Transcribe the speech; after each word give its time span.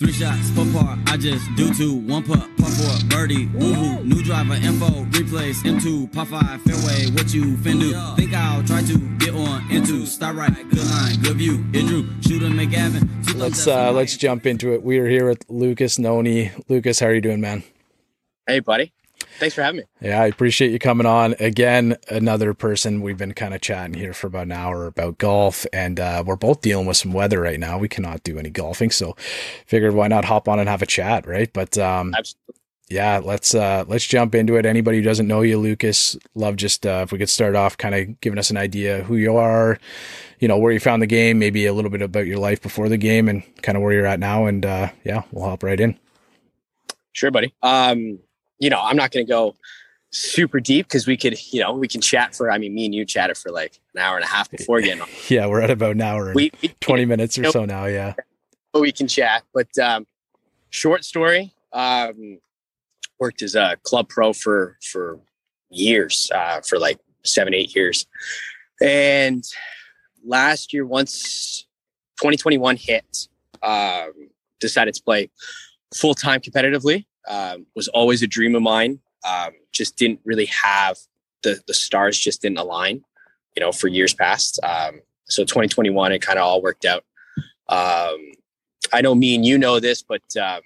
Three 0.00 0.12
shots, 0.12 0.48
four 0.52 0.64
par, 0.72 0.98
I 1.08 1.18
just 1.18 1.44
do 1.56 1.74
two. 1.74 1.92
One 1.94 2.22
putt, 2.22 2.48
par 2.56 2.70
four, 2.70 3.08
birdie, 3.10 3.48
woohoo. 3.48 4.02
New 4.02 4.22
driver, 4.22 4.54
info, 4.54 5.02
replace, 5.12 5.62
M2, 5.62 6.10
par 6.10 6.24
five, 6.24 6.62
fairway, 6.62 7.10
what 7.10 7.34
you 7.34 7.58
fin 7.58 7.78
do? 7.78 7.92
Think 8.16 8.32
I'll 8.32 8.62
try 8.64 8.80
to 8.80 8.98
get 9.18 9.34
on 9.34 9.70
into, 9.70 10.06
start 10.06 10.36
right, 10.36 10.54
good 10.70 10.86
line, 10.86 11.20
good 11.20 11.36
view. 11.36 11.62
It 11.74 11.86
drew, 11.86 12.08
shooter, 12.22 12.46
McGavin. 12.46 13.10
Let's 13.34 13.66
uh 13.66 13.92
let's 13.92 14.16
jump 14.16 14.46
into 14.46 14.72
it. 14.72 14.82
We 14.82 14.98
are 15.00 15.06
here 15.06 15.28
with 15.28 15.44
Lucas 15.50 15.98
Noni. 15.98 16.50
Lucas, 16.66 17.00
how 17.00 17.08
are 17.08 17.14
you 17.14 17.20
doing, 17.20 17.42
man? 17.42 17.62
Hey, 18.46 18.60
buddy. 18.60 18.94
Thanks 19.38 19.54
for 19.54 19.62
having 19.62 19.78
me. 19.78 19.84
Yeah, 20.00 20.20
I 20.20 20.26
appreciate 20.26 20.70
you 20.70 20.78
coming 20.78 21.06
on. 21.06 21.34
Again, 21.40 21.96
another 22.08 22.52
person 22.52 23.00
we've 23.00 23.16
been 23.16 23.32
kind 23.32 23.54
of 23.54 23.60
chatting 23.60 23.94
here 23.94 24.12
for 24.12 24.26
about 24.26 24.42
an 24.42 24.52
hour 24.52 24.86
about 24.86 25.18
golf, 25.18 25.64
and 25.72 25.98
uh, 25.98 26.22
we're 26.26 26.36
both 26.36 26.60
dealing 26.60 26.86
with 26.86 26.96
some 26.96 27.12
weather 27.12 27.40
right 27.40 27.58
now. 27.58 27.78
We 27.78 27.88
cannot 27.88 28.22
do 28.22 28.38
any 28.38 28.50
golfing, 28.50 28.90
so 28.90 29.16
figured 29.66 29.94
why 29.94 30.08
not 30.08 30.24
hop 30.24 30.48
on 30.48 30.58
and 30.58 30.68
have 30.68 30.82
a 30.82 30.86
chat, 30.86 31.26
right? 31.26 31.50
But 31.52 31.78
um, 31.78 32.14
Absolutely. 32.14 32.54
yeah, 32.90 33.20
let's 33.22 33.54
uh, 33.54 33.84
let's 33.88 34.04
jump 34.04 34.34
into 34.34 34.56
it. 34.56 34.66
Anybody 34.66 34.98
who 34.98 35.04
doesn't 35.04 35.28
know 35.28 35.42
you, 35.42 35.58
Lucas, 35.58 36.16
love 36.34 36.56
just 36.56 36.84
uh, 36.84 37.00
if 37.04 37.12
we 37.12 37.18
could 37.18 37.30
start 37.30 37.54
off, 37.56 37.78
kind 37.78 37.94
of 37.94 38.20
giving 38.20 38.38
us 38.38 38.50
an 38.50 38.56
idea 38.56 39.04
who 39.04 39.16
you 39.16 39.36
are, 39.36 39.78
you 40.38 40.48
know, 40.48 40.58
where 40.58 40.72
you 40.72 40.80
found 40.80 41.00
the 41.02 41.06
game, 41.06 41.38
maybe 41.38 41.66
a 41.66 41.72
little 41.72 41.90
bit 41.90 42.02
about 42.02 42.26
your 42.26 42.38
life 42.38 42.60
before 42.60 42.88
the 42.88 42.98
game, 42.98 43.28
and 43.28 43.42
kind 43.62 43.76
of 43.76 43.82
where 43.82 43.92
you're 43.92 44.06
at 44.06 44.20
now. 44.20 44.46
And 44.46 44.66
uh, 44.66 44.90
yeah, 45.04 45.22
we'll 45.32 45.44
hop 45.46 45.62
right 45.62 45.80
in. 45.80 45.98
Sure, 47.12 47.30
buddy. 47.30 47.54
Um, 47.62 48.20
you 48.60 48.70
know, 48.70 48.80
I'm 48.80 48.96
not 48.96 49.10
going 49.10 49.26
to 49.26 49.30
go 49.30 49.56
super 50.10 50.60
deep 50.60 50.86
because 50.86 51.06
we 51.06 51.16
could, 51.16 51.36
you 51.52 51.60
know, 51.60 51.72
we 51.72 51.88
can 51.88 52.00
chat 52.00 52.34
for, 52.34 52.50
I 52.50 52.58
mean, 52.58 52.74
me 52.74 52.84
and 52.84 52.94
you 52.94 53.04
chatted 53.04 53.36
for 53.36 53.50
like 53.50 53.80
an 53.94 54.02
hour 54.02 54.16
and 54.16 54.24
a 54.24 54.28
half 54.28 54.50
before 54.50 54.80
getting 54.82 55.00
on. 55.02 55.08
Yeah, 55.28 55.46
we're 55.46 55.62
at 55.62 55.70
about 55.70 55.92
an 55.92 56.02
hour 56.02 56.26
and 56.26 56.34
We, 56.34 56.52
we, 56.62 56.68
20 56.80 57.04
minutes 57.06 57.38
or 57.38 57.42
Nope. 57.42 57.52
so 57.52 57.64
now. 57.64 57.86
Yeah. 57.86 58.14
But 58.72 58.82
we 58.82 58.92
can 58.92 59.08
chat. 59.08 59.42
But 59.52 59.76
um, 59.78 60.06
short 60.68 61.04
story, 61.04 61.52
um, 61.72 62.38
worked 63.18 63.42
as 63.42 63.54
a 63.54 63.76
club 63.82 64.08
pro 64.08 64.32
for, 64.32 64.76
for 64.82 65.18
years, 65.70 66.30
uh, 66.34 66.60
for 66.60 66.78
like 66.78 66.98
seven, 67.24 67.54
eight 67.54 67.74
years. 67.74 68.06
And 68.82 69.44
last 70.24 70.72
year, 70.72 70.86
once 70.86 71.66
2021 72.20 72.76
hit, 72.76 73.28
um, 73.62 74.12
decided 74.58 74.94
to 74.94 75.02
play 75.02 75.30
full 75.94 76.14
time 76.14 76.40
competitively. 76.40 77.06
Um, 77.28 77.66
was 77.74 77.88
always 77.88 78.22
a 78.22 78.26
dream 78.26 78.54
of 78.54 78.62
mine. 78.62 79.00
Um, 79.28 79.50
just 79.72 79.96
didn't 79.96 80.20
really 80.24 80.46
have 80.46 80.96
the 81.42 81.60
the 81.66 81.74
stars 81.74 82.18
just 82.18 82.42
didn't 82.42 82.58
align, 82.58 83.04
you 83.56 83.60
know, 83.60 83.72
for 83.72 83.88
years 83.88 84.14
past. 84.14 84.58
Um, 84.62 85.00
so 85.28 85.44
2021, 85.44 86.12
it 86.12 86.22
kind 86.22 86.38
of 86.38 86.44
all 86.44 86.62
worked 86.62 86.84
out. 86.84 87.04
Um, 87.68 88.32
I 88.92 89.00
know 89.00 89.14
me 89.14 89.34
and 89.34 89.44
you 89.44 89.58
know 89.58 89.78
this, 89.78 90.02
but 90.02 90.22
um, 90.40 90.62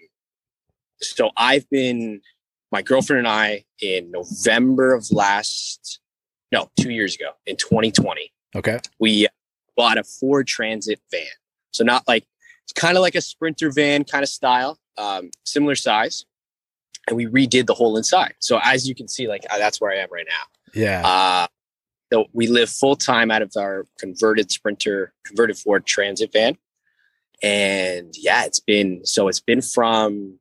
so 1.00 1.30
I've 1.36 1.68
been 1.70 2.20
my 2.72 2.82
girlfriend 2.82 3.20
and 3.20 3.28
I 3.28 3.64
in 3.80 4.10
November 4.10 4.94
of 4.94 5.10
last 5.10 6.00
no 6.50 6.70
two 6.80 6.90
years 6.90 7.14
ago 7.14 7.30
in 7.46 7.56
2020 7.56 8.32
Okay. 8.56 8.78
we 9.00 9.26
bought 9.76 9.98
a 9.98 10.04
Ford 10.04 10.46
Transit 10.46 11.00
van. 11.10 11.26
So 11.72 11.84
not 11.84 12.06
like 12.06 12.24
it's 12.62 12.72
kind 12.72 12.96
of 12.96 13.02
like 13.02 13.14
a 13.14 13.20
Sprinter 13.20 13.70
van 13.70 14.04
kind 14.04 14.22
of 14.22 14.28
style, 14.28 14.78
um, 14.96 15.30
similar 15.44 15.74
size, 15.74 16.24
and 17.08 17.16
we 17.16 17.26
redid 17.26 17.66
the 17.66 17.74
whole 17.74 17.96
inside. 17.96 18.34
So 18.38 18.60
as 18.62 18.88
you 18.88 18.94
can 18.94 19.08
see, 19.08 19.28
like 19.28 19.44
uh, 19.50 19.58
that's 19.58 19.80
where 19.80 19.92
I 19.92 19.96
am 19.96 20.08
right 20.10 20.26
now. 20.28 20.44
Yeah. 20.74 21.06
Uh, 21.06 21.46
so 22.12 22.26
we 22.32 22.46
live 22.46 22.70
full 22.70 22.96
time 22.96 23.30
out 23.30 23.42
of 23.42 23.52
our 23.58 23.86
converted 23.98 24.50
Sprinter, 24.50 25.12
converted 25.24 25.58
Ford 25.58 25.86
Transit 25.86 26.32
van, 26.32 26.56
and 27.42 28.14
yeah, 28.16 28.44
it's 28.44 28.60
been 28.60 29.04
so 29.04 29.28
it's 29.28 29.40
been 29.40 29.62
from 29.62 30.38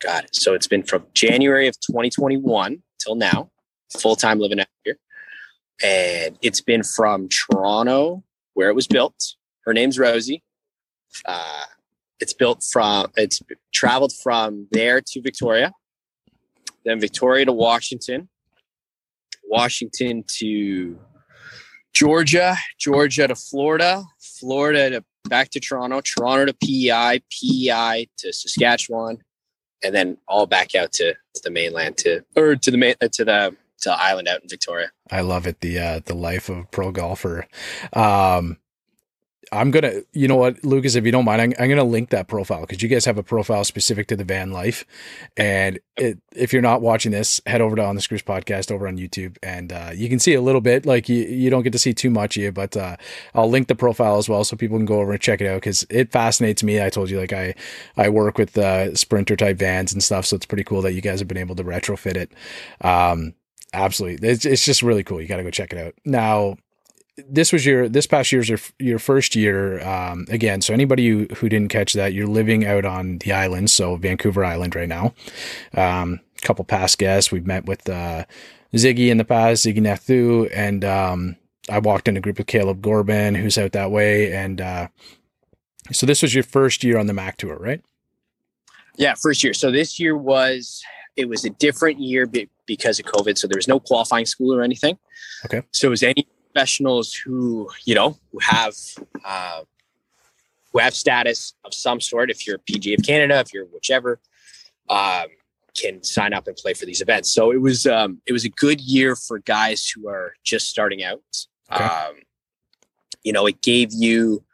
God, 0.00 0.26
so 0.32 0.54
it's 0.54 0.66
been 0.66 0.82
from 0.82 1.06
January 1.14 1.68
of 1.68 1.74
2021 1.80 2.82
till 2.98 3.14
now, 3.14 3.50
full 3.98 4.16
time 4.16 4.38
living 4.38 4.60
out 4.60 4.66
here, 4.84 4.98
and 5.82 6.36
it's 6.42 6.60
been 6.60 6.82
from 6.82 7.28
Toronto 7.28 8.24
where 8.54 8.68
it 8.68 8.74
was 8.74 8.86
built. 8.86 9.34
Her 9.64 9.72
name's 9.72 9.98
Rosie. 9.98 10.42
Uh, 11.24 11.64
it's 12.20 12.32
built 12.32 12.64
from 12.72 13.10
it's 13.16 13.40
traveled 13.72 14.12
from 14.12 14.66
there 14.72 15.00
to 15.00 15.22
Victoria, 15.22 15.72
then 16.84 17.00
Victoria 17.00 17.44
to 17.46 17.52
Washington, 17.52 18.28
Washington 19.44 20.24
to 20.26 20.98
Georgia, 21.92 22.56
Georgia 22.78 23.28
to 23.28 23.34
Florida, 23.34 24.04
Florida 24.20 24.90
to 24.90 25.04
back 25.28 25.50
to 25.50 25.60
Toronto, 25.60 26.00
Toronto 26.00 26.46
to 26.46 26.54
PEI, 26.54 27.22
PEI 27.30 28.08
to 28.18 28.32
Saskatchewan, 28.32 29.18
and 29.82 29.94
then 29.94 30.18
all 30.28 30.46
back 30.46 30.74
out 30.74 30.92
to, 30.92 31.12
to 31.12 31.40
the 31.42 31.50
mainland 31.50 31.96
to 31.98 32.24
or 32.36 32.56
to 32.56 32.70
the 32.70 32.76
main 32.76 32.94
to 33.00 33.24
the 33.24 33.56
to 33.80 33.90
the 33.90 34.02
island 34.02 34.28
out 34.28 34.42
in 34.42 34.48
Victoria. 34.48 34.90
I 35.10 35.20
love 35.20 35.46
it. 35.46 35.60
The 35.60 35.78
uh, 35.78 36.00
the 36.04 36.14
life 36.14 36.48
of 36.48 36.58
a 36.58 36.64
pro 36.64 36.90
golfer. 36.90 37.46
Um, 37.92 38.58
I'm 39.54 39.70
gonna, 39.70 40.02
you 40.12 40.26
know 40.26 40.36
what, 40.36 40.62
Lucas, 40.64 40.96
if 40.96 41.06
you 41.06 41.12
don't 41.12 41.24
mind, 41.24 41.40
I'm, 41.40 41.52
I'm 41.58 41.68
gonna 41.68 41.84
link 41.84 42.10
that 42.10 42.26
profile 42.28 42.62
because 42.62 42.82
you 42.82 42.88
guys 42.88 43.04
have 43.04 43.18
a 43.18 43.22
profile 43.22 43.64
specific 43.64 44.08
to 44.08 44.16
the 44.16 44.24
van 44.24 44.50
life. 44.50 44.84
And 45.36 45.78
it, 45.96 46.18
if 46.34 46.52
you're 46.52 46.62
not 46.62 46.82
watching 46.82 47.12
this, 47.12 47.40
head 47.46 47.60
over 47.60 47.76
to 47.76 47.84
On 47.84 47.94
the 47.94 48.02
Screws 48.02 48.22
podcast 48.22 48.72
over 48.72 48.88
on 48.88 48.98
YouTube, 48.98 49.36
and 49.42 49.72
uh, 49.72 49.90
you 49.94 50.08
can 50.08 50.18
see 50.18 50.34
a 50.34 50.40
little 50.40 50.60
bit. 50.60 50.84
Like 50.84 51.08
you, 51.08 51.22
you 51.24 51.50
don't 51.50 51.62
get 51.62 51.72
to 51.72 51.78
see 51.78 51.94
too 51.94 52.10
much 52.10 52.34
here, 52.34 52.50
but 52.50 52.76
uh, 52.76 52.96
I'll 53.34 53.48
link 53.48 53.68
the 53.68 53.74
profile 53.74 54.18
as 54.18 54.28
well 54.28 54.42
so 54.44 54.56
people 54.56 54.76
can 54.76 54.86
go 54.86 55.00
over 55.00 55.12
and 55.12 55.20
check 55.20 55.40
it 55.40 55.46
out 55.46 55.56
because 55.56 55.86
it 55.88 56.10
fascinates 56.10 56.62
me. 56.62 56.82
I 56.82 56.90
told 56.90 57.08
you, 57.08 57.20
like 57.20 57.32
I, 57.32 57.54
I 57.96 58.08
work 58.08 58.38
with 58.38 58.58
uh, 58.58 58.94
Sprinter 58.94 59.36
type 59.36 59.58
vans 59.58 59.92
and 59.92 60.02
stuff, 60.02 60.26
so 60.26 60.36
it's 60.36 60.46
pretty 60.46 60.64
cool 60.64 60.82
that 60.82 60.94
you 60.94 61.00
guys 61.00 61.20
have 61.20 61.28
been 61.28 61.38
able 61.38 61.54
to 61.56 61.64
retrofit 61.64 62.16
it. 62.16 62.32
Um, 62.80 63.34
absolutely, 63.72 64.28
it's, 64.28 64.44
it's 64.44 64.64
just 64.64 64.82
really 64.82 65.04
cool. 65.04 65.20
You 65.20 65.28
got 65.28 65.36
to 65.36 65.44
go 65.44 65.50
check 65.50 65.72
it 65.72 65.78
out 65.78 65.94
now 66.04 66.56
this 67.16 67.52
was 67.52 67.64
your 67.64 67.88
this 67.88 68.06
past 68.06 68.32
year's 68.32 68.48
your 68.48 68.58
your 68.78 68.98
first 68.98 69.36
year 69.36 69.86
um, 69.86 70.26
again. 70.28 70.60
So 70.60 70.74
anybody 70.74 71.08
who, 71.08 71.26
who 71.36 71.48
didn't 71.48 71.70
catch 71.70 71.92
that, 71.94 72.12
you're 72.12 72.26
living 72.26 72.66
out 72.66 72.84
on 72.84 73.18
the 73.18 73.32
island, 73.32 73.70
so 73.70 73.96
Vancouver 73.96 74.44
Island 74.44 74.74
right 74.74 74.88
now. 74.88 75.14
Um, 75.74 76.20
couple 76.42 76.64
past 76.64 76.98
guests 76.98 77.32
we've 77.32 77.46
met 77.46 77.64
with 77.64 77.88
uh, 77.88 78.24
Ziggy 78.74 79.08
in 79.08 79.16
the 79.16 79.24
past, 79.24 79.64
Ziggy 79.64 79.78
Nathu, 79.78 80.50
and 80.52 80.84
um, 80.84 81.36
I 81.70 81.78
walked 81.78 82.06
in 82.06 82.18
a 82.18 82.20
group 82.20 82.36
with 82.36 82.48
Caleb 82.48 82.82
Gorban, 82.82 83.36
who's 83.36 83.56
out 83.56 83.72
that 83.72 83.90
way, 83.90 84.34
and 84.34 84.60
uh, 84.60 84.88
so 85.90 86.04
this 86.06 86.20
was 86.20 86.34
your 86.34 86.44
first 86.44 86.84
year 86.84 86.98
on 86.98 87.06
the 87.06 87.14
Mac 87.14 87.36
tour, 87.36 87.56
right? 87.56 87.82
Yeah, 88.96 89.14
first 89.14 89.42
year. 89.42 89.54
So 89.54 89.70
this 89.70 89.98
year 89.98 90.16
was 90.16 90.82
it 91.16 91.28
was 91.28 91.44
a 91.44 91.50
different 91.50 92.00
year 92.00 92.26
because 92.66 92.98
of 92.98 93.06
COVID. 93.06 93.38
So 93.38 93.46
there 93.46 93.56
was 93.56 93.68
no 93.68 93.78
qualifying 93.78 94.26
school 94.26 94.54
or 94.54 94.62
anything. 94.62 94.98
Okay. 95.44 95.62
So 95.72 95.88
it 95.88 95.90
was 95.90 96.02
any 96.02 96.26
professionals 96.54 97.12
who 97.12 97.68
you 97.84 97.94
know 97.94 98.16
who 98.32 98.38
have 98.40 98.74
uh, 99.24 99.62
who 100.72 100.78
have 100.78 100.94
status 100.94 101.54
of 101.64 101.74
some 101.74 102.00
sort. 102.00 102.30
If 102.30 102.46
you're 102.46 102.58
PGA 102.58 102.98
of 102.98 103.04
Canada, 103.04 103.40
if 103.40 103.52
you're 103.52 103.66
whichever, 103.66 104.20
um, 104.88 105.26
can 105.76 106.02
sign 106.02 106.32
up 106.32 106.46
and 106.46 106.56
play 106.56 106.74
for 106.74 106.86
these 106.86 107.00
events. 107.00 107.30
So 107.30 107.50
it 107.50 107.60
was 107.60 107.86
um, 107.86 108.20
it 108.26 108.32
was 108.32 108.44
a 108.44 108.48
good 108.50 108.80
year 108.80 109.16
for 109.16 109.40
guys 109.40 109.88
who 109.88 110.08
are 110.08 110.34
just 110.44 110.68
starting 110.68 111.02
out. 111.02 111.22
Okay. 111.72 111.84
Um, 111.84 112.14
you 113.24 113.32
know, 113.32 113.46
it 113.46 113.60
gave 113.62 113.92
you 113.92 114.44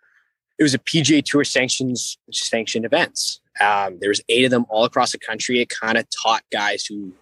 it 0.59 0.63
was 0.63 0.75
a 0.75 0.79
PGA 0.79 1.23
Tour 1.25 1.45
sanctions 1.45 2.19
sanctioned 2.33 2.87
events. 2.87 3.41
Um, 3.61 3.99
there 4.01 4.09
was 4.09 4.23
eight 4.31 4.45
of 4.45 4.51
them 4.51 4.65
all 4.71 4.85
across 4.85 5.13
the 5.13 5.19
country. 5.19 5.61
It 5.61 5.69
kind 5.69 5.99
of 5.99 6.07
taught 6.11 6.45
guys 6.51 6.87
who 6.87 7.13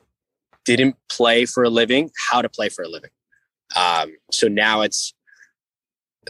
didn't 0.64 0.96
play 1.08 1.46
for 1.46 1.64
a 1.64 1.70
living 1.70 2.10
how 2.28 2.42
to 2.42 2.48
play 2.48 2.68
for 2.68 2.82
a 2.84 2.88
living. 2.88 3.10
Um, 3.76 4.12
so 4.30 4.48
now 4.48 4.82
it's 4.82 5.14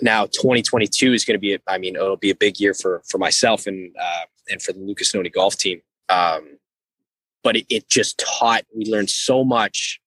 now 0.02 0.26
2022 0.26 1.12
is 1.12 1.24
going 1.24 1.34
to 1.34 1.40
be. 1.40 1.58
I 1.66 1.78
mean, 1.78 1.96
it'll 1.96 2.16
be 2.16 2.30
a 2.30 2.34
big 2.34 2.60
year 2.60 2.74
for 2.74 3.02
for 3.08 3.18
myself 3.18 3.66
and 3.66 3.94
uh, 4.00 4.24
and 4.50 4.62
for 4.62 4.72
the 4.72 4.80
Lucas 4.80 5.14
Noni 5.14 5.30
golf 5.30 5.56
team. 5.56 5.80
Um, 6.08 6.58
but 7.42 7.56
it, 7.56 7.66
it 7.68 7.88
just 7.88 8.18
taught. 8.18 8.64
We 8.74 8.84
learned 8.86 9.10
so 9.10 9.44
much 9.44 10.00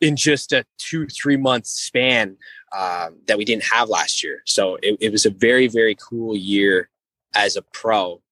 in 0.00 0.16
just 0.16 0.52
a 0.52 0.64
two 0.78 1.06
three 1.06 1.36
month 1.36 1.66
span 1.66 2.36
um, 2.76 3.16
that 3.26 3.38
we 3.38 3.44
didn't 3.44 3.64
have 3.64 3.88
last 3.88 4.22
year. 4.22 4.42
So 4.46 4.76
it, 4.82 4.96
it 5.00 5.12
was 5.12 5.26
a 5.26 5.30
very 5.30 5.68
very 5.68 5.96
cool 5.96 6.36
year 6.36 6.88
as 7.34 7.56
a 7.56 7.62
pro 7.62 8.22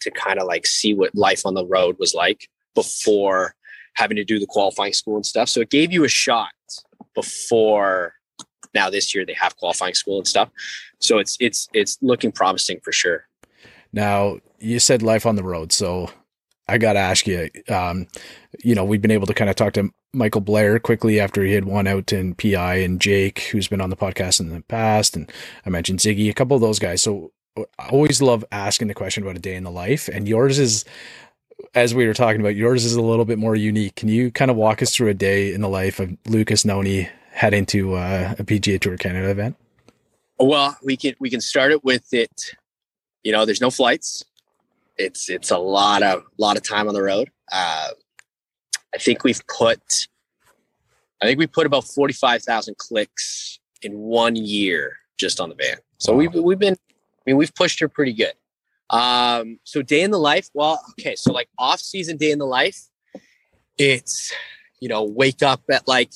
to 0.00 0.10
kind 0.10 0.38
of 0.38 0.46
like 0.46 0.66
see 0.66 0.94
what 0.94 1.14
life 1.14 1.46
on 1.46 1.54
the 1.54 1.66
road 1.66 1.96
was 1.98 2.14
like 2.14 2.48
before 2.74 3.54
having 3.94 4.16
to 4.16 4.24
do 4.24 4.38
the 4.38 4.46
qualifying 4.46 4.92
school 4.92 5.16
and 5.16 5.24
stuff. 5.24 5.48
So 5.48 5.60
it 5.60 5.70
gave 5.70 5.92
you 5.92 6.04
a 6.04 6.08
shot 6.08 6.50
before 7.14 8.14
now 8.74 8.90
this 8.90 9.14
year 9.14 9.24
they 9.24 9.34
have 9.34 9.56
qualifying 9.56 9.94
school 9.94 10.18
and 10.18 10.26
stuff. 10.26 10.50
So 10.98 11.18
it's 11.18 11.36
it's 11.40 11.68
it's 11.72 11.98
looking 12.02 12.32
promising 12.32 12.80
for 12.80 12.92
sure. 12.92 13.26
Now, 13.92 14.38
you 14.58 14.80
said 14.80 15.02
life 15.02 15.24
on 15.24 15.36
the 15.36 15.44
road, 15.44 15.72
so 15.72 16.10
I 16.66 16.78
got 16.78 16.94
to 16.94 16.98
ask 16.98 17.26
you. 17.26 17.48
Um, 17.68 18.08
you 18.62 18.74
know, 18.74 18.84
we've 18.84 19.02
been 19.02 19.12
able 19.12 19.26
to 19.28 19.34
kind 19.34 19.48
of 19.48 19.56
talk 19.56 19.74
to 19.74 19.90
Michael 20.12 20.40
Blair 20.40 20.80
quickly 20.80 21.20
after 21.20 21.44
he 21.44 21.52
had 21.52 21.64
won 21.64 21.86
out 21.86 22.12
in 22.12 22.34
PI, 22.34 22.76
and 22.76 23.00
Jake, 23.00 23.40
who's 23.52 23.68
been 23.68 23.80
on 23.80 23.90
the 23.90 23.96
podcast 23.96 24.40
in 24.40 24.48
the 24.48 24.62
past, 24.62 25.14
and 25.14 25.30
I 25.64 25.70
mentioned 25.70 26.00
Ziggy, 26.00 26.28
a 26.28 26.34
couple 26.34 26.56
of 26.56 26.60
those 26.60 26.78
guys. 26.78 27.02
So, 27.02 27.32
I 27.78 27.88
always 27.90 28.20
love 28.20 28.44
asking 28.50 28.88
the 28.88 28.94
question 28.94 29.22
about 29.22 29.36
a 29.36 29.40
day 29.40 29.54
in 29.54 29.62
the 29.62 29.70
life, 29.70 30.08
and 30.08 30.26
yours 30.26 30.58
is, 30.58 30.84
as 31.74 31.94
we 31.94 32.06
were 32.06 32.14
talking 32.14 32.40
about, 32.40 32.54
yours 32.54 32.84
is 32.84 32.94
a 32.94 33.02
little 33.02 33.24
bit 33.24 33.38
more 33.38 33.56
unique. 33.56 33.96
Can 33.96 34.08
you 34.08 34.30
kind 34.30 34.50
of 34.50 34.56
walk 34.56 34.82
us 34.82 34.94
through 34.94 35.08
a 35.08 35.14
day 35.14 35.52
in 35.52 35.60
the 35.60 35.68
life 35.68 36.00
of 36.00 36.16
Lucas 36.26 36.64
Noni 36.64 37.08
heading 37.32 37.66
to 37.66 37.94
uh, 37.94 38.34
a 38.38 38.44
PGA 38.44 38.80
Tour 38.80 38.96
Canada 38.96 39.30
event? 39.30 39.56
Well, 40.38 40.76
we 40.82 40.96
can 40.96 41.14
we 41.20 41.30
can 41.30 41.40
start 41.40 41.72
it 41.72 41.84
with 41.84 42.12
it. 42.12 42.54
You 43.22 43.32
know, 43.32 43.44
there's 43.44 43.60
no 43.60 43.70
flights. 43.70 44.24
It's 44.96 45.28
it's 45.28 45.50
a 45.50 45.58
lot 45.58 46.02
of 46.02 46.24
lot 46.38 46.56
of 46.56 46.62
time 46.62 46.88
on 46.88 46.94
the 46.94 47.02
road. 47.02 47.30
Uh, 47.52 47.90
I 48.94 48.98
think 48.98 49.24
we've 49.24 49.42
put, 49.48 50.08
I 51.22 51.26
think 51.26 51.38
we 51.38 51.46
put 51.46 51.66
about 51.66 51.84
forty 51.84 52.14
five 52.14 52.42
thousand 52.42 52.78
clicks 52.78 53.58
in 53.82 53.98
one 53.98 54.36
year 54.36 54.96
just 55.16 55.40
on 55.40 55.48
the 55.48 55.54
van. 55.54 55.76
So 55.98 56.12
wow. 56.12 56.18
we've 56.18 56.34
we've 56.34 56.58
been, 56.58 56.74
I 56.74 57.22
mean, 57.26 57.36
we've 57.36 57.54
pushed 57.54 57.80
her 57.80 57.88
pretty 57.88 58.12
good. 58.12 58.34
Um, 58.94 59.58
so 59.64 59.82
day 59.82 60.02
in 60.02 60.12
the 60.12 60.18
life. 60.18 60.48
Well, 60.54 60.80
okay, 60.92 61.16
so 61.16 61.32
like 61.32 61.48
off 61.58 61.80
season 61.80 62.16
day 62.16 62.30
in 62.30 62.38
the 62.38 62.46
life, 62.46 62.78
it's 63.76 64.32
you 64.80 64.88
know 64.88 65.02
wake 65.02 65.42
up 65.42 65.62
at 65.70 65.88
like. 65.88 66.12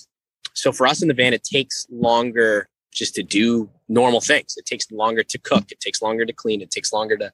So 0.55 0.73
for 0.73 0.87
us 0.87 1.03
in 1.03 1.09
the 1.09 1.15
van, 1.15 1.35
it 1.35 1.45
takes 1.45 1.87
longer 1.91 2.69
just 2.93 3.15
to 3.17 3.23
do 3.23 3.69
normal 3.89 4.21
things. 4.21 4.55
It 4.57 4.67
takes 4.67 4.91
longer 4.93 5.23
to 5.25 5.39
cook. 5.39 5.71
It 5.73 5.81
takes 5.81 6.03
longer 6.03 6.25
to 6.25 6.33
clean. 6.33 6.61
It 6.61 6.71
takes 6.71 6.93
longer 6.93 7.17
to 7.17 7.33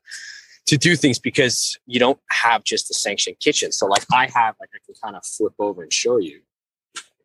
to 0.66 0.78
do 0.78 0.96
things 0.96 1.18
because 1.18 1.78
you 1.86 2.00
don't 2.00 2.18
have 2.30 2.64
just 2.64 2.90
a 2.90 2.94
sanctioned 2.94 3.38
kitchen. 3.38 3.70
So 3.70 3.84
like 3.86 4.04
I 4.10 4.28
have, 4.34 4.54
like 4.58 4.70
I 4.74 4.78
can 4.86 4.94
kind 5.02 5.14
of 5.14 5.26
flip 5.26 5.52
over 5.58 5.82
and 5.82 5.92
show 5.92 6.16
you, 6.16 6.40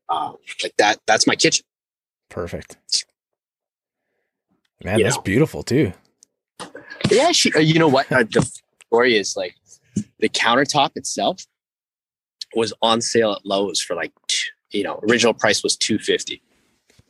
um, 0.09 0.35
like 0.61 0.75
that. 0.77 0.99
That's 1.07 1.25
my 1.25 1.35
kitchen. 1.35 1.63
Perfect. 2.29 3.05
Man, 4.83 4.99
you 4.99 5.05
that's 5.05 5.15
know. 5.15 5.21
beautiful 5.21 5.63
too. 5.63 5.93
Yeah, 7.09 7.31
she. 7.31 7.53
Uh, 7.53 7.59
you 7.59 7.79
know 7.79 7.87
what? 7.87 8.11
Uh, 8.11 8.23
the 8.23 8.49
story 8.87 9.15
is 9.15 9.35
like 9.35 9.55
the 10.19 10.29
countertop 10.29 10.91
itself 10.95 11.45
was 12.55 12.73
on 12.81 13.01
sale 13.01 13.33
at 13.33 13.45
Lowe's 13.45 13.81
for 13.81 13.95
like 13.95 14.11
you 14.71 14.83
know 14.83 14.99
original 15.09 15.33
price 15.33 15.63
was 15.63 15.75
two 15.75 15.99
fifty. 15.99 16.41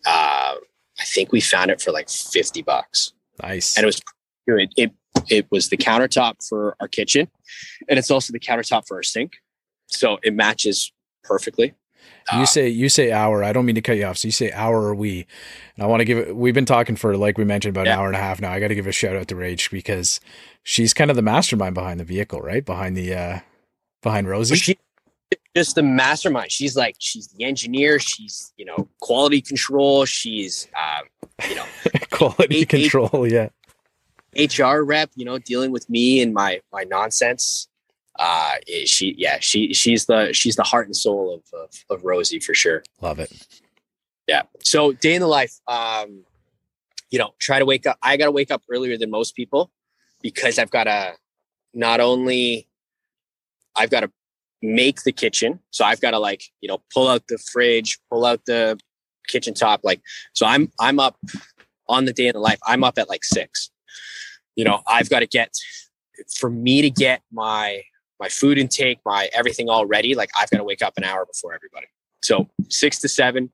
Uh, 0.05 0.55
I 0.99 1.03
think 1.05 1.31
we 1.31 1.41
found 1.41 1.71
it 1.71 1.81
for 1.81 1.91
like 1.91 2.09
fifty 2.09 2.61
bucks. 2.61 3.13
Nice, 3.41 3.77
and 3.77 3.83
it 3.83 3.87
was 3.87 4.01
it, 4.47 4.73
it 4.77 4.91
it 5.29 5.47
was 5.51 5.69
the 5.69 5.77
countertop 5.77 6.47
for 6.47 6.75
our 6.79 6.87
kitchen, 6.87 7.29
and 7.87 7.99
it's 7.99 8.11
also 8.11 8.31
the 8.31 8.39
countertop 8.39 8.87
for 8.87 8.97
our 8.97 9.03
sink. 9.03 9.37
So 9.87 10.19
it 10.23 10.33
matches 10.33 10.91
perfectly. 11.23 11.73
You 12.33 12.41
uh, 12.41 12.45
say 12.45 12.69
you 12.69 12.89
say 12.89 13.11
hour. 13.11 13.43
I 13.43 13.53
don't 13.53 13.65
mean 13.65 13.75
to 13.75 13.81
cut 13.81 13.97
you 13.97 14.05
off. 14.05 14.17
So 14.17 14.27
you 14.27 14.31
say 14.31 14.51
hour 14.51 14.81
or 14.83 14.93
we. 14.93 15.25
And 15.75 15.83
I 15.83 15.87
want 15.87 16.01
to 16.01 16.05
give 16.05 16.17
it. 16.17 16.35
We've 16.35 16.53
been 16.53 16.65
talking 16.65 16.95
for 16.95 17.17
like 17.17 17.37
we 17.37 17.45
mentioned 17.45 17.75
about 17.75 17.87
yeah. 17.87 17.93
an 17.93 17.99
hour 17.99 18.07
and 18.07 18.15
a 18.15 18.19
half 18.19 18.39
now. 18.39 18.51
I 18.51 18.59
got 18.59 18.67
to 18.67 18.75
give 18.75 18.87
a 18.87 18.91
shout 18.91 19.15
out 19.15 19.27
to 19.29 19.35
Rach 19.35 19.71
because 19.71 20.19
she's 20.63 20.93
kind 20.93 21.09
of 21.09 21.15
the 21.15 21.21
mastermind 21.21 21.75
behind 21.75 21.99
the 21.99 22.03
vehicle, 22.03 22.41
right? 22.41 22.63
Behind 22.63 22.95
the 22.95 23.13
uh 23.13 23.39
behind 24.01 24.27
Rosie. 24.27 24.55
She, 24.55 24.77
just 25.55 25.75
the 25.75 25.83
mastermind. 25.83 26.51
She's 26.51 26.75
like 26.75 26.95
she's 26.99 27.27
the 27.29 27.43
engineer. 27.43 27.99
She's 27.99 28.53
you 28.57 28.65
know 28.65 28.87
quality 29.01 29.41
control. 29.41 30.05
She's 30.05 30.67
um, 30.77 31.05
you 31.49 31.55
know 31.55 31.65
quality 32.11 32.65
control. 32.65 33.27
yeah. 33.27 33.49
HR 34.37 34.83
rep, 34.83 35.09
you 35.15 35.25
know, 35.25 35.39
dealing 35.39 35.71
with 35.71 35.89
me 35.89 36.21
and 36.21 36.33
my 36.33 36.61
my 36.71 36.83
nonsense. 36.83 37.67
Uh, 38.19 38.55
she, 38.85 39.15
yeah, 39.17 39.37
she 39.39 39.73
she's 39.73 40.05
the 40.05 40.33
she's 40.33 40.55
the 40.55 40.63
heart 40.63 40.87
and 40.87 40.95
soul 40.95 41.33
of, 41.33 41.59
of 41.59 41.85
of 41.89 42.03
Rosie 42.03 42.39
for 42.39 42.53
sure. 42.53 42.83
Love 43.01 43.19
it. 43.19 43.31
Yeah. 44.27 44.43
So 44.63 44.91
day 44.91 45.15
in 45.15 45.21
the 45.21 45.27
life, 45.27 45.53
um, 45.67 46.23
you 47.09 47.17
know, 47.17 47.31
try 47.39 47.59
to 47.59 47.65
wake 47.65 47.87
up. 47.87 47.97
I 48.03 48.17
got 48.17 48.25
to 48.25 48.31
wake 48.31 48.51
up 48.51 48.61
earlier 48.69 48.97
than 48.97 49.09
most 49.09 49.35
people 49.35 49.71
because 50.21 50.59
I've 50.59 50.69
got 50.69 50.83
to 50.83 51.13
not 51.73 51.99
only 51.99 52.67
I've 53.75 53.89
got 53.89 54.01
to 54.01 54.11
make 54.61 55.03
the 55.03 55.11
kitchen, 55.11 55.59
so 55.71 55.85
I've 55.85 56.01
got 56.01 56.11
to 56.11 56.19
like 56.19 56.43
you 56.61 56.67
know 56.67 56.81
pull 56.93 57.07
out 57.07 57.23
the 57.29 57.39
fridge, 57.51 57.97
pull 58.11 58.25
out 58.25 58.45
the 58.45 58.77
kitchen 59.27 59.53
top, 59.53 59.81
like 59.83 60.01
so. 60.33 60.45
I'm 60.45 60.71
I'm 60.79 60.99
up 60.99 61.17
on 61.87 62.05
the 62.05 62.13
day 62.13 62.27
in 62.27 62.33
the 62.33 62.39
life. 62.39 62.59
I'm 62.67 62.83
up 62.83 62.97
at 62.99 63.09
like 63.09 63.23
six 63.23 63.71
you 64.59 64.65
know, 64.65 64.81
I've 64.85 65.09
got 65.09 65.21
to 65.21 65.25
get 65.25 65.53
for 66.35 66.49
me 66.49 66.81
to 66.81 66.89
get 66.89 67.21
my 67.31 67.81
my 68.19 68.29
food 68.29 68.57
intake, 68.57 68.99
my 69.05 69.29
everything 69.33 69.69
all 69.69 69.85
ready. 69.85 70.15
Like 70.15 70.29
I've 70.39 70.49
got 70.49 70.57
to 70.57 70.63
wake 70.63 70.81
up 70.81 70.93
an 70.97 71.03
hour 71.03 71.25
before 71.25 71.53
everybody. 71.53 71.87
So 72.21 72.49
six 72.69 72.99
to 72.99 73.07
seven, 73.07 73.51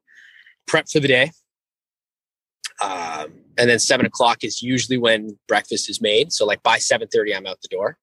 prep 0.67 0.88
for 0.89 1.00
the 1.00 1.07
day. 1.07 1.31
Um, 2.81 3.33
and 3.57 3.69
then 3.69 3.79
seven 3.79 4.06
o'clock 4.06 4.44
is 4.44 4.62
usually 4.62 4.97
when 4.97 5.38
breakfast 5.47 5.89
is 5.89 6.01
made. 6.01 6.33
So 6.33 6.45
like 6.45 6.62
by 6.63 6.77
seven 6.77 7.07
thirty, 7.07 7.33
I'm 7.33 7.45
out 7.45 7.62
the 7.62 7.69
door. 7.69 7.97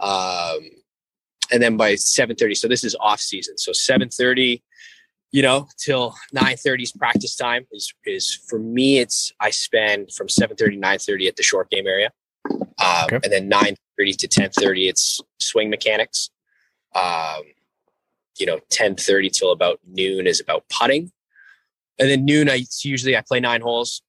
Um, 0.00 0.60
and 1.52 1.62
then 1.62 1.76
by 1.76 1.94
seven 1.96 2.36
thirty, 2.36 2.54
so 2.54 2.68
this 2.68 2.84
is 2.84 2.96
off 3.00 3.20
season. 3.20 3.58
So 3.58 3.72
seven 3.72 4.08
thirty, 4.08 4.62
you 5.32 5.42
know, 5.42 5.68
till 5.78 6.14
nine 6.32 6.56
thirty 6.56 6.84
is 6.84 6.92
practice 6.92 7.36
time. 7.36 7.66
Is 7.72 7.92
is 8.06 8.34
for 8.48 8.58
me? 8.58 8.98
It's 8.98 9.32
I 9.40 9.50
spend 9.50 10.12
from 10.12 10.28
seven 10.28 10.56
thirty 10.56 10.76
nine 10.76 10.98
thirty 10.98 11.28
at 11.28 11.36
the 11.36 11.42
short 11.42 11.70
game 11.70 11.86
area. 11.86 12.10
Um, 12.50 13.04
okay. 13.04 13.20
And 13.24 13.32
then 13.32 13.48
9.30 13.98 14.16
to 14.18 14.28
10.30, 14.28 14.88
it's 14.88 15.20
swing 15.40 15.70
mechanics. 15.70 16.30
Um, 16.94 17.42
you 18.38 18.46
know, 18.46 18.60
10.30 18.70 19.32
till 19.32 19.52
about 19.52 19.80
noon 19.86 20.26
is 20.26 20.40
about 20.40 20.64
putting. 20.68 21.10
And 21.98 22.08
then 22.08 22.24
noon, 22.24 22.48
I 22.48 22.64
usually 22.82 23.16
I 23.16 23.22
play 23.26 23.40
nine 23.40 23.60
holes, 23.60 24.02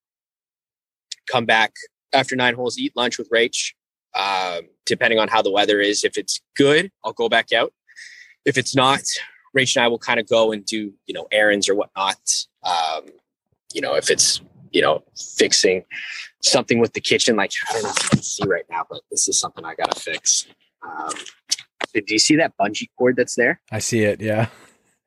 come 1.30 1.46
back 1.46 1.74
after 2.14 2.36
nine 2.36 2.54
holes, 2.56 2.78
eat 2.78 2.94
lunch 2.96 3.18
with 3.18 3.30
Rach. 3.32 3.74
Um, 4.16 4.68
depending 4.86 5.20
on 5.20 5.28
how 5.28 5.42
the 5.42 5.52
weather 5.52 5.80
is, 5.80 6.04
if 6.04 6.18
it's 6.18 6.42
good, 6.56 6.92
I'll 7.04 7.14
go 7.14 7.30
back 7.30 7.52
out. 7.52 7.74
If 8.46 8.58
it's 8.58 8.76
not, 8.76 9.02
Rach 9.58 9.76
and 9.76 9.84
I 9.84 9.88
will 9.88 10.00
kind 10.00 10.20
of 10.20 10.28
go 10.28 10.52
and 10.52 10.66
do, 10.66 10.94
you 11.06 11.14
know, 11.14 11.28
errands 11.32 11.68
or 11.70 11.76
whatnot. 11.76 12.20
Um, 12.64 13.06
you 13.74 13.82
know, 13.82 13.96
if 13.96 14.10
it's, 14.10 14.42
you 14.72 14.82
know, 14.82 15.04
fixing 15.38 15.84
something 16.42 16.80
with 16.80 16.94
the 16.94 17.02
kitchen. 17.02 17.36
Like 17.36 17.52
I 17.70 17.74
don't 17.74 17.84
know 17.84 17.90
if 17.90 18.04
you 18.04 18.10
can 18.10 18.22
see 18.22 18.44
right 18.48 18.66
now, 18.70 18.86
but 18.90 19.02
this 19.12 19.28
is 19.28 19.40
something 19.40 19.66
I 19.66 19.76
gotta 19.76 20.00
fix. 20.00 20.48
Um, 20.84 21.14
do 21.94 22.04
you 22.08 22.20
see 22.20 22.36
that 22.38 22.54
bungee 22.60 22.88
cord 22.98 23.16
that's 23.16 23.36
there? 23.36 23.62
I 23.72 23.80
see 23.80 24.04
it. 24.04 24.22
Yeah. 24.22 24.48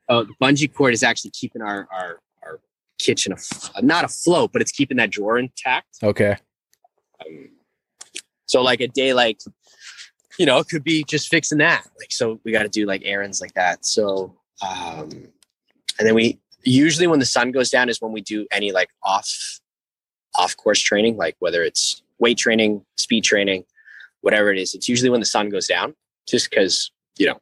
Oh, 0.09 0.25
the 0.25 0.35
bungee 0.43 0.73
cord 0.73 0.95
is 0.95 1.03
actually 1.03 1.31
keeping 1.31 1.63
our 1.63 1.89
our 1.93 2.21
our 2.45 2.61
kitchen 2.99 3.33
af- 3.33 3.71
not 3.83 4.05
afloat, 4.05 4.53
but 4.53 4.63
it's 4.63 4.73
keeping 4.73 4.97
that 4.99 5.11
drawer 5.11 5.39
intact. 5.39 5.99
Okay. 6.03 6.37
Um, 7.25 7.51
so 8.53 8.63
like 8.63 8.81
a 8.81 8.89
day 8.89 9.15
like 9.15 9.41
you 10.39 10.47
know 10.47 10.59
it 10.59 10.69
could 10.69 10.85
be 10.85 11.05
just 11.05 11.29
fixing 11.29 11.59
that 11.59 11.85
like 11.99 12.13
so 12.13 12.39
we 12.45 12.53
got 12.53 12.63
to 12.65 12.69
do 12.69 12.85
like 12.85 13.03
errands 13.05 13.41
like 13.41 13.55
that 13.55 13.85
so 13.85 14.37
um 14.63 15.09
and 15.99 16.07
then 16.07 16.15
we 16.15 16.39
usually 16.65 17.07
when 17.07 17.19
the 17.19 17.27
sun 17.27 17.51
goes 17.51 17.71
down 17.71 17.89
is 17.89 18.01
when 18.01 18.13
we 18.13 18.21
do 18.21 18.47
any 18.51 18.73
like 18.73 18.91
off 19.03 19.61
off 20.35 20.57
course 20.57 20.81
training, 20.81 21.17
like 21.17 21.37
whether 21.41 21.63
it's 21.63 22.03
weight 22.19 22.39
training, 22.39 22.85
speed 22.97 23.25
training, 23.25 23.65
whatever 24.21 24.51
it 24.53 24.59
is. 24.59 24.75
It's 24.75 24.89
usually 24.89 25.11
when 25.11 25.21
the 25.21 25.27
sun 25.27 25.51
goes 25.51 25.67
down, 25.67 25.95
just 26.27 26.51
because, 26.51 26.91
you 27.19 27.27
know, 27.27 27.39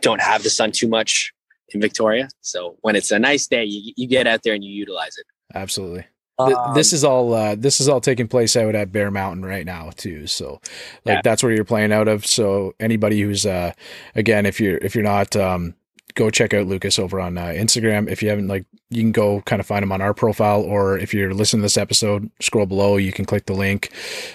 don't 0.00 0.20
have 0.20 0.42
the 0.42 0.50
sun 0.50 0.72
too 0.72 0.88
much 0.88 1.32
in 1.68 1.80
Victoria. 1.80 2.28
So 2.40 2.76
when 2.80 2.96
it's 2.96 3.10
a 3.10 3.18
nice 3.18 3.46
day, 3.46 3.64
you, 3.64 3.92
you 3.96 4.08
get 4.08 4.26
out 4.26 4.42
there 4.42 4.54
and 4.54 4.64
you 4.64 4.72
utilize 4.72 5.16
it. 5.18 5.26
Absolutely. 5.54 6.06
Um, 6.36 6.74
this 6.74 6.92
is 6.92 7.04
all 7.04 7.32
uh, 7.32 7.54
this 7.54 7.80
is 7.80 7.88
all 7.88 8.00
taking 8.00 8.26
place 8.26 8.56
out 8.56 8.74
at 8.74 8.90
Bear 8.90 9.12
Mountain 9.12 9.44
right 9.44 9.64
now 9.64 9.90
too. 9.94 10.26
So 10.26 10.60
like 11.04 11.16
yeah. 11.16 11.20
that's 11.22 11.44
where 11.44 11.52
you're 11.52 11.64
playing 11.64 11.92
out 11.92 12.08
of. 12.08 12.26
So 12.26 12.74
anybody 12.80 13.20
who's 13.20 13.46
uh, 13.46 13.72
again, 14.16 14.44
if 14.44 14.60
you're 14.60 14.78
if 14.78 14.96
you're 14.96 15.04
not 15.04 15.36
um, 15.36 15.76
go 16.14 16.30
check 16.30 16.54
out 16.54 16.66
Lucas 16.66 16.98
over 16.98 17.20
on 17.20 17.36
uh, 17.36 17.46
Instagram. 17.46 18.08
If 18.08 18.22
you 18.22 18.28
haven't, 18.28 18.48
like, 18.48 18.66
you 18.90 19.02
can 19.02 19.12
go 19.12 19.40
kind 19.42 19.60
of 19.60 19.66
find 19.66 19.82
him 19.82 19.92
on 19.92 20.00
our 20.00 20.14
profile, 20.14 20.62
or 20.62 20.96
if 20.98 21.12
you're 21.12 21.34
listening 21.34 21.60
to 21.60 21.64
this 21.64 21.76
episode, 21.76 22.30
scroll 22.40 22.66
below. 22.66 22.96
You 22.96 23.12
can 23.12 23.24
click 23.24 23.46
the 23.46 23.52
link, 23.52 23.90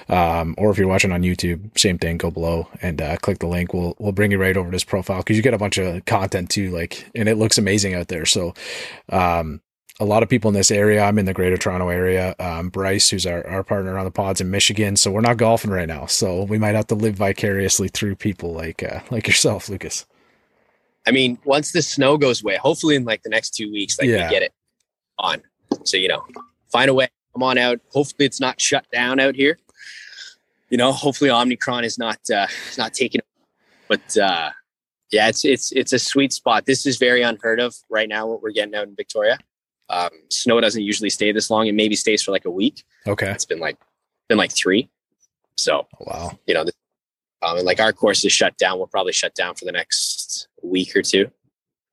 um, 0.10 0.56
or 0.58 0.72
if 0.72 0.78
you're 0.78 0.88
watching 0.88 1.12
on 1.12 1.22
YouTube, 1.22 1.78
same 1.78 1.98
thing. 1.98 2.18
Go 2.18 2.32
below 2.32 2.68
and 2.82 3.02
uh, 3.02 3.18
click 3.18 3.40
the 3.40 3.48
link. 3.48 3.74
We'll 3.74 3.96
we'll 4.00 4.12
bring 4.12 4.32
you 4.32 4.38
right 4.38 4.58
over 4.58 4.70
to 4.70 4.76
his 4.76 4.84
profile 4.84 5.20
because 5.20 5.38
you 5.38 5.44
get 5.44 5.54
a 5.54 5.58
bunch 5.58 5.78
of 5.78 6.04
content 6.06 6.50
too. 6.50 6.72
Like, 6.72 7.10
and 7.16 7.30
it 7.30 7.38
looks 7.38 7.58
amazing 7.58 7.94
out 7.94 8.10
there. 8.10 8.26
So, 8.26 8.54
um, 9.10 9.62
a 10.00 10.06
lot 10.06 10.24
of 10.24 10.30
people 10.30 10.50
in 10.50 10.56
this 10.56 10.72
area. 10.72 11.04
I'm 11.04 11.20
in 11.20 11.26
the 11.26 11.34
Greater 11.34 11.58
Toronto 11.58 11.90
area. 11.90 12.36
Um, 12.40 12.70
Bryce, 12.70 13.10
who's 13.10 13.26
our, 13.26 13.46
our 13.48 13.64
partner 13.64 13.98
on 13.98 14.06
the 14.06 14.12
pods 14.12 14.40
in 14.40 14.50
Michigan, 14.50 14.96
so 14.96 15.12
we're 15.12 15.22
not 15.22 15.38
golfing 15.38 15.72
right 15.72 15.88
now. 15.88 16.06
So 16.06 16.44
we 16.44 16.58
might 16.58 16.76
have 16.76 16.88
to 16.88 16.96
live 16.96 17.16
vicariously 17.16 17.90
through 17.90 18.16
people 18.16 18.54
like 18.54 18.84
uh, 18.84 19.02
like 19.12 19.28
yourself, 19.28 19.70
Lucas. 19.70 20.06
I 21.10 21.12
mean, 21.12 21.40
once 21.44 21.72
the 21.72 21.82
snow 21.82 22.20
goes 22.20 22.44
away, 22.44 22.58
hopefully 22.58 22.96
in 22.96 23.04
like 23.04 23.24
the 23.24 23.32
next 23.32 23.56
two 23.56 23.72
weeks, 23.72 23.98
like 23.98 24.08
yeah. 24.08 24.28
we 24.28 24.32
get 24.32 24.44
it 24.44 24.54
on. 25.18 25.42
So, 25.84 25.98
you 25.98 26.08
know, 26.08 26.24
find 26.72 26.88
a 26.88 26.94
way, 26.94 27.08
come 27.34 27.42
on 27.42 27.58
out. 27.58 27.80
Hopefully 27.90 28.28
it's 28.28 28.40
not 28.40 28.62
shut 28.62 28.86
down 28.94 29.20
out 29.20 29.34
here. 29.34 29.58
You 30.70 30.78
know, 30.78 30.92
hopefully 30.92 31.32
Omicron 31.32 31.84
is 31.84 31.98
not, 31.98 32.20
uh, 32.32 32.46
is 32.70 32.78
not 32.78 32.94
taking, 32.94 33.22
but, 33.88 34.18
uh, 34.18 34.52
yeah, 35.12 35.30
it's, 35.30 35.44
it's, 35.44 35.72
it's 35.72 35.94
a 35.94 35.98
sweet 35.98 36.32
spot. 36.32 36.68
This 36.68 36.86
is 36.86 36.98
very 36.98 37.24
unheard 37.24 37.60
of 37.60 37.74
right 37.90 38.08
now, 38.08 38.28
what 38.28 38.44
we're 38.44 38.52
getting 38.52 38.76
out 38.76 38.88
in 38.88 38.96
Victoria. 38.96 39.40
Um, 39.90 40.12
snow 40.30 40.62
doesn't 40.62 40.84
usually 40.84 41.10
stay 41.10 41.32
this 41.32 41.50
long. 41.50 41.66
It 41.66 41.74
maybe 41.74 41.96
stays 41.96 42.22
for 42.22 42.32
like 42.32 42.46
a 42.46 42.52
week. 42.52 42.84
Okay. 43.08 43.32
It's 43.32 43.46
been 43.46 43.58
like, 43.58 43.80
been 44.28 44.38
like 44.38 44.52
three. 44.52 44.92
So 45.58 45.88
wow. 46.00 46.38
you 46.46 46.54
know, 46.54 46.66
um, 47.42 47.58
and 47.58 47.66
like 47.66 47.80
our 47.80 47.94
course 47.94 48.24
is 48.26 48.32
shut 48.32 48.58
down. 48.58 48.78
We'll 48.78 48.88
probably 48.88 49.14
shut 49.14 49.36
down 49.36 49.56
for 49.56 49.66
the 49.66 49.72
next 49.72 50.48
week 50.62 50.96
or 50.96 51.02
two. 51.02 51.32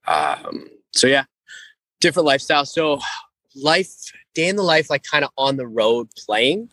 Um, 0.07 0.69
so 0.93 1.07
yeah, 1.07 1.25
different 2.01 2.27
lifestyle. 2.27 2.65
So 2.65 3.01
life, 3.55 3.93
day 4.35 4.49
in 4.49 4.57
the 4.57 4.63
life, 4.63 4.91
like 4.91 5.03
kind 5.03 5.25
of 5.25 5.31
on 5.37 5.57
the 5.57 5.67
road 5.67 6.09
playing. 6.17 6.71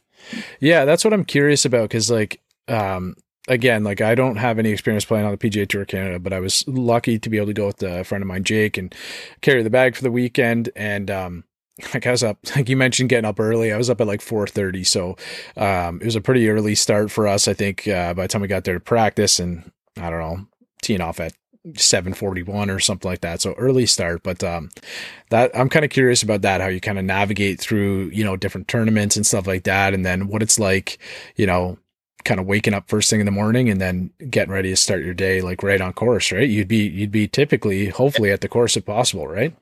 Yeah, 0.60 0.86
that's 0.86 1.04
what 1.04 1.14
I'm 1.14 1.26
curious 1.26 1.66
about 1.66 1.90
because, 1.90 2.10
like, 2.10 2.40
um, 2.68 3.16
again, 3.48 3.84
like 3.84 4.02
I 4.02 4.16
don't 4.16 4.38
have 4.38 4.60
any 4.60 4.70
experience 4.70 5.06
playing 5.06 5.26
on 5.26 5.32
the 5.32 5.38
PGA 5.38 5.68
Tour 5.68 5.86
Canada, 5.86 6.20
but 6.20 6.34
I 6.34 6.40
was 6.40 6.66
lucky 6.68 7.20
to 7.20 7.30
be 7.30 7.38
able 7.38 7.48
to 7.48 7.54
go 7.54 7.68
with 7.68 7.84
a 7.84 8.04
friend 8.04 8.22
of 8.22 8.28
mine, 8.28 8.44
Jake, 8.44 8.78
and 8.78 8.94
carry 9.42 9.64
the 9.64 9.70
bag 9.70 9.96
for 9.96 10.04
the 10.04 10.12
weekend. 10.12 10.70
And 10.76 11.12
um, 11.12 11.44
like 11.94 12.06
I 12.06 12.12
was 12.12 12.24
up, 12.24 12.38
like 12.56 12.70
you 12.70 12.78
mentioned, 12.78 13.10
getting 13.10 13.26
up 13.28 13.40
early. 13.40 13.72
I 13.72 13.78
was 13.78 13.90
up 13.90 14.02
at 14.02 14.08
like 14.08 14.22
4:30, 14.22 14.86
so 14.86 15.18
um, 15.58 16.00
it 16.02 16.06
was 16.06 16.16
a 16.16 16.22
pretty 16.22 16.50
early 16.50 16.76
start 16.76 17.12
for 17.12 17.28
us. 17.28 17.48
I 17.48 17.54
think 17.54 17.88
uh, 17.88 18.14
by 18.14 18.24
the 18.24 18.28
time 18.28 18.42
we 18.42 18.48
got 18.48 18.64
there 18.64 18.76
to 18.76 18.80
practice, 18.80 19.40
and 19.40 19.72
I 19.98 20.10
don't 20.10 20.20
know, 20.20 20.46
teeing 20.82 21.02
off 21.02 21.20
at 21.20 21.34
741 21.76 22.70
or 22.70 22.80
something 22.80 23.10
like 23.10 23.22
that. 23.22 23.42
So 23.42 23.54
early 23.54 23.86
start, 23.86 24.22
but 24.22 24.44
um 24.44 24.70
that 25.30 25.52
I'm 25.58 25.70
kind 25.70 25.86
of 25.86 25.92
curious 25.92 26.22
about 26.22 26.42
that, 26.42 26.60
how 26.60 26.68
you 26.68 26.82
kind 26.82 27.00
of 27.00 27.06
navigate 27.06 27.60
through, 27.60 28.10
you 28.14 28.24
know, 28.24 28.36
different 28.36 28.68
tournaments 28.68 29.16
and 29.16 29.26
stuff 29.26 29.48
like 29.48 29.64
that. 29.64 29.94
And 29.94 30.06
then 30.06 30.28
what 30.28 30.44
it's 30.44 30.60
like, 30.60 31.00
you 31.38 31.46
know, 31.46 31.78
kind 32.26 32.40
of 32.40 32.46
waking 32.46 32.74
up 32.74 32.90
first 32.90 33.10
thing 33.10 33.20
in 33.20 33.26
the 33.26 33.32
morning 33.32 33.70
and 33.70 33.80
then 33.80 34.12
getting 34.30 34.54
ready 34.54 34.70
to 34.70 34.76
start 34.76 35.04
your 35.04 35.14
day 35.14 35.42
like 35.42 35.64
right 35.64 35.82
on 35.82 35.94
course, 35.94 36.32
right? 36.32 36.50
You'd 36.50 36.68
be 36.68 36.86
you'd 36.88 37.12
be 37.12 37.28
typically 37.28 37.88
hopefully 37.88 38.32
at 38.32 38.42
the 38.42 38.50
course 38.50 38.76
if 38.76 38.86
possible, 38.86 39.28
right? 39.28 39.56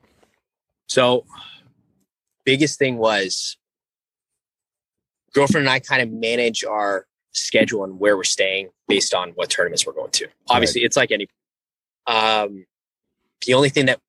So 0.88 1.24
biggest 2.44 2.78
thing 2.78 2.98
was 2.98 3.56
girlfriend 5.32 5.66
and 5.66 5.72
I 5.72 5.78
kind 5.78 6.02
of 6.02 6.10
manage 6.10 6.64
our 6.64 7.06
schedule 7.32 7.84
and 7.84 7.98
where 7.98 8.16
we're 8.16 8.24
staying 8.24 8.68
based 8.88 9.14
on 9.14 9.30
what 9.30 9.50
tournaments 9.50 9.86
we're 9.86 9.94
going 9.94 10.10
to. 10.12 10.28
Obviously, 10.48 10.82
it's 10.82 10.96
like 10.96 11.10
any. 11.10 11.28
Um, 12.06 12.66
the 13.46 13.54
only 13.54 13.70
thing 13.70 13.86
that 13.86 14.00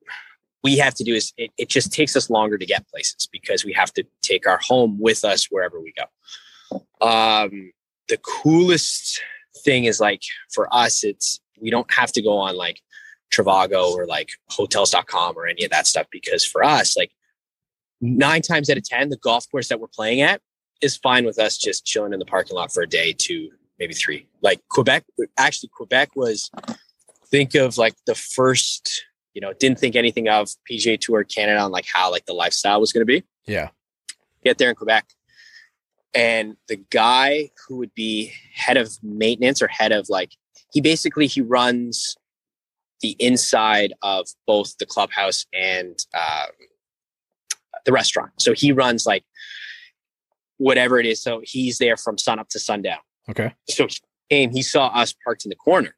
we 0.64 0.78
have 0.78 0.94
to 0.96 1.04
do 1.04 1.14
is 1.14 1.34
it, 1.38 1.52
it 1.58 1.70
just 1.70 1.92
takes 1.92 2.16
us 2.16 2.30
longer 2.30 2.58
to 2.58 2.66
get 2.66 2.88
places 2.88 3.28
because 3.32 3.66
we 3.66 3.74
have 3.74 3.94
to 3.94 4.04
take 4.22 4.48
our 4.48 4.60
home 4.60 4.98
with 5.00 5.24
us 5.24 5.48
wherever 5.50 5.80
we 5.80 5.94
go. 5.94 6.82
Um, 7.06 7.72
the 8.08 8.18
coolest 8.18 9.22
thing 9.64 9.86
is 9.86 10.00
like 10.00 10.22
for 10.52 10.74
us, 10.74 11.04
it's 11.04 11.40
we 11.62 11.70
don't 11.70 11.92
have 11.94 12.12
to 12.14 12.22
go 12.22 12.38
on 12.38 12.58
like 12.58 12.82
Trivago 13.32 13.92
or 13.92 14.06
like 14.06 14.32
hotels.com 14.50 15.38
or 15.38 15.48
any 15.48 15.64
of 15.64 15.72
that 15.72 15.88
stuff 15.88 16.08
because 16.12 16.46
for 16.46 16.64
us, 16.64 16.98
like 16.98 17.12
nine 18.04 18.42
times 18.42 18.70
out 18.70 18.78
of 18.78 18.84
10, 18.84 19.10
the 19.10 19.18
golf 19.18 19.50
course 19.50 19.70
that 19.70 19.80
we're 19.80 19.88
playing 19.88 20.22
at 20.22 20.42
is 20.82 20.98
fine 20.98 21.26
with 21.26 21.40
us 21.40 21.58
just 21.58 21.86
chilling 21.86 22.14
in 22.14 22.20
the 22.20 22.26
parking 22.26 22.56
lot 22.56 22.72
for 22.72 22.84
a 22.84 22.88
day, 22.88 23.14
two, 23.14 23.50
maybe 23.80 23.94
three. 23.94 24.28
Like 24.42 24.62
Quebec, 24.70 25.06
actually, 25.38 25.70
Quebec 25.74 26.16
was 26.16 26.52
think 27.28 27.56
of 27.56 27.78
like 27.78 27.96
the 28.06 28.16
first, 28.16 29.06
you 29.34 29.42
know, 29.42 29.54
didn't 29.54 29.80
think 29.80 29.96
anything 29.96 30.28
of 30.28 30.50
PGA 30.70 31.00
Tour 31.00 31.24
Canada 31.24 31.60
on 31.60 31.72
like 31.72 31.86
how 31.92 32.12
like 32.12 32.26
the 32.26 32.34
lifestyle 32.34 32.82
was 32.82 32.92
going 32.92 33.02
to 33.02 33.06
be. 33.06 33.24
Yeah. 33.46 33.70
Get 34.44 34.58
there 34.58 34.70
in 34.70 34.76
Quebec. 34.76 35.06
And 36.14 36.58
the 36.68 36.76
guy 36.92 37.50
who 37.66 37.78
would 37.78 37.94
be 37.96 38.34
head 38.54 38.78
of 38.78 38.92
maintenance 39.02 39.62
or 39.62 39.68
head 39.68 39.92
of 39.92 40.10
like, 40.10 40.34
he 40.72 40.82
basically 40.82 41.26
he 41.28 41.42
runs 41.42 42.16
the 43.02 43.16
inside 43.20 43.94
of 44.02 44.28
both 44.46 44.78
the 44.78 44.86
clubhouse 44.86 45.46
and 45.54 45.98
um, 46.14 46.50
the 47.86 47.92
restaurant. 47.92 48.32
So 48.40 48.54
he 48.54 48.72
runs 48.72 49.06
like 49.06 49.24
whatever 50.58 51.00
it 51.00 51.06
is. 51.06 51.22
So 51.22 51.42
he's 51.44 51.78
there 51.78 51.98
from 51.98 52.18
sun 52.18 52.40
up 52.40 52.50
to 52.50 52.60
sundown. 52.60 53.00
Okay. 53.30 53.54
So 53.70 53.88
he 53.88 53.98
came, 54.30 54.52
he 54.52 54.62
saw 54.62 54.88
us 54.88 55.14
parked 55.24 55.46
in 55.46 55.50
the 55.50 55.56
corner 55.56 55.96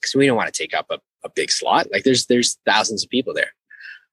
because 0.00 0.14
we 0.14 0.26
don't 0.26 0.36
want 0.36 0.52
to 0.52 0.62
take 0.62 0.74
up 0.74 0.86
a, 0.90 0.98
a 1.24 1.28
big 1.28 1.50
slot. 1.50 1.88
Like 1.92 2.04
there's 2.04 2.26
there's 2.26 2.58
thousands 2.66 3.04
of 3.04 3.10
people 3.10 3.34
there. 3.34 3.52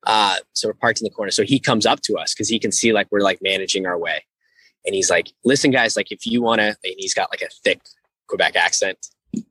Uh, 0.05 0.37
so 0.53 0.67
we're 0.67 0.73
parked 0.73 1.01
in 1.01 1.05
the 1.05 1.09
corner. 1.09 1.31
So 1.31 1.43
he 1.43 1.59
comes 1.59 1.85
up 1.85 2.01
to 2.01 2.15
us 2.15 2.33
because 2.33 2.49
he 2.49 2.59
can 2.59 2.71
see 2.71 2.93
like 2.93 3.07
we're 3.11 3.21
like 3.21 3.39
managing 3.41 3.85
our 3.85 3.97
way. 3.97 4.23
And 4.85 4.93
he's 4.93 5.09
like, 5.09 5.31
listen, 5.43 5.71
guys, 5.71 5.95
like 5.97 6.11
if 6.11 6.27
you 6.27 6.41
want 6.41 6.59
to, 6.59 6.67
and 6.67 6.93
he's 6.97 7.13
got 7.13 7.31
like 7.31 7.41
a 7.41 7.49
thick 7.63 7.81
Quebec 8.27 8.55
accent. 8.55 9.07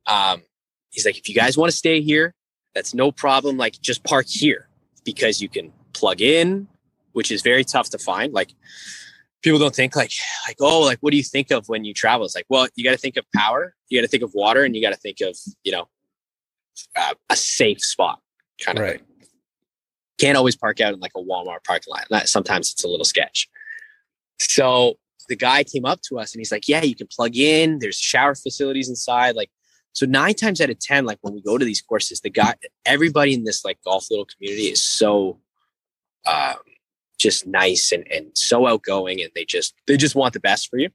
Um, 0.07 0.43
he's 0.91 1.05
like, 1.05 1.17
if 1.17 1.27
you 1.27 1.35
guys 1.35 1.57
want 1.57 1.71
to 1.71 1.75
stay 1.75 2.01
here, 2.01 2.33
that's 2.73 2.93
no 2.93 3.11
problem. 3.11 3.57
Like 3.57 3.79
just 3.81 4.03
park 4.03 4.27
here 4.29 4.69
because 5.03 5.41
you 5.41 5.49
can 5.49 5.73
plug 5.93 6.21
in, 6.21 6.67
which 7.15 7.31
is 7.31 7.41
very 7.41 7.63
tough 7.63 7.89
to 7.89 7.97
find. 7.97 8.33
Like 8.33 8.51
people 9.41 9.59
don't 9.59 9.73
think 9.75 9.95
like 9.95 10.11
like 10.47 10.57
oh 10.61 10.81
like 10.81 10.99
what 11.01 11.11
do 11.11 11.17
you 11.17 11.23
think 11.23 11.49
of 11.51 11.67
when 11.69 11.83
you 11.85 11.93
travel? 11.93 12.25
It's 12.25 12.35
like 12.35 12.45
well 12.49 12.67
you 12.75 12.83
got 12.83 12.91
to 12.91 12.97
think 12.97 13.17
of 13.17 13.25
power, 13.33 13.73
you 13.89 13.99
got 13.99 14.03
to 14.03 14.09
think 14.09 14.23
of 14.23 14.31
water, 14.33 14.63
and 14.63 14.75
you 14.75 14.81
got 14.81 14.93
to 14.93 14.99
think 14.99 15.21
of 15.21 15.37
you 15.63 15.71
know 15.71 15.87
uh, 16.95 17.13
a 17.29 17.35
safe 17.35 17.81
spot 17.81 18.19
kind 18.63 18.77
of 18.77 18.83
Right. 18.83 18.99
thing. 18.99 19.27
Can't 20.19 20.37
always 20.37 20.55
park 20.55 20.79
out 20.81 20.93
in 20.93 20.99
like 20.99 21.11
a 21.15 21.21
Walmart 21.21 21.63
parking 21.65 21.91
lot. 21.91 22.05
That- 22.09 22.29
Sometimes 22.29 22.71
it's 22.71 22.83
a 22.83 22.87
little 22.87 23.05
sketch. 23.05 23.49
So 24.39 24.95
the 25.29 25.35
guy 25.35 25.63
came 25.63 25.85
up 25.85 26.01
to 26.09 26.19
us 26.19 26.33
and 26.33 26.39
he's 26.39 26.51
like, 26.51 26.67
"Yeah, 26.67 26.83
you 26.83 26.95
can 26.95 27.07
plug 27.07 27.35
in. 27.35 27.79
There's 27.79 27.97
shower 27.97 28.35
facilities 28.35 28.89
inside. 28.89 29.35
Like, 29.35 29.49
so 29.93 30.05
nine 30.05 30.33
times 30.35 30.59
out 30.61 30.69
of 30.69 30.77
ten, 30.79 31.05
like 31.05 31.17
when 31.21 31.33
we 31.33 31.41
go 31.41 31.57
to 31.57 31.65
these 31.65 31.81
courses, 31.81 32.19
the 32.21 32.29
guy, 32.29 32.53
everybody 32.85 33.33
in 33.33 33.43
this 33.45 33.63
like 33.65 33.79
golf 33.83 34.07
little 34.11 34.25
community 34.25 34.65
is 34.67 34.81
so, 34.83 35.39
um, 36.27 36.55
just 37.19 37.47
nice 37.47 37.91
and 37.91 38.05
and 38.11 38.27
so 38.37 38.67
outgoing, 38.67 39.21
and 39.21 39.31
they 39.35 39.45
just 39.45 39.73
they 39.87 39.97
just 39.97 40.15
want 40.15 40.33
the 40.33 40.39
best 40.39 40.69
for 40.69 40.77
you. 40.77 40.89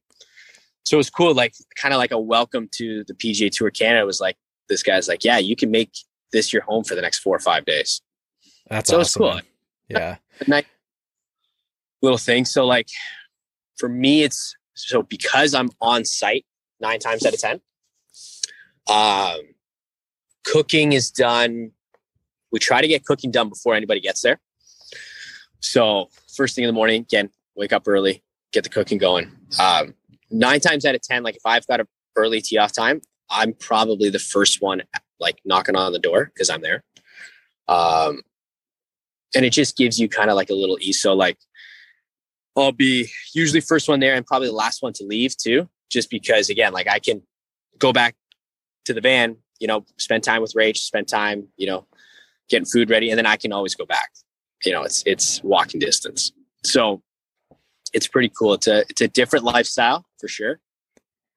So 0.84 0.96
it 0.96 0.98
was 0.98 1.10
cool, 1.10 1.34
like 1.34 1.54
kind 1.76 1.94
of 1.94 1.98
like 1.98 2.10
a 2.10 2.18
welcome 2.18 2.68
to 2.72 3.04
the 3.04 3.14
PGA 3.14 3.50
Tour 3.50 3.70
Canada. 3.70 4.02
It 4.02 4.06
was 4.06 4.20
like 4.20 4.36
this 4.68 4.82
guy's 4.82 5.08
like, 5.08 5.24
"Yeah, 5.24 5.38
you 5.38 5.56
can 5.56 5.70
make 5.70 5.92
this 6.32 6.52
your 6.52 6.62
home 6.62 6.84
for 6.84 6.94
the 6.94 7.02
next 7.02 7.18
four 7.20 7.36
or 7.36 7.40
five 7.40 7.64
days." 7.64 8.00
That's 8.68 8.90
So 8.90 9.00
it's 9.00 9.16
awesome. 9.16 9.40
cool. 9.40 9.40
Yeah. 9.88 10.16
nice 10.46 10.64
little 12.02 12.18
thing. 12.18 12.44
So 12.44 12.64
like 12.66 12.88
for 13.78 13.88
me, 13.88 14.22
it's 14.22 14.56
so 14.74 15.02
because 15.02 15.54
I'm 15.54 15.70
on 15.80 16.04
site 16.04 16.46
nine 16.80 16.98
times 16.98 17.24
out 17.26 17.34
of 17.34 17.40
ten. 17.40 17.60
Um, 18.88 19.40
cooking 20.44 20.92
is 20.92 21.10
done. 21.10 21.72
We 22.52 22.58
try 22.58 22.80
to 22.80 22.88
get 22.88 23.04
cooking 23.04 23.30
done 23.30 23.48
before 23.48 23.74
anybody 23.74 24.00
gets 24.00 24.22
there. 24.22 24.40
So 25.60 26.08
first 26.34 26.54
thing 26.54 26.64
in 26.64 26.68
the 26.68 26.74
morning, 26.74 27.02
again, 27.02 27.30
wake 27.54 27.72
up 27.72 27.84
early, 27.86 28.22
get 28.52 28.64
the 28.64 28.70
cooking 28.70 28.98
going. 28.98 29.30
Um, 29.58 29.94
nine 30.30 30.60
times 30.60 30.84
out 30.84 30.94
of 30.94 31.02
ten, 31.02 31.22
like 31.22 31.36
if 31.36 31.42
I've 31.44 31.66
got 31.66 31.80
a 31.80 31.86
early 32.16 32.40
tee 32.40 32.58
off 32.58 32.72
time, 32.72 33.00
I'm 33.30 33.52
probably 33.54 34.10
the 34.10 34.18
first 34.18 34.60
one 34.60 34.82
like 35.18 35.40
knocking 35.44 35.76
on 35.76 35.92
the 35.92 35.98
door 35.98 36.30
because 36.32 36.50
I'm 36.50 36.62
there. 36.62 36.82
Um, 37.68 38.22
and 39.34 39.44
it 39.44 39.52
just 39.52 39.76
gives 39.76 39.98
you 39.98 40.08
kind 40.08 40.30
of 40.30 40.36
like 40.36 40.50
a 40.50 40.54
little 40.54 40.78
ease. 40.80 41.00
So 41.00 41.14
like 41.14 41.38
I'll 42.56 42.72
be 42.72 43.08
usually 43.34 43.60
first 43.60 43.88
one 43.88 44.00
there 44.00 44.14
and 44.14 44.26
probably 44.26 44.48
the 44.48 44.54
last 44.54 44.82
one 44.82 44.92
to 44.94 45.04
leave 45.04 45.36
too, 45.36 45.68
just 45.90 46.10
because 46.10 46.50
again, 46.50 46.72
like 46.72 46.88
I 46.88 46.98
can 46.98 47.22
go 47.78 47.92
back 47.92 48.16
to 48.86 48.94
the 48.94 49.00
van, 49.00 49.36
you 49.60 49.68
know, 49.68 49.84
spend 49.98 50.24
time 50.24 50.42
with 50.42 50.54
Rach, 50.54 50.78
spend 50.78 51.06
time, 51.06 51.48
you 51.56 51.66
know, 51.66 51.86
getting 52.48 52.66
food 52.66 52.90
ready, 52.90 53.10
and 53.10 53.18
then 53.18 53.26
I 53.26 53.36
can 53.36 53.52
always 53.52 53.74
go 53.74 53.86
back. 53.86 54.10
You 54.64 54.72
know, 54.72 54.82
it's 54.82 55.02
it's 55.06 55.42
walking 55.42 55.80
distance. 55.80 56.32
So 56.64 57.02
it's 57.92 58.06
pretty 58.06 58.30
cool. 58.36 58.54
It's 58.54 58.66
a 58.66 58.80
it's 58.88 59.00
a 59.00 59.08
different 59.08 59.44
lifestyle 59.44 60.06
for 60.18 60.28
sure. 60.28 60.60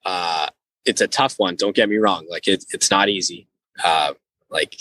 Uh 0.05 0.47
it's 0.85 1.01
a 1.01 1.07
tough 1.07 1.35
one, 1.37 1.55
don't 1.55 1.75
get 1.75 1.87
me 1.87 1.97
wrong. 1.97 2.27
Like 2.29 2.47
it, 2.47 2.65
it's 2.71 2.91
not 2.91 3.09
easy. 3.09 3.47
Uh 3.83 4.13
like 4.49 4.75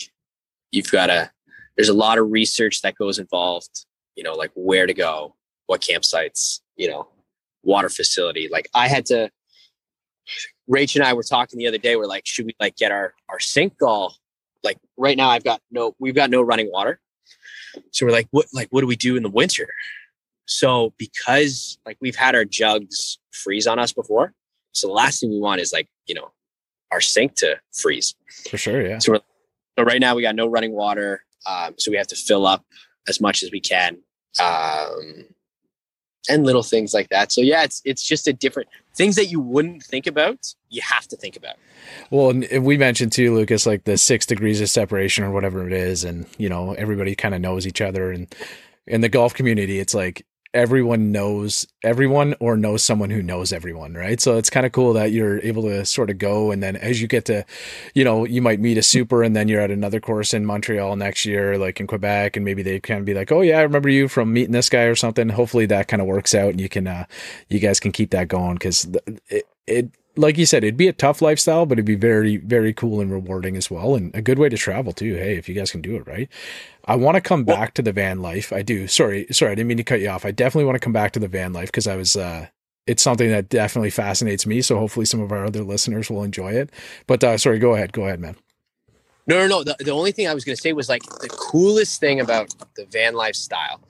you've 0.70 0.90
got 0.90 1.06
to 1.06 1.30
there's 1.76 1.88
a 1.88 1.94
lot 1.94 2.18
of 2.18 2.30
research 2.30 2.82
that 2.82 2.96
goes 2.96 3.18
involved 3.18 3.86
you 4.16 4.22
know 4.22 4.34
like 4.34 4.50
where 4.54 4.86
to 4.86 4.94
go 4.94 5.34
what 5.66 5.80
campsites 5.80 6.60
you 6.76 6.88
know 6.88 7.08
water 7.62 7.88
facility 7.88 8.48
like 8.50 8.68
i 8.74 8.88
had 8.88 9.06
to 9.06 9.30
rach 10.70 10.94
and 10.94 11.04
i 11.04 11.12
were 11.12 11.22
talking 11.22 11.58
the 11.58 11.66
other 11.66 11.78
day 11.78 11.96
we're 11.96 12.06
like 12.06 12.26
should 12.26 12.46
we 12.46 12.54
like 12.60 12.76
get 12.76 12.92
our 12.92 13.14
our 13.28 13.40
sink 13.40 13.74
all 13.82 14.16
like 14.62 14.78
right 14.96 15.16
now 15.16 15.28
i've 15.28 15.44
got 15.44 15.60
no 15.70 15.94
we've 15.98 16.14
got 16.14 16.30
no 16.30 16.42
running 16.42 16.70
water 16.70 17.00
so 17.90 18.06
we're 18.06 18.12
like 18.12 18.28
what 18.30 18.46
like 18.52 18.68
what 18.70 18.80
do 18.80 18.86
we 18.86 18.96
do 18.96 19.16
in 19.16 19.22
the 19.22 19.30
winter 19.30 19.68
so 20.46 20.92
because 20.98 21.78
like 21.86 21.96
we've 22.00 22.16
had 22.16 22.34
our 22.34 22.44
jugs 22.44 23.18
freeze 23.32 23.66
on 23.66 23.78
us 23.78 23.92
before 23.92 24.32
so 24.72 24.86
the 24.86 24.92
last 24.92 25.20
thing 25.20 25.30
we 25.30 25.38
want 25.40 25.60
is 25.60 25.72
like 25.72 25.88
you 26.06 26.14
know 26.14 26.30
our 26.92 27.00
sink 27.00 27.34
to 27.36 27.58
freeze 27.72 28.14
For 28.48 28.58
sure. 28.58 28.86
Yeah. 28.86 28.98
so, 28.98 29.18
right 29.78 30.00
now 30.00 30.14
we 30.14 30.22
got 30.22 30.36
no 30.36 30.46
running 30.46 30.72
water. 30.72 31.24
Um, 31.46 31.74
so 31.78 31.90
we 31.90 31.96
have 31.96 32.06
to 32.08 32.16
fill 32.16 32.46
up 32.46 32.64
as 33.08 33.20
much 33.20 33.42
as 33.42 33.50
we 33.50 33.60
can. 33.60 33.98
Um, 34.40 35.24
and 36.28 36.44
little 36.44 36.62
things 36.62 36.94
like 36.94 37.08
that. 37.10 37.32
So 37.32 37.40
yeah, 37.40 37.62
it's 37.64 37.82
it's 37.84 38.02
just 38.02 38.28
a 38.28 38.32
different 38.32 38.68
things 38.94 39.16
that 39.16 39.26
you 39.26 39.40
wouldn't 39.40 39.82
think 39.82 40.06
about, 40.06 40.54
you 40.68 40.82
have 40.82 41.06
to 41.08 41.16
think 41.16 41.36
about. 41.36 41.56
Well, 42.10 42.30
and 42.30 42.64
we 42.64 42.76
mentioned 42.76 43.12
too, 43.12 43.34
Lucas, 43.34 43.66
like 43.66 43.84
the 43.84 43.96
six 43.96 44.26
degrees 44.26 44.60
of 44.60 44.70
separation 44.70 45.24
or 45.24 45.30
whatever 45.30 45.66
it 45.66 45.72
is, 45.72 46.04
and 46.04 46.26
you 46.38 46.48
know 46.48 46.72
everybody 46.74 47.14
kind 47.14 47.34
of 47.34 47.40
knows 47.40 47.66
each 47.66 47.80
other, 47.80 48.12
and 48.12 48.32
in 48.86 49.00
the 49.00 49.08
golf 49.08 49.34
community, 49.34 49.78
it's 49.78 49.94
like 49.94 50.24
everyone 50.54 51.12
knows 51.12 51.66
everyone 51.82 52.34
or 52.38 52.56
knows 52.56 52.82
someone 52.82 53.10
who 53.10 53.22
knows 53.22 53.52
everyone, 53.52 53.94
right? 53.94 54.20
So 54.20 54.36
it's 54.36 54.50
kind 54.50 54.66
of 54.66 54.72
cool 54.72 54.92
that 54.92 55.10
you're 55.10 55.40
able 55.40 55.62
to 55.62 55.84
sort 55.86 56.10
of 56.10 56.18
go 56.18 56.50
and 56.50 56.62
then 56.62 56.76
as 56.76 57.00
you 57.00 57.08
get 57.08 57.24
to, 57.26 57.44
you 57.94 58.04
know, 58.04 58.26
you 58.26 58.42
might 58.42 58.60
meet 58.60 58.76
a 58.78 58.82
super 58.82 59.22
and 59.22 59.34
then 59.34 59.48
you're 59.48 59.60
at 59.60 59.70
another 59.70 60.00
course 60.00 60.34
in 60.34 60.44
Montreal 60.44 60.96
next 60.96 61.24
year, 61.24 61.56
like 61.56 61.80
in 61.80 61.86
Quebec, 61.86 62.36
and 62.36 62.44
maybe 62.44 62.62
they 62.62 62.80
of 62.98 63.04
be 63.04 63.14
like, 63.14 63.32
oh 63.32 63.40
yeah, 63.40 63.58
I 63.58 63.62
remember 63.62 63.88
you 63.88 64.08
from 64.08 64.32
meeting 64.32 64.52
this 64.52 64.68
guy 64.68 64.82
or 64.82 64.94
something. 64.94 65.30
Hopefully 65.30 65.66
that 65.66 65.88
kind 65.88 66.02
of 66.02 66.08
works 66.08 66.34
out 66.34 66.50
and 66.50 66.60
you 66.60 66.68
can, 66.68 66.86
uh, 66.86 67.06
you 67.48 67.58
guys 67.58 67.80
can 67.80 67.92
keep 67.92 68.10
that 68.10 68.28
going 68.28 68.54
because 68.54 68.86
it, 69.28 69.46
it 69.66 69.90
like 70.16 70.36
you 70.36 70.46
said, 70.46 70.62
it'd 70.62 70.76
be 70.76 70.88
a 70.88 70.92
tough 70.92 71.22
lifestyle, 71.22 71.64
but 71.64 71.78
it'd 71.78 71.86
be 71.86 71.94
very, 71.94 72.36
very 72.36 72.72
cool 72.72 73.00
and 73.00 73.10
rewarding 73.10 73.56
as 73.56 73.70
well, 73.70 73.94
and 73.94 74.14
a 74.14 74.20
good 74.20 74.38
way 74.38 74.48
to 74.48 74.56
travel 74.56 74.92
too. 74.92 75.14
Hey, 75.14 75.36
if 75.36 75.48
you 75.48 75.54
guys 75.54 75.70
can 75.70 75.80
do 75.80 75.96
it 75.96 76.06
right, 76.06 76.28
I 76.86 76.96
want 76.96 77.14
to 77.14 77.20
come 77.20 77.44
well, 77.44 77.56
back 77.56 77.74
to 77.74 77.82
the 77.82 77.92
van 77.92 78.20
life. 78.20 78.52
I 78.52 78.62
do. 78.62 78.86
Sorry, 78.88 79.26
sorry, 79.30 79.52
I 79.52 79.54
didn't 79.54 79.68
mean 79.68 79.76
to 79.76 79.84
cut 79.84 80.00
you 80.00 80.08
off. 80.08 80.24
I 80.24 80.30
definitely 80.32 80.64
want 80.64 80.76
to 80.76 80.84
come 80.84 80.92
back 80.92 81.12
to 81.12 81.20
the 81.20 81.28
van 81.28 81.52
life 81.52 81.68
because 81.68 81.86
I 81.86 81.96
was. 81.96 82.16
uh 82.16 82.46
it's 82.86 83.02
something 83.02 83.30
that 83.30 83.48
definitely 83.48 83.90
fascinates 83.90 84.44
me. 84.44 84.60
So 84.60 84.76
hopefully, 84.76 85.06
some 85.06 85.20
of 85.20 85.30
our 85.30 85.44
other 85.44 85.62
listeners 85.62 86.10
will 86.10 86.24
enjoy 86.24 86.52
it. 86.52 86.70
But 87.06 87.22
uh, 87.22 87.38
sorry, 87.38 87.60
go 87.60 87.74
ahead. 87.74 87.92
Go 87.92 88.06
ahead, 88.06 88.18
man. 88.18 88.36
No, 89.26 89.38
no, 89.38 89.46
no. 89.46 89.64
The, 89.64 89.76
the 89.84 89.92
only 89.92 90.10
thing 90.10 90.26
I 90.26 90.34
was 90.34 90.44
going 90.44 90.56
to 90.56 90.60
say 90.60 90.72
was 90.72 90.88
like 90.88 91.02
the 91.02 91.28
coolest 91.28 92.00
thing 92.00 92.20
about 92.20 92.52
the 92.74 92.84
van 92.86 93.14
lifestyle 93.14 93.80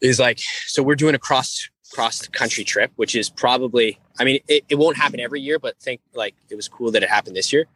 is 0.00 0.20
like 0.20 0.38
so 0.38 0.82
we're 0.82 0.94
doing 0.94 1.16
a 1.16 1.18
cross 1.18 1.68
cross 1.90 2.26
country 2.28 2.64
trip, 2.64 2.92
which 2.96 3.16
is 3.16 3.28
probably, 3.28 3.98
I 4.18 4.24
mean, 4.24 4.40
it, 4.46 4.64
it 4.68 4.76
won't 4.76 4.96
happen 4.96 5.20
every 5.20 5.40
year, 5.40 5.58
but 5.58 5.78
think 5.80 6.00
like 6.14 6.34
it 6.50 6.54
was 6.54 6.68
cool 6.68 6.92
that 6.92 7.02
it 7.02 7.08
happened 7.08 7.34
this 7.34 7.52
year. 7.52 7.66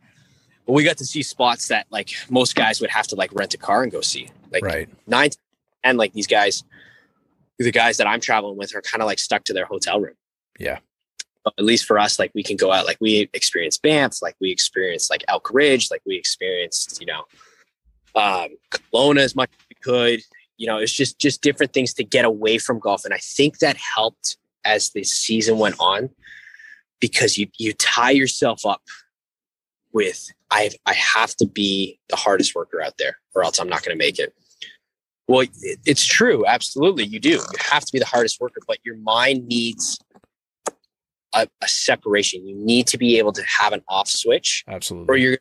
But 0.67 0.73
we 0.75 0.85
got 0.85 0.99
to 0.99 1.05
see 1.05 1.23
spots 1.23 1.69
that 1.69 1.87
like 1.91 2.11
most 2.31 2.55
guys 2.55 2.81
would 2.81 2.91
have 2.91 3.07
to 3.09 3.17
like 3.17 3.33
rent 3.33 3.55
a 3.55 3.59
car 3.59 3.83
and 3.83 3.91
go 3.91 4.01
see. 4.01 4.29
Like 4.51 4.65
right. 4.65 4.89
nine 5.07 5.31
and 5.83 5.99
like 5.99 6.13
these 6.13 6.27
guys, 6.27 6.63
the 7.59 7.73
guys 7.73 7.97
that 7.97 8.07
I'm 8.07 8.21
traveling 8.21 8.57
with 8.57 8.75
are 8.75 8.83
kind 8.83 9.03
of 9.03 9.07
like 9.07 9.19
stuck 9.19 9.45
to 9.45 9.53
their 9.53 9.65
hotel 9.65 10.01
room. 10.01 10.15
Yeah. 10.59 10.79
But 11.45 11.55
at 11.59 11.65
least 11.65 11.87
for 11.87 11.99
us, 11.99 12.19
like 12.19 12.31
we 12.35 12.45
can 12.45 12.57
go 12.57 12.73
out, 12.73 12.87
like 12.87 12.99
we 13.01 13.29
experienced 13.33 13.83
Banff, 13.83 14.23
like 14.23 14.37
we 14.41 14.51
experienced 14.51 15.11
like 15.11 15.25
Elk 15.27 15.51
Ridge, 15.53 15.91
like 15.91 16.03
we 16.07 16.17
experienced, 16.17 17.01
you 17.01 17.07
know, 17.07 17.25
um, 18.15 18.51
Kelowna 18.71 19.21
as 19.21 19.35
much 19.35 19.51
as 19.59 19.67
we 19.69 19.77
could, 19.83 20.21
you 20.57 20.67
know, 20.67 20.79
it's 20.79 20.93
just 20.93 21.19
just 21.19 21.43
different 21.43 21.73
things 21.73 21.95
to 21.95 22.05
get 22.05 22.25
away 22.25 22.59
from 22.59 22.79
golf. 22.79 23.05
And 23.05 23.13
I 23.13 23.19
think 23.19 23.59
that 23.59 23.77
helped 23.77 24.37
as 24.65 24.91
the 24.91 25.03
season 25.03 25.59
went 25.59 25.77
on 25.81 26.11
because 27.01 27.37
you 27.37 27.49
you 27.59 27.73
tie 27.73 28.13
yourself 28.13 28.65
up 28.65 28.83
with 29.93 30.31
I 30.53 30.71
I 30.87 30.93
have 30.93 31.35
to 31.37 31.47
be 31.47 31.99
the 32.09 32.17
hardest 32.17 32.55
worker 32.55 32.81
out 32.81 32.95
there 32.99 33.17
or 33.35 33.43
else 33.43 33.59
I'm 33.59 33.69
not 33.69 33.83
going 33.83 33.97
to 33.97 34.05
make 34.05 34.19
it. 34.19 34.35
Well, 35.27 35.41
it, 35.41 35.79
it's 35.87 36.05
true, 36.05 36.45
absolutely. 36.47 37.05
You 37.05 37.19
do. 37.19 37.31
You 37.31 37.59
have 37.59 37.85
to 37.85 37.93
be 37.93 37.99
the 37.99 38.07
hardest 38.07 38.41
worker, 38.41 38.61
but 38.67 38.79
your 38.85 38.97
mind 38.99 39.47
needs 39.47 39.99
a, 41.33 41.49
a 41.63 41.69
separation. 41.69 42.47
You 42.47 42.55
need 42.55 42.87
to 42.89 42.99
be 42.99 43.19
able 43.19 43.33
to 43.33 43.43
have 43.45 43.73
an 43.73 43.83
off 43.89 44.09
switch, 44.09 44.63
absolutely, 44.69 45.13
or 45.13 45.17
you're, 45.17 45.39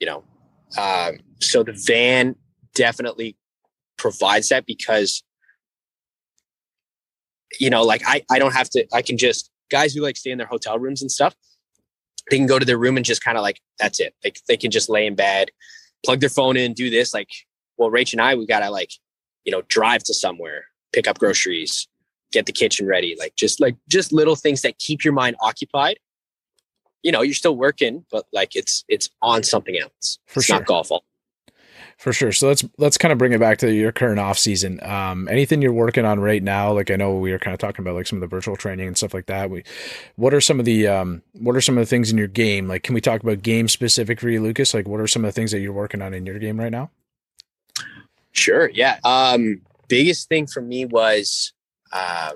you 0.00 0.06
know. 0.06 0.24
Um, 0.78 1.18
so 1.40 1.62
the 1.62 1.74
van 1.74 2.36
definitely 2.74 3.36
provides 3.98 4.48
that 4.48 4.64
because 4.64 5.22
you 7.60 7.68
know 7.68 7.82
like 7.82 8.02
i 8.06 8.22
i 8.30 8.38
don't 8.38 8.54
have 8.54 8.70
to 8.70 8.86
i 8.94 9.02
can 9.02 9.18
just 9.18 9.50
guys 9.70 9.92
who 9.92 10.00
like 10.00 10.16
stay 10.16 10.30
in 10.30 10.38
their 10.38 10.46
hotel 10.46 10.78
rooms 10.78 11.02
and 11.02 11.10
stuff 11.10 11.34
they 12.30 12.36
can 12.36 12.46
go 12.46 12.58
to 12.58 12.64
their 12.64 12.78
room 12.78 12.96
and 12.96 13.04
just 13.04 13.22
kind 13.22 13.36
of 13.36 13.42
like 13.42 13.60
that's 13.78 14.00
it. 14.00 14.14
Like 14.24 14.40
they 14.48 14.56
can 14.56 14.70
just 14.70 14.88
lay 14.88 15.06
in 15.06 15.14
bed 15.14 15.50
plug 16.04 16.20
their 16.20 16.28
phone 16.28 16.56
in 16.56 16.72
do 16.72 16.90
this 16.90 17.14
like 17.14 17.28
well 17.76 17.88
rach 17.88 18.12
and 18.12 18.20
i 18.20 18.34
we 18.34 18.44
gotta 18.44 18.68
like 18.70 18.90
you 19.44 19.52
know 19.52 19.62
drive 19.68 20.02
to 20.02 20.12
somewhere 20.12 20.64
pick 20.92 21.06
up 21.06 21.18
groceries 21.18 21.86
get 22.32 22.46
the 22.46 22.52
kitchen 22.52 22.86
ready 22.86 23.14
like 23.18 23.34
just 23.36 23.60
like 23.60 23.76
just 23.88 24.12
little 24.12 24.34
things 24.34 24.62
that 24.62 24.78
keep 24.78 25.04
your 25.04 25.12
mind 25.12 25.36
occupied. 25.40 25.98
You 27.02 27.12
know 27.12 27.22
you're 27.22 27.34
still 27.34 27.56
working 27.56 28.04
but 28.10 28.26
like 28.32 28.56
it's 28.56 28.84
it's 28.88 29.10
on 29.20 29.42
something 29.42 29.78
else. 29.78 30.18
For 30.26 30.40
it's 30.40 30.46
sure. 30.46 30.56
not 30.56 30.66
golf 30.66 30.90
all 30.90 31.04
for 32.02 32.12
sure. 32.12 32.32
So 32.32 32.48
let's 32.48 32.64
let's 32.78 32.98
kind 32.98 33.12
of 33.12 33.18
bring 33.18 33.32
it 33.32 33.38
back 33.38 33.58
to 33.58 33.72
your 33.72 33.92
current 33.92 34.18
off 34.18 34.36
season. 34.36 34.82
Um, 34.82 35.28
anything 35.28 35.62
you're 35.62 35.72
working 35.72 36.04
on 36.04 36.18
right 36.18 36.42
now? 36.42 36.72
Like 36.72 36.90
I 36.90 36.96
know 36.96 37.16
we 37.16 37.30
were 37.30 37.38
kind 37.38 37.54
of 37.54 37.60
talking 37.60 37.84
about 37.84 37.94
like 37.94 38.08
some 38.08 38.16
of 38.16 38.20
the 38.22 38.26
virtual 38.26 38.56
training 38.56 38.88
and 38.88 38.96
stuff 38.96 39.14
like 39.14 39.26
that. 39.26 39.50
We, 39.50 39.62
what 40.16 40.34
are 40.34 40.40
some 40.40 40.58
of 40.58 40.64
the 40.64 40.88
um, 40.88 41.22
what 41.34 41.54
are 41.54 41.60
some 41.60 41.78
of 41.78 41.82
the 41.82 41.86
things 41.86 42.10
in 42.10 42.18
your 42.18 42.26
game? 42.26 42.66
Like, 42.66 42.82
can 42.82 42.96
we 42.96 43.00
talk 43.00 43.22
about 43.22 43.42
game 43.42 43.68
specific 43.68 44.18
for 44.18 44.28
you, 44.28 44.42
Lucas? 44.42 44.74
Like, 44.74 44.88
what 44.88 44.98
are 44.98 45.06
some 45.06 45.24
of 45.24 45.28
the 45.28 45.32
things 45.32 45.52
that 45.52 45.60
you're 45.60 45.72
working 45.72 46.02
on 46.02 46.12
in 46.12 46.26
your 46.26 46.40
game 46.40 46.58
right 46.58 46.72
now? 46.72 46.90
Sure. 48.32 48.68
Yeah. 48.70 48.98
Um, 49.04 49.60
biggest 49.86 50.28
thing 50.28 50.48
for 50.48 50.60
me 50.60 50.86
was, 50.86 51.52
um, 51.92 52.32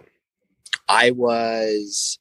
I 0.88 1.11
was. 1.11 2.20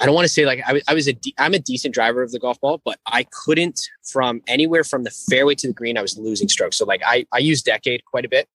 I 0.00 0.06
don't 0.06 0.14
want 0.14 0.24
to 0.24 0.32
say 0.32 0.44
like 0.44 0.60
I, 0.66 0.80
I 0.88 0.94
was 0.94 1.06
a 1.06 1.12
de- 1.12 1.34
I'm 1.38 1.54
a 1.54 1.58
decent 1.58 1.94
driver 1.94 2.22
of 2.22 2.32
the 2.32 2.38
golf 2.38 2.60
ball, 2.60 2.80
but 2.84 2.98
I 3.06 3.26
couldn't 3.30 3.88
from 4.02 4.42
anywhere 4.48 4.82
from 4.82 5.04
the 5.04 5.10
fairway 5.10 5.54
to 5.56 5.68
the 5.68 5.72
green. 5.72 5.96
I 5.96 6.02
was 6.02 6.18
losing 6.18 6.48
strokes. 6.48 6.76
So 6.76 6.84
like 6.84 7.02
I 7.06 7.26
I 7.32 7.38
use 7.38 7.62
decade 7.62 8.04
quite 8.04 8.24
a 8.24 8.28
bit. 8.28 8.48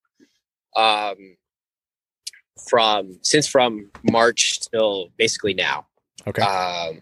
Um, 0.75 1.37
from 2.67 3.19
since 3.21 3.47
from 3.47 3.89
March 4.03 4.59
till 4.69 5.11
basically 5.17 5.53
now. 5.53 5.87
Okay. 6.27 6.41
Um, 6.41 7.01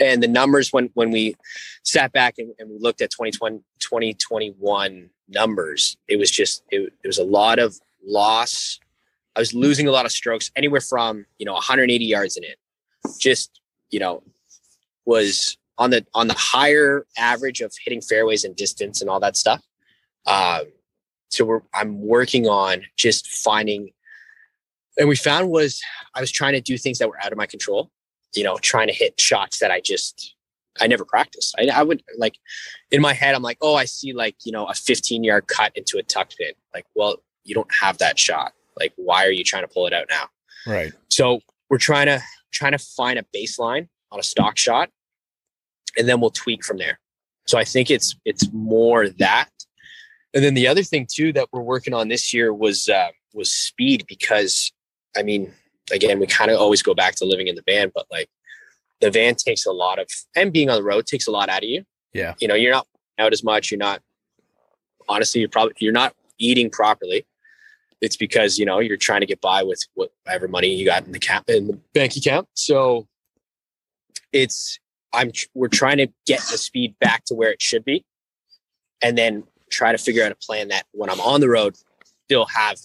and 0.00 0.22
the 0.22 0.28
numbers 0.28 0.72
when 0.72 0.90
when 0.94 1.10
we 1.10 1.36
sat 1.84 2.12
back 2.12 2.34
and, 2.38 2.52
and 2.58 2.70
we 2.70 2.78
looked 2.78 3.00
at 3.00 3.10
2020 3.10 3.62
2021 3.78 5.10
numbers, 5.28 5.96
it 6.08 6.18
was 6.18 6.30
just 6.30 6.64
it, 6.70 6.92
it 7.04 7.06
was 7.06 7.18
a 7.18 7.24
lot 7.24 7.60
of 7.60 7.78
loss. 8.04 8.80
I 9.36 9.40
was 9.40 9.54
losing 9.54 9.86
a 9.86 9.92
lot 9.92 10.06
of 10.06 10.12
strokes, 10.12 10.50
anywhere 10.56 10.80
from 10.80 11.24
you 11.38 11.46
know 11.46 11.52
180 11.52 12.04
yards 12.04 12.36
in 12.36 12.42
it 12.42 12.58
just 13.18 13.60
you 13.90 14.00
know 14.00 14.22
was 15.04 15.56
on 15.78 15.90
the 15.90 16.06
on 16.14 16.28
the 16.28 16.34
higher 16.34 17.06
average 17.18 17.60
of 17.60 17.72
hitting 17.82 18.00
fairways 18.00 18.44
and 18.44 18.54
distance 18.54 19.00
and 19.00 19.10
all 19.10 19.20
that 19.20 19.36
stuff. 19.36 19.62
Um, 20.26 20.66
so 21.30 21.44
we're 21.44 21.62
I'm 21.74 22.00
working 22.06 22.48
on 22.48 22.82
just 22.96 23.26
finding, 23.28 23.90
and 24.98 25.08
we 25.08 25.16
found 25.16 25.50
was 25.50 25.80
I 26.14 26.20
was 26.20 26.30
trying 26.30 26.52
to 26.52 26.60
do 26.60 26.76
things 26.76 26.98
that 26.98 27.08
were 27.08 27.20
out 27.22 27.32
of 27.32 27.38
my 27.38 27.46
control. 27.46 27.90
You 28.34 28.44
know, 28.44 28.58
trying 28.58 28.86
to 28.86 28.92
hit 28.92 29.20
shots 29.20 29.58
that 29.58 29.70
I 29.70 29.80
just 29.80 30.36
I 30.80 30.86
never 30.86 31.04
practiced. 31.04 31.54
I, 31.58 31.66
I 31.68 31.82
would 31.82 32.02
like 32.16 32.36
in 32.90 33.00
my 33.00 33.12
head 33.12 33.34
I'm 33.34 33.42
like, 33.42 33.58
oh, 33.60 33.74
I 33.74 33.86
see 33.86 34.12
like 34.12 34.36
you 34.44 34.52
know 34.52 34.66
a 34.66 34.74
15 34.74 35.24
yard 35.24 35.46
cut 35.46 35.72
into 35.74 35.98
a 35.98 36.02
tuck 36.02 36.30
pin. 36.38 36.52
Like, 36.74 36.86
well, 36.94 37.16
you 37.44 37.54
don't 37.54 37.72
have 37.72 37.98
that 37.98 38.18
shot. 38.18 38.52
Like, 38.78 38.92
why 38.96 39.26
are 39.26 39.32
you 39.32 39.44
trying 39.44 39.62
to 39.62 39.68
pull 39.68 39.86
it 39.86 39.92
out 39.92 40.06
now? 40.10 40.28
Right. 40.66 40.92
So 41.08 41.40
we're 41.68 41.78
trying 41.78 42.06
to 42.06 42.22
trying 42.50 42.72
to 42.72 42.78
find 42.78 43.18
a 43.18 43.24
baseline 43.34 43.88
on 44.12 44.20
a 44.20 44.22
stock 44.22 44.56
shot, 44.56 44.90
and 45.96 46.08
then 46.08 46.20
we'll 46.20 46.30
tweak 46.30 46.64
from 46.64 46.78
there. 46.78 46.98
So 47.46 47.58
I 47.58 47.64
think 47.64 47.90
it's 47.90 48.16
it's 48.24 48.48
more 48.52 49.08
that. 49.08 49.48
And 50.32 50.44
then 50.44 50.54
the 50.54 50.68
other 50.68 50.82
thing 50.82 51.08
too 51.12 51.32
that 51.32 51.48
we're 51.52 51.62
working 51.62 51.94
on 51.94 52.08
this 52.08 52.32
year 52.32 52.54
was 52.54 52.88
uh, 52.88 53.08
was 53.34 53.52
speed 53.52 54.04
because 54.08 54.72
I 55.16 55.22
mean 55.22 55.52
again 55.92 56.20
we 56.20 56.26
kind 56.26 56.50
of 56.50 56.60
always 56.60 56.82
go 56.82 56.94
back 56.94 57.16
to 57.16 57.24
living 57.24 57.48
in 57.48 57.56
the 57.56 57.64
van, 57.66 57.90
but 57.94 58.06
like 58.10 58.28
the 59.00 59.10
van 59.10 59.34
takes 59.34 59.66
a 59.66 59.72
lot 59.72 59.98
of 59.98 60.08
and 60.36 60.52
being 60.52 60.70
on 60.70 60.76
the 60.76 60.84
road 60.84 61.06
takes 61.06 61.26
a 61.26 61.30
lot 61.30 61.48
out 61.48 61.62
of 61.62 61.68
you. 61.68 61.84
Yeah, 62.12 62.34
you 62.40 62.48
know 62.48 62.54
you're 62.54 62.72
not 62.72 62.86
out 63.18 63.32
as 63.32 63.42
much. 63.42 63.70
You're 63.70 63.78
not 63.78 64.02
honestly 65.08 65.40
you're 65.40 65.50
probably 65.50 65.74
you're 65.78 65.92
not 65.92 66.14
eating 66.38 66.70
properly 66.70 67.26
it's 68.00 68.16
because 68.16 68.58
you 68.58 68.64
know 68.64 68.78
you're 68.78 68.96
trying 68.96 69.20
to 69.20 69.26
get 69.26 69.40
by 69.40 69.62
with 69.62 69.82
whatever 69.94 70.48
money 70.48 70.74
you 70.74 70.84
got 70.84 71.06
in 71.06 71.12
the 71.12 71.18
cap 71.18 71.44
in 71.48 71.66
the 71.66 71.78
bank 71.94 72.16
account. 72.16 72.48
So 72.54 73.06
it's 74.32 74.78
I'm 75.12 75.32
we're 75.54 75.68
trying 75.68 75.98
to 75.98 76.08
get 76.26 76.40
the 76.50 76.58
speed 76.58 76.94
back 77.00 77.24
to 77.26 77.34
where 77.34 77.50
it 77.50 77.60
should 77.60 77.84
be, 77.84 78.04
and 79.02 79.16
then 79.16 79.44
try 79.70 79.92
to 79.92 79.98
figure 79.98 80.24
out 80.24 80.32
a 80.32 80.36
plan 80.36 80.68
that 80.68 80.84
when 80.92 81.10
I'm 81.10 81.20
on 81.20 81.40
the 81.40 81.48
road, 81.48 81.76
still 82.24 82.46
have 82.46 82.78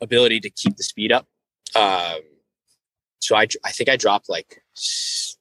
ability 0.00 0.40
to 0.40 0.50
keep 0.50 0.76
the 0.76 0.82
speed 0.82 1.12
up. 1.12 1.26
Um, 1.74 2.20
so 3.20 3.36
I 3.36 3.46
I 3.64 3.72
think 3.72 3.88
I 3.88 3.96
dropped 3.96 4.28
like 4.28 4.62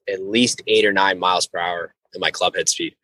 at 0.10 0.24
least 0.24 0.62
eight 0.68 0.86
or 0.86 0.94
nine 0.94 1.20
miles 1.20 1.48
per 1.48 1.60
hour 1.60 1.94
in 2.14 2.22
my 2.22 2.32
club 2.32 2.56
head 2.56 2.70
speed 2.70 2.96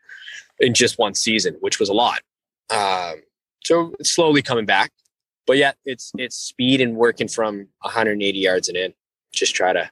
in 0.60 0.74
just 0.74 0.98
one 0.98 1.14
season, 1.14 1.56
which 1.60 1.80
was 1.80 1.90
a 1.90 1.94
lot. 1.94 2.22
Um, 2.70 3.22
so 3.64 3.94
it's 4.00 4.12
slowly 4.12 4.42
coming 4.42 4.66
back 4.66 4.92
but 5.46 5.58
yeah, 5.58 5.74
it's 5.86 6.12
it's 6.18 6.36
speed 6.36 6.82
and 6.82 6.96
working 6.96 7.28
from 7.28 7.68
180 7.82 8.38
yards 8.38 8.68
and 8.68 8.78
in. 8.78 8.94
Just 9.32 9.56
try 9.56 9.74
to 9.74 9.90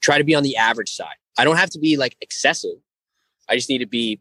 try 0.00 0.18
to 0.18 0.24
be 0.24 0.34
on 0.34 0.42
the 0.42 0.56
average 0.56 0.94
side. 0.94 1.16
I 1.38 1.44
don't 1.44 1.56
have 1.56 1.70
to 1.70 1.78
be 1.78 1.96
like 1.96 2.16
excessive. 2.20 2.76
I 3.48 3.56
just 3.56 3.68
need 3.68 3.78
to 3.78 3.86
be 3.86 4.20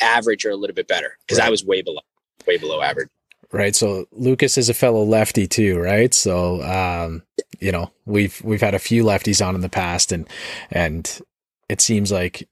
average 0.00 0.44
or 0.44 0.50
a 0.50 0.56
little 0.56 0.74
bit 0.74 0.88
better 0.88 1.16
because 1.20 1.38
right. 1.38 1.48
I 1.48 1.50
was 1.50 1.64
way 1.64 1.82
below 1.82 2.00
way 2.46 2.56
below 2.56 2.80
average. 2.80 3.08
Right. 3.52 3.74
So 3.74 4.06
Lucas 4.12 4.56
is 4.56 4.68
a 4.68 4.74
fellow 4.74 5.02
lefty 5.02 5.48
too, 5.48 5.80
right? 5.80 6.14
So 6.14 6.62
um, 6.62 7.22
you 7.58 7.72
know, 7.72 7.90
we've 8.06 8.40
we've 8.42 8.60
had 8.60 8.74
a 8.74 8.78
few 8.78 9.04
lefties 9.04 9.44
on 9.44 9.54
in 9.54 9.60
the 9.60 9.68
past 9.68 10.12
and 10.12 10.28
and 10.70 11.20
it 11.68 11.80
seems 11.80 12.10
like 12.10 12.48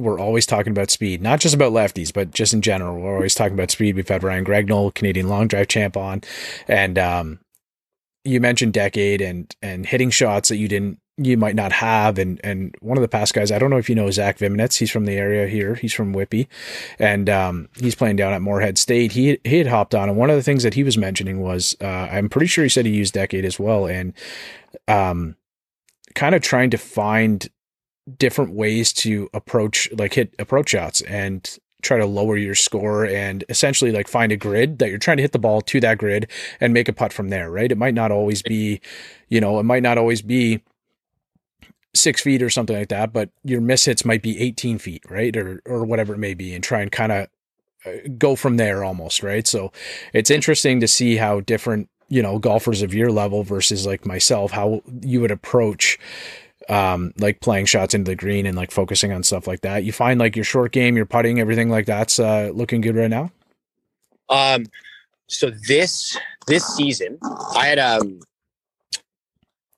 we're 0.00 0.18
always 0.18 0.46
talking 0.46 0.72
about 0.72 0.90
speed, 0.90 1.22
not 1.22 1.40
just 1.40 1.54
about 1.54 1.72
lefties, 1.72 2.12
but 2.12 2.30
just 2.30 2.54
in 2.54 2.62
general. 2.62 3.00
We're 3.00 3.14
always 3.14 3.34
talking 3.34 3.54
about 3.54 3.70
speed. 3.70 3.96
We've 3.96 4.08
had 4.08 4.22
Ryan 4.22 4.44
Gregnell, 4.44 4.94
Canadian 4.94 5.28
long 5.28 5.48
drive 5.48 5.68
champ 5.68 5.96
on, 5.96 6.22
and 6.66 6.98
um, 6.98 7.40
you 8.24 8.40
mentioned 8.40 8.72
decade 8.72 9.20
and 9.20 9.54
and 9.62 9.86
hitting 9.86 10.10
shots 10.10 10.48
that 10.48 10.56
you 10.56 10.68
didn't 10.68 10.98
you 11.16 11.36
might 11.36 11.54
not 11.54 11.72
have. 11.72 12.18
And 12.18 12.40
and 12.42 12.74
one 12.80 12.96
of 12.96 13.02
the 13.02 13.08
past 13.08 13.34
guys 13.34 13.52
I 13.52 13.58
don't 13.58 13.70
know 13.70 13.78
if 13.78 13.88
you 13.88 13.94
know 13.94 14.10
Zach 14.10 14.38
Viminets 14.38 14.76
he's 14.76 14.90
from 14.90 15.04
the 15.04 15.16
area 15.16 15.46
here. 15.46 15.74
He's 15.74 15.92
from 15.92 16.12
Whitby. 16.12 16.48
And 16.98 17.28
um, 17.28 17.68
he's 17.78 17.94
playing 17.94 18.16
down 18.16 18.32
at 18.32 18.42
Moorhead 18.42 18.78
State. 18.78 19.12
He 19.12 19.38
he 19.44 19.58
had 19.58 19.66
hopped 19.66 19.94
on. 19.94 20.08
And 20.08 20.18
one 20.18 20.30
of 20.30 20.36
the 20.36 20.42
things 20.42 20.62
that 20.62 20.74
he 20.74 20.82
was 20.82 20.98
mentioning 20.98 21.40
was 21.40 21.76
uh, 21.80 21.86
I'm 21.86 22.28
pretty 22.28 22.46
sure 22.46 22.64
he 22.64 22.70
said 22.70 22.86
he 22.86 22.92
used 22.92 23.14
decade 23.14 23.44
as 23.44 23.58
well. 23.58 23.86
And 23.86 24.14
um 24.88 25.36
kind 26.14 26.34
of 26.34 26.42
trying 26.42 26.70
to 26.70 26.78
find 26.78 27.48
different 28.18 28.52
ways 28.52 28.92
to 28.92 29.28
approach 29.32 29.88
like 29.92 30.14
hit 30.14 30.34
approach 30.38 30.70
shots 30.70 31.00
and 31.02 31.58
try 31.82 31.98
to 31.98 32.06
lower 32.06 32.36
your 32.36 32.54
score 32.54 33.04
and 33.04 33.44
essentially 33.48 33.90
like 33.90 34.08
find 34.08 34.32
a 34.32 34.36
grid 34.36 34.78
that 34.78 34.88
you're 34.88 34.98
trying 34.98 35.16
to 35.16 35.22
hit 35.22 35.32
the 35.32 35.38
ball 35.38 35.60
to 35.62 35.80
that 35.80 35.98
grid 35.98 36.30
and 36.60 36.74
make 36.74 36.88
a 36.88 36.92
putt 36.92 37.12
from 37.12 37.28
there, 37.28 37.50
right? 37.50 37.72
It 37.72 37.78
might 37.78 37.94
not 37.94 38.10
always 38.10 38.42
be, 38.42 38.80
you 39.28 39.40
know, 39.40 39.58
it 39.58 39.64
might 39.64 39.82
not 39.82 39.98
always 39.98 40.22
be 40.22 40.62
six 41.94 42.20
feet 42.20 42.42
or 42.42 42.50
something 42.50 42.76
like 42.76 42.88
that, 42.88 43.12
but 43.12 43.30
your 43.44 43.60
miss 43.60 43.84
hits 43.84 44.04
might 44.04 44.22
be 44.22 44.40
18 44.40 44.78
feet, 44.78 45.02
right? 45.08 45.36
Or, 45.36 45.60
or 45.66 45.84
whatever 45.84 46.14
it 46.14 46.18
may 46.18 46.34
be 46.34 46.54
and 46.54 46.62
try 46.62 46.82
and 46.82 46.92
kind 46.92 47.12
of 47.12 47.28
uh, 47.86 47.90
go 48.18 48.36
from 48.36 48.56
there 48.56 48.84
almost, 48.84 49.22
right? 49.22 49.46
So 49.46 49.72
it's 50.12 50.30
interesting 50.30 50.80
to 50.80 50.88
see 50.88 51.16
how 51.16 51.40
different, 51.40 51.88
you 52.08 52.22
know, 52.22 52.38
golfers 52.38 52.82
of 52.82 52.94
your 52.94 53.10
level 53.10 53.42
versus 53.42 53.86
like 53.86 54.04
myself, 54.04 54.52
how 54.52 54.82
you 55.00 55.20
would 55.20 55.30
approach 55.30 55.98
um, 56.70 57.12
like 57.18 57.40
playing 57.40 57.66
shots 57.66 57.94
into 57.94 58.12
the 58.12 58.16
green 58.16 58.46
and 58.46 58.56
like 58.56 58.70
focusing 58.70 59.12
on 59.12 59.24
stuff 59.24 59.46
like 59.48 59.62
that. 59.62 59.82
You 59.82 59.92
find 59.92 60.20
like 60.20 60.36
your 60.36 60.44
short 60.44 60.70
game, 60.70 60.96
your 60.96 61.04
putting, 61.04 61.40
everything 61.40 61.68
like 61.68 61.84
that's 61.84 62.20
uh, 62.20 62.52
looking 62.54 62.80
good 62.80 62.94
right 62.94 63.10
now. 63.10 63.30
Um, 64.28 64.66
so 65.26 65.50
this 65.66 66.16
this 66.46 66.64
season, 66.76 67.18
I 67.54 67.66
had 67.66 67.78
um 67.80 68.20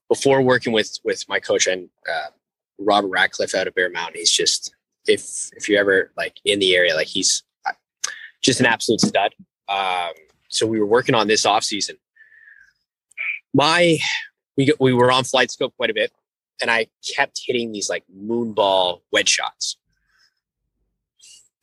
before 0.07 0.41
working 0.43 0.71
with 0.71 0.99
with 1.03 1.27
my 1.27 1.39
coach 1.39 1.65
and 1.65 1.89
uh, 2.07 2.29
Robert 2.77 3.09
Ratcliffe 3.09 3.55
out 3.55 3.67
of 3.67 3.73
Bear 3.73 3.89
Mountain. 3.89 4.19
He's 4.19 4.31
just 4.31 4.75
if 5.07 5.49
if 5.53 5.67
you're 5.67 5.79
ever 5.79 6.11
like 6.15 6.37
in 6.45 6.59
the 6.59 6.75
area, 6.75 6.95
like 6.95 7.07
he's 7.07 7.43
uh, 7.65 7.71
just 8.43 8.59
an 8.59 8.67
absolute 8.67 9.01
stud. 9.01 9.33
Um, 9.67 10.13
so 10.47 10.67
we 10.67 10.79
were 10.79 10.85
working 10.85 11.15
on 11.15 11.27
this 11.27 11.43
off 11.43 11.63
season. 11.63 11.97
My 13.51 13.97
we 14.57 14.71
we 14.79 14.93
were 14.93 15.11
on 15.11 15.23
FlightScope 15.23 15.71
quite 15.75 15.89
a 15.89 15.95
bit 15.95 16.11
and 16.61 16.71
I 16.71 16.87
kept 17.15 17.41
hitting 17.45 17.71
these 17.71 17.89
like 17.89 18.03
moonball 18.15 19.01
wedge 19.11 19.29
shots. 19.29 19.77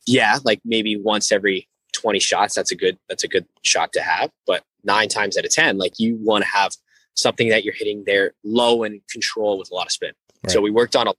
Yeah, 0.07 0.39
like 0.43 0.59
maybe 0.65 0.97
once 0.97 1.31
every 1.31 1.67
20 1.93 2.19
shots, 2.19 2.55
that's 2.55 2.71
a 2.71 2.75
good 2.75 2.97
that's 3.07 3.23
a 3.23 3.27
good 3.27 3.45
shot 3.61 3.93
to 3.93 4.01
have. 4.01 4.31
But 4.45 4.63
nine 4.83 5.09
times 5.09 5.37
out 5.37 5.45
of 5.45 5.51
10, 5.51 5.77
like 5.77 5.99
you 5.99 6.17
want 6.21 6.43
to 6.43 6.49
have 6.49 6.71
something 7.13 7.49
that 7.49 7.63
you're 7.63 7.73
hitting 7.73 8.03
there 8.05 8.33
low 8.43 8.83
and 8.83 9.01
control 9.09 9.59
with 9.59 9.71
a 9.71 9.75
lot 9.75 9.85
of 9.85 9.91
spin. 9.91 10.13
Right. 10.43 10.51
So 10.51 10.61
we 10.61 10.71
worked 10.71 10.95
on 10.95 11.07
a 11.07 11.13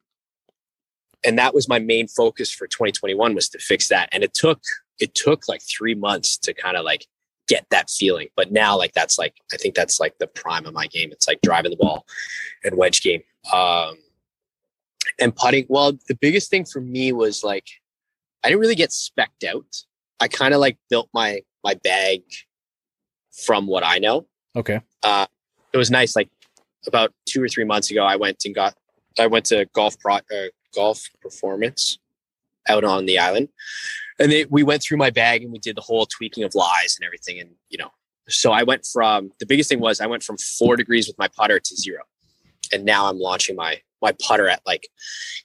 and 1.25 1.39
that 1.39 1.55
was 1.55 1.69
my 1.69 1.79
main 1.79 2.09
focus 2.09 2.51
for 2.51 2.67
2021 2.67 3.35
was 3.35 3.49
to 3.51 3.59
fix 3.59 3.89
that. 3.89 4.09
And 4.13 4.25
it 4.25 4.35
took 4.35 4.61
it 4.99 5.15
took 5.15 5.49
like 5.49 5.63
three 5.63 5.95
months 5.95 6.37
to 6.39 6.53
kind 6.53 6.77
of 6.77 6.85
like 6.85 7.07
get 7.49 7.67
that 7.71 7.91
feeling. 7.91 8.29
But 8.37 8.53
now 8.53 8.77
like 8.77 8.93
that's 8.93 9.19
like 9.19 9.35
I 9.53 9.57
think 9.57 9.75
that's 9.75 10.01
like 10.01 10.19
the 10.19 10.27
prime 10.27 10.67
of 10.67 10.75
my 10.75 10.87
game. 10.87 11.11
It's 11.13 11.29
like 11.29 11.41
driving 11.43 11.71
the 11.71 11.77
ball 11.77 12.07
and 12.65 12.77
wedge 12.77 13.03
game. 13.03 13.23
Um, 13.53 13.97
and 15.19 15.35
putting, 15.35 15.67
well, 15.69 15.93
the 16.09 16.15
biggest 16.15 16.51
thing 16.51 16.65
for 16.65 16.81
me 16.81 17.13
was 17.13 17.43
like, 17.43 17.67
I 18.45 18.49
didn't 18.49 18.61
really 18.61 18.75
get 18.75 18.93
specked 18.93 19.45
out. 19.45 19.85
I 20.21 20.29
kind 20.29 20.55
of 20.55 20.61
like 20.61 20.79
built 20.89 21.09
my, 21.13 21.43
my 21.65 21.75
bag 21.75 22.23
from 23.33 23.67
what 23.67 23.85
I 23.85 23.99
know. 23.99 24.27
Okay. 24.57 24.81
Uh, 25.03 25.27
it 25.73 25.77
was 25.77 25.91
nice. 25.91 26.17
Like 26.17 26.29
about 26.87 27.13
two 27.27 27.43
or 27.43 27.49
three 27.49 27.65
months 27.65 27.91
ago, 27.91 28.05
I 28.05 28.17
went 28.17 28.45
and 28.45 28.55
got, 28.55 28.75
I 29.19 29.27
went 29.27 29.47
to 29.47 29.67
golf 29.73 29.99
pro, 29.99 30.17
uh, 30.17 30.21
golf 30.75 31.03
performance 31.21 31.99
out 32.69 32.85
on 32.85 33.07
the 33.07 33.19
island 33.19 33.49
and 34.19 34.31
they, 34.33 34.45
we 34.47 34.63
went 34.63 34.83
through 34.83 34.99
my 34.99 35.11
bag 35.11 35.43
and 35.43 35.53
we 35.53 35.59
did 35.59 35.77
the 35.77 35.83
whole 35.83 36.07
tweaking 36.07 36.45
of 36.45 36.55
lies 36.55 36.97
and 36.99 37.07
everything. 37.07 37.41
And, 37.41 37.51
you 37.69 37.79
know, 37.79 37.91
so 38.29 38.53
I 38.53 38.63
went 38.63 38.87
from, 38.87 39.33
the 39.41 39.47
biggest 39.47 39.69
thing 39.69 39.81
was 39.81 40.01
I 40.01 40.07
went 40.07 40.23
from 40.23 40.37
four 40.37 40.77
degrees 40.77 41.07
with 41.07 41.19
my 41.19 41.29
putter 41.29 41.59
to 41.59 41.77
zero 41.77 42.03
and 42.73 42.85
now 42.85 43.09
I'm 43.09 43.19
launching 43.19 43.55
my 43.55 43.81
my 44.01 44.13
putter 44.21 44.49
at 44.49 44.61
like 44.67 44.89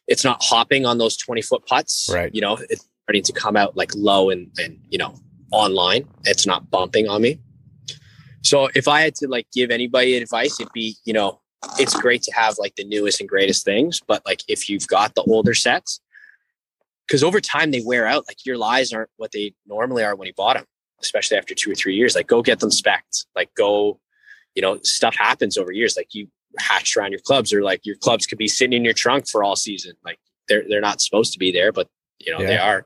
it's 0.08 0.24
not 0.24 0.42
hopping 0.42 0.86
on 0.86 0.98
those 0.98 1.16
20 1.18 1.42
foot 1.44 1.66
putts. 1.68 2.10
Right. 2.12 2.34
You 2.34 2.42
know, 2.42 2.58
it's 2.70 2.88
starting 3.04 3.24
to 3.24 3.34
come 3.34 3.56
out 3.56 3.78
like 3.78 3.92
low 3.96 4.30
and 4.30 4.50
and 4.58 4.80
you 4.90 4.98
know 4.98 5.16
online. 5.52 6.08
It's 6.24 6.48
not 6.48 6.70
bumping 6.70 7.08
on 7.08 7.22
me. 7.22 7.40
So 8.44 8.70
if 8.76 8.88
I 8.88 9.02
had 9.02 9.16
to 9.16 9.28
like 9.28 9.48
give 9.54 9.72
anybody 9.72 10.16
advice, 10.16 10.60
it'd 10.60 10.72
be, 10.74 10.96
you 11.06 11.14
know, 11.14 11.42
it's 11.78 11.94
great 11.94 12.24
to 12.24 12.32
have 12.32 12.56
like 12.58 12.76
the 12.76 12.86
newest 12.86 13.20
and 13.20 13.28
greatest 13.28 13.66
things, 13.66 14.00
but 14.08 14.26
like 14.26 14.42
if 14.48 14.70
you've 14.70 14.88
got 14.88 15.16
the 15.16 15.24
older 15.24 15.54
sets, 15.54 16.00
because 17.08 17.24
over 17.24 17.40
time 17.40 17.72
they 17.72 17.82
wear 17.82 18.06
out. 18.06 18.26
Like 18.28 18.46
your 18.46 18.58
lies 18.58 18.92
aren't 18.92 19.10
what 19.18 19.32
they 19.32 19.54
normally 19.66 20.04
are 20.04 20.16
when 20.16 20.28
you 20.28 20.34
bought 20.34 20.58
them, 20.58 20.66
especially 21.02 21.38
after 21.38 21.56
two 21.56 21.72
or 21.72 21.76
three 21.76 21.96
years. 21.96 22.16
Like 22.16 22.28
go 22.28 22.42
get 22.42 22.60
them 22.60 22.70
specced. 22.70 23.26
Like 23.36 23.54
go, 23.56 24.00
you 24.56 24.62
know, 24.62 24.80
stuff 24.84 25.16
happens 25.16 25.58
over 25.58 25.72
years. 25.72 25.96
Like 25.96 26.14
you 26.14 26.28
hatched 26.60 26.98
around 26.98 27.12
your 27.12 27.22
clubs 27.22 27.54
or 27.54 27.64
like 27.64 27.86
your 27.86 27.96
clubs 27.96 28.26
could 28.26 28.38
be 28.38 28.48
sitting 28.48 28.74
in 28.74 28.84
your 28.84 28.94
trunk 28.94 29.28
for 29.30 29.44
all 29.44 29.56
season. 29.56 29.94
Like 30.04 30.20
they're 30.50 30.64
they're 30.68 30.82
not 30.82 31.02
supposed 31.02 31.34
to 31.34 31.40
be 31.40 31.52
there, 31.52 31.72
but 31.72 31.88
you 32.20 32.34
know 32.34 32.42
yeah. 32.42 32.48
they 32.48 32.58
are. 32.58 32.86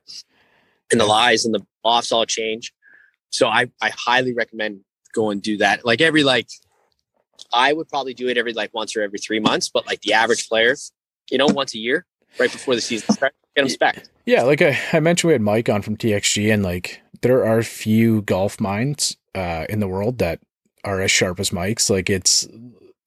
And 0.92 1.00
the 1.00 1.06
lies 1.06 1.46
and 1.46 1.56
the 1.56 1.66
lofts 1.84 2.12
all 2.12 2.26
change. 2.26 2.74
So 3.30 3.48
I 3.48 3.72
I 3.82 3.92
highly 3.96 4.34
recommend 4.34 4.82
go 5.14 5.30
and 5.32 5.42
do 5.42 5.58
that. 5.58 5.86
Like 5.86 6.02
every 6.02 6.24
like 6.24 6.48
I 7.54 7.74
would 7.74 7.90
probably 7.90 8.14
do 8.14 8.28
it 8.28 8.38
every 8.38 8.54
like 8.54 8.74
once 8.74 8.96
or 8.96 9.02
every 9.02 9.20
three 9.20 9.40
months, 9.40 9.70
but 9.74 9.88
like 9.88 10.02
the 10.02 10.14
average 10.14 10.48
player, 10.48 10.76
you 11.32 11.38
know, 11.38 11.48
once 11.48 11.74
a 11.74 11.80
year, 11.80 12.06
right 12.40 12.52
before 12.52 12.76
the 12.76 12.82
season 12.82 13.14
starts, 13.16 13.36
get 13.56 13.64
them 13.64 13.70
spec. 13.70 14.04
Yeah, 14.26 14.44
like 14.44 14.62
I, 14.62 14.78
I 14.94 15.00
mentioned, 15.00 15.30
we 15.30 15.34
had 15.34 15.42
Mike 15.42 15.70
on 15.70 15.82
from 15.82 15.98
TXG, 15.98 16.54
and 16.54 16.64
like 16.64 17.02
there 17.22 17.46
are 17.46 17.64
few 17.64 18.22
golf 18.24 18.60
minds 18.60 19.18
uh, 19.36 19.66
in 19.70 19.80
the 19.80 19.88
world 19.88 20.20
that 20.20 20.40
are 20.84 21.02
as 21.02 21.12
sharp 21.12 21.40
as 21.40 21.52
Mike's. 21.52 21.90
Like 21.90 22.10
it's 22.10 22.48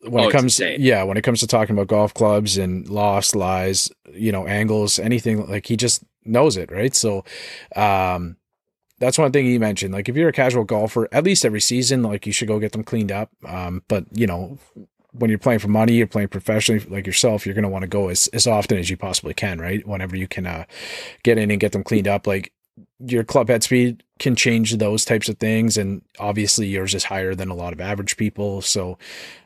when 0.08 0.24
oh, 0.24 0.28
it 0.28 0.32
comes 0.32 0.60
yeah 0.60 1.02
when 1.02 1.16
it 1.16 1.22
comes 1.22 1.40
to 1.40 1.46
talking 1.46 1.74
about 1.74 1.86
golf 1.86 2.14
clubs 2.14 2.58
and 2.58 2.88
lost 2.88 3.34
lies 3.34 3.90
you 4.12 4.30
know 4.30 4.46
angles 4.46 4.98
anything 4.98 5.46
like 5.48 5.66
he 5.66 5.76
just 5.76 6.04
knows 6.24 6.56
it 6.56 6.70
right 6.70 6.94
so 6.94 7.24
um 7.76 8.36
that's 8.98 9.18
one 9.18 9.32
thing 9.32 9.44
he 9.44 9.58
mentioned 9.58 9.92
like 9.92 10.08
if 10.08 10.16
you're 10.16 10.28
a 10.28 10.32
casual 10.32 10.64
golfer 10.64 11.08
at 11.12 11.24
least 11.24 11.44
every 11.44 11.60
season 11.60 12.02
like 12.02 12.26
you 12.26 12.32
should 12.32 12.48
go 12.48 12.58
get 12.58 12.72
them 12.72 12.84
cleaned 12.84 13.10
up 13.10 13.30
um 13.46 13.82
but 13.88 14.04
you 14.12 14.26
know 14.26 14.58
when 15.14 15.30
you're 15.30 15.38
playing 15.38 15.60
for 15.60 15.68
money 15.68 15.94
you're 15.94 16.06
playing 16.06 16.28
professionally 16.28 16.84
like 16.88 17.06
yourself 17.06 17.46
you're 17.46 17.54
going 17.54 17.62
to 17.62 17.68
want 17.68 17.82
to 17.82 17.88
go 17.88 18.08
as, 18.08 18.26
as 18.28 18.46
often 18.46 18.78
as 18.78 18.90
you 18.90 18.96
possibly 18.96 19.34
can 19.34 19.60
right? 19.60 19.86
Whenever 19.86 20.16
you 20.16 20.28
can 20.28 20.46
uh, 20.46 20.64
get 21.22 21.38
in 21.38 21.50
and 21.50 21.60
get 21.60 21.72
them 21.72 21.84
cleaned 21.84 22.08
up 22.08 22.26
like 22.26 22.52
your 22.98 23.22
club 23.24 23.48
head 23.48 23.62
speed 23.62 24.02
can 24.18 24.34
change 24.34 24.76
those 24.78 25.04
types 25.04 25.28
of 25.28 25.38
things 25.38 25.76
and 25.76 26.02
obviously 26.18 26.66
yours 26.66 26.94
is 26.94 27.04
higher 27.04 27.34
than 27.34 27.48
a 27.48 27.54
lot 27.54 27.72
of 27.72 27.80
average 27.80 28.16
people 28.16 28.62
so 28.62 28.98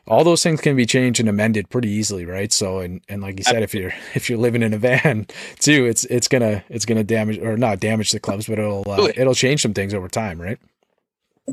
all 0.07 0.23
those 0.23 0.41
things 0.41 0.61
can 0.61 0.75
be 0.75 0.85
changed 0.85 1.19
and 1.19 1.29
amended 1.29 1.69
pretty 1.69 1.89
easily 1.89 2.25
right? 2.25 2.51
So 2.51 2.79
and 2.79 3.01
and 3.07 3.21
like 3.21 3.37
you 3.37 3.43
said 3.43 3.61
if 3.61 3.73
you're 3.73 3.93
if 4.15 4.29
you're 4.29 4.39
living 4.39 4.63
in 4.63 4.73
a 4.73 4.77
van 4.77 5.27
too 5.59 5.85
it's 5.85 6.05
it's 6.05 6.27
gonna 6.27 6.63
it's 6.69 6.85
gonna 6.85 7.03
damage 7.03 7.37
or 7.39 7.57
not 7.57 7.79
damage 7.79 8.11
the 8.11 8.19
clubs 8.19 8.47
but 8.47 8.57
it'll 8.59 8.89
uh, 8.89 9.11
it'll 9.15 9.35
change 9.35 9.61
some 9.61 9.73
things 9.73 9.93
over 9.93 10.07
time 10.07 10.41
right 10.41 10.59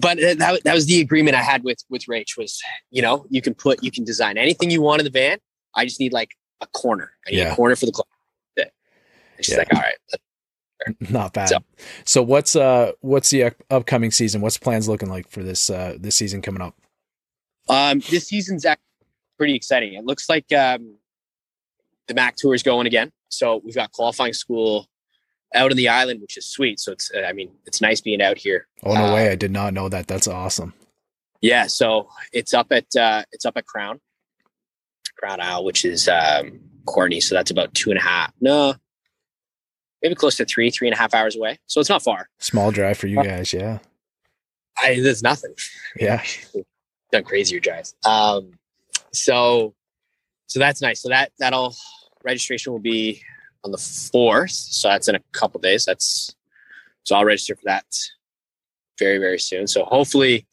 but 0.01 0.19
that, 0.19 0.61
that 0.65 0.75
was 0.75 0.87
the 0.87 1.01
agreement 1.01 1.37
i 1.37 1.43
had 1.43 1.63
with 1.65 1.79
with 1.89 2.03
rach 2.07 2.37
was 2.37 2.63
you 2.91 3.03
know 3.03 3.27
you 3.31 3.43
can 3.43 3.55
put 3.55 3.83
you 3.83 3.91
can 3.91 4.05
design 4.05 4.37
anything 4.39 4.71
you 4.71 4.81
want 4.81 5.01
in 5.01 5.05
the 5.05 5.11
van 5.11 5.39
i 5.75 5.85
just 5.85 6.01
need 6.01 6.13
like 6.13 6.31
a 6.61 6.67
corner 6.69 7.13
i 7.27 7.31
need 7.31 7.39
yeah. 7.39 7.53
a 7.53 7.55
corner 7.55 7.77
for 7.77 7.87
the 7.87 7.93
club 7.93 8.07
she's 9.41 9.51
yeah. 9.51 9.59
like 9.59 9.75
all 9.75 9.81
right 9.81 10.21
Not 11.11 11.33
bad. 11.33 11.49
So, 11.49 11.59
so, 12.05 12.23
what's 12.23 12.55
uh 12.55 12.93
what's 13.01 13.31
the 13.31 13.53
upcoming 13.71 14.11
season? 14.11 14.41
What's 14.41 14.59
plans 14.59 14.89
looking 14.89 15.09
like 15.09 15.29
for 15.29 15.43
this 15.43 15.71
uh 15.71 15.97
this 15.99 16.17
season 16.17 16.43
coming 16.43 16.63
up? 16.63 16.77
Um, 17.69 18.01
this 18.11 18.29
season's 18.29 18.65
actually 18.65 18.83
pretty 19.39 19.55
exciting. 19.55 19.95
It 19.95 20.05
looks 20.05 20.29
like 20.29 20.53
um 20.53 20.97
the 22.07 22.15
Mac 22.15 22.37
Tour 22.37 22.55
is 22.55 22.63
going 22.63 22.87
again. 22.87 23.11
So 23.29 23.61
we've 23.65 23.75
got 23.75 23.91
qualifying 23.93 24.33
school 24.33 24.87
out 25.55 25.71
on 25.71 25.77
the 25.77 25.89
island, 25.89 26.21
which 26.21 26.37
is 26.37 26.47
sweet. 26.47 26.81
So 26.81 26.93
it's 26.93 27.11
I 27.15 27.33
mean 27.33 27.51
it's 27.67 27.81
nice 27.81 28.01
being 28.01 28.23
out 28.23 28.39
here. 28.39 28.67
Oh 28.83 28.95
no 28.95 29.07
uh, 29.07 29.15
way! 29.15 29.31
I 29.31 29.37
did 29.37 29.51
not 29.51 29.75
know 29.75 29.89
that. 29.89 30.07
That's 30.07 30.29
awesome. 30.29 30.75
Yeah, 31.41 31.67
so 31.67 32.09
it's 32.33 32.55
up 32.55 32.69
at 32.71 32.95
uh 32.97 33.25
it's 33.33 33.45
up 33.45 33.57
at 33.57 33.67
Crown, 33.67 34.01
Crown 35.19 35.41
Isle, 35.41 35.65
which 35.65 35.85
is 35.85 36.09
um 36.09 36.61
Courtenay. 36.87 37.21
So 37.21 37.35
that's 37.35 37.51
about 37.51 37.75
two 37.75 37.91
and 37.91 37.99
a 37.99 38.03
half. 38.03 38.33
No, 38.41 38.75
maybe 40.03 40.15
close 40.15 40.37
to 40.37 40.45
three, 40.45 40.71
three 40.71 40.89
and 40.89 40.95
a 40.95 40.99
half 40.99 41.15
hours 41.15 41.37
away. 41.37 41.59
So 41.67 41.81
it's 41.81 41.91
not 41.91 42.03
far. 42.03 42.29
Small 42.39 42.71
drive 42.71 42.99
for 42.99 43.07
you 43.07 43.23
guys, 43.23 43.53
yeah. 43.53 43.79
I 44.79 45.01
there's 45.01 45.23
nothing. 45.23 45.55
Yeah. 45.99 46.23
Done 47.13 47.25
crazier 47.25 47.61
drives. 47.61 47.95
Um 48.05 48.53
so 49.13 49.75
so 50.47 50.59
that's 50.59 50.83
nice. 50.83 51.03
So 51.03 51.09
that 51.09 51.33
that'll 51.39 51.75
registration 52.25 52.73
will 52.73 52.81
be 52.81 53.23
on 53.67 53.73
the 53.73 53.79
fourth, 53.79 54.53
so 54.53 54.89
that's 54.89 55.09
in 55.09 55.15
a 55.15 55.21
couple 55.33 55.61
days. 55.61 55.85
That's 55.85 56.35
so 57.05 57.17
I'll 57.17 57.25
register 57.25 57.55
for 57.55 57.63
that 57.65 57.85
very 58.99 59.19
very 59.19 59.39
soon. 59.39 59.67
So 59.67 59.85
hopefully, 59.85 60.47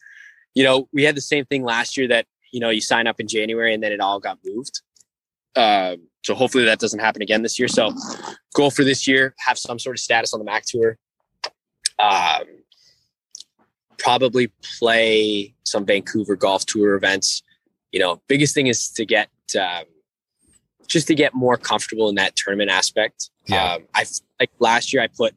you 0.53 0.63
know, 0.63 0.89
we 0.91 1.03
had 1.03 1.15
the 1.15 1.21
same 1.21 1.45
thing 1.45 1.63
last 1.63 1.95
year 1.95 2.07
that 2.09 2.25
you 2.51 2.59
know 2.59 2.69
you 2.69 2.81
sign 2.81 3.07
up 3.07 3.19
in 3.19 3.27
January 3.27 3.73
and 3.73 3.81
then 3.81 3.91
it 3.91 4.01
all 4.01 4.19
got 4.19 4.39
moved. 4.43 4.81
Um, 5.55 6.07
so 6.23 6.33
hopefully 6.33 6.65
that 6.65 6.79
doesn't 6.79 6.99
happen 6.99 7.21
again 7.21 7.43
this 7.43 7.59
year. 7.59 7.67
So 7.67 7.93
goal 8.53 8.71
for 8.71 8.83
this 8.83 9.07
year: 9.07 9.35
have 9.37 9.57
some 9.57 9.79
sort 9.79 9.95
of 9.95 9.99
status 9.99 10.33
on 10.33 10.39
the 10.39 10.45
Mac 10.45 10.65
Tour. 10.65 10.97
Um, 11.99 12.43
probably 13.99 14.51
play 14.79 15.53
some 15.63 15.85
Vancouver 15.85 16.35
Golf 16.35 16.65
Tour 16.65 16.95
events. 16.95 17.43
You 17.91 17.99
know, 17.99 18.21
biggest 18.27 18.55
thing 18.55 18.67
is 18.67 18.89
to 18.89 19.05
get 19.05 19.29
um, 19.59 19.85
just 20.87 21.07
to 21.07 21.15
get 21.15 21.33
more 21.33 21.57
comfortable 21.57 22.09
in 22.09 22.15
that 22.15 22.35
tournament 22.35 22.69
aspect. 22.69 23.29
Yeah. 23.47 23.73
Um, 23.73 23.83
I 23.95 24.05
like 24.39 24.51
last 24.59 24.93
year 24.93 25.01
I 25.01 25.07
put, 25.07 25.35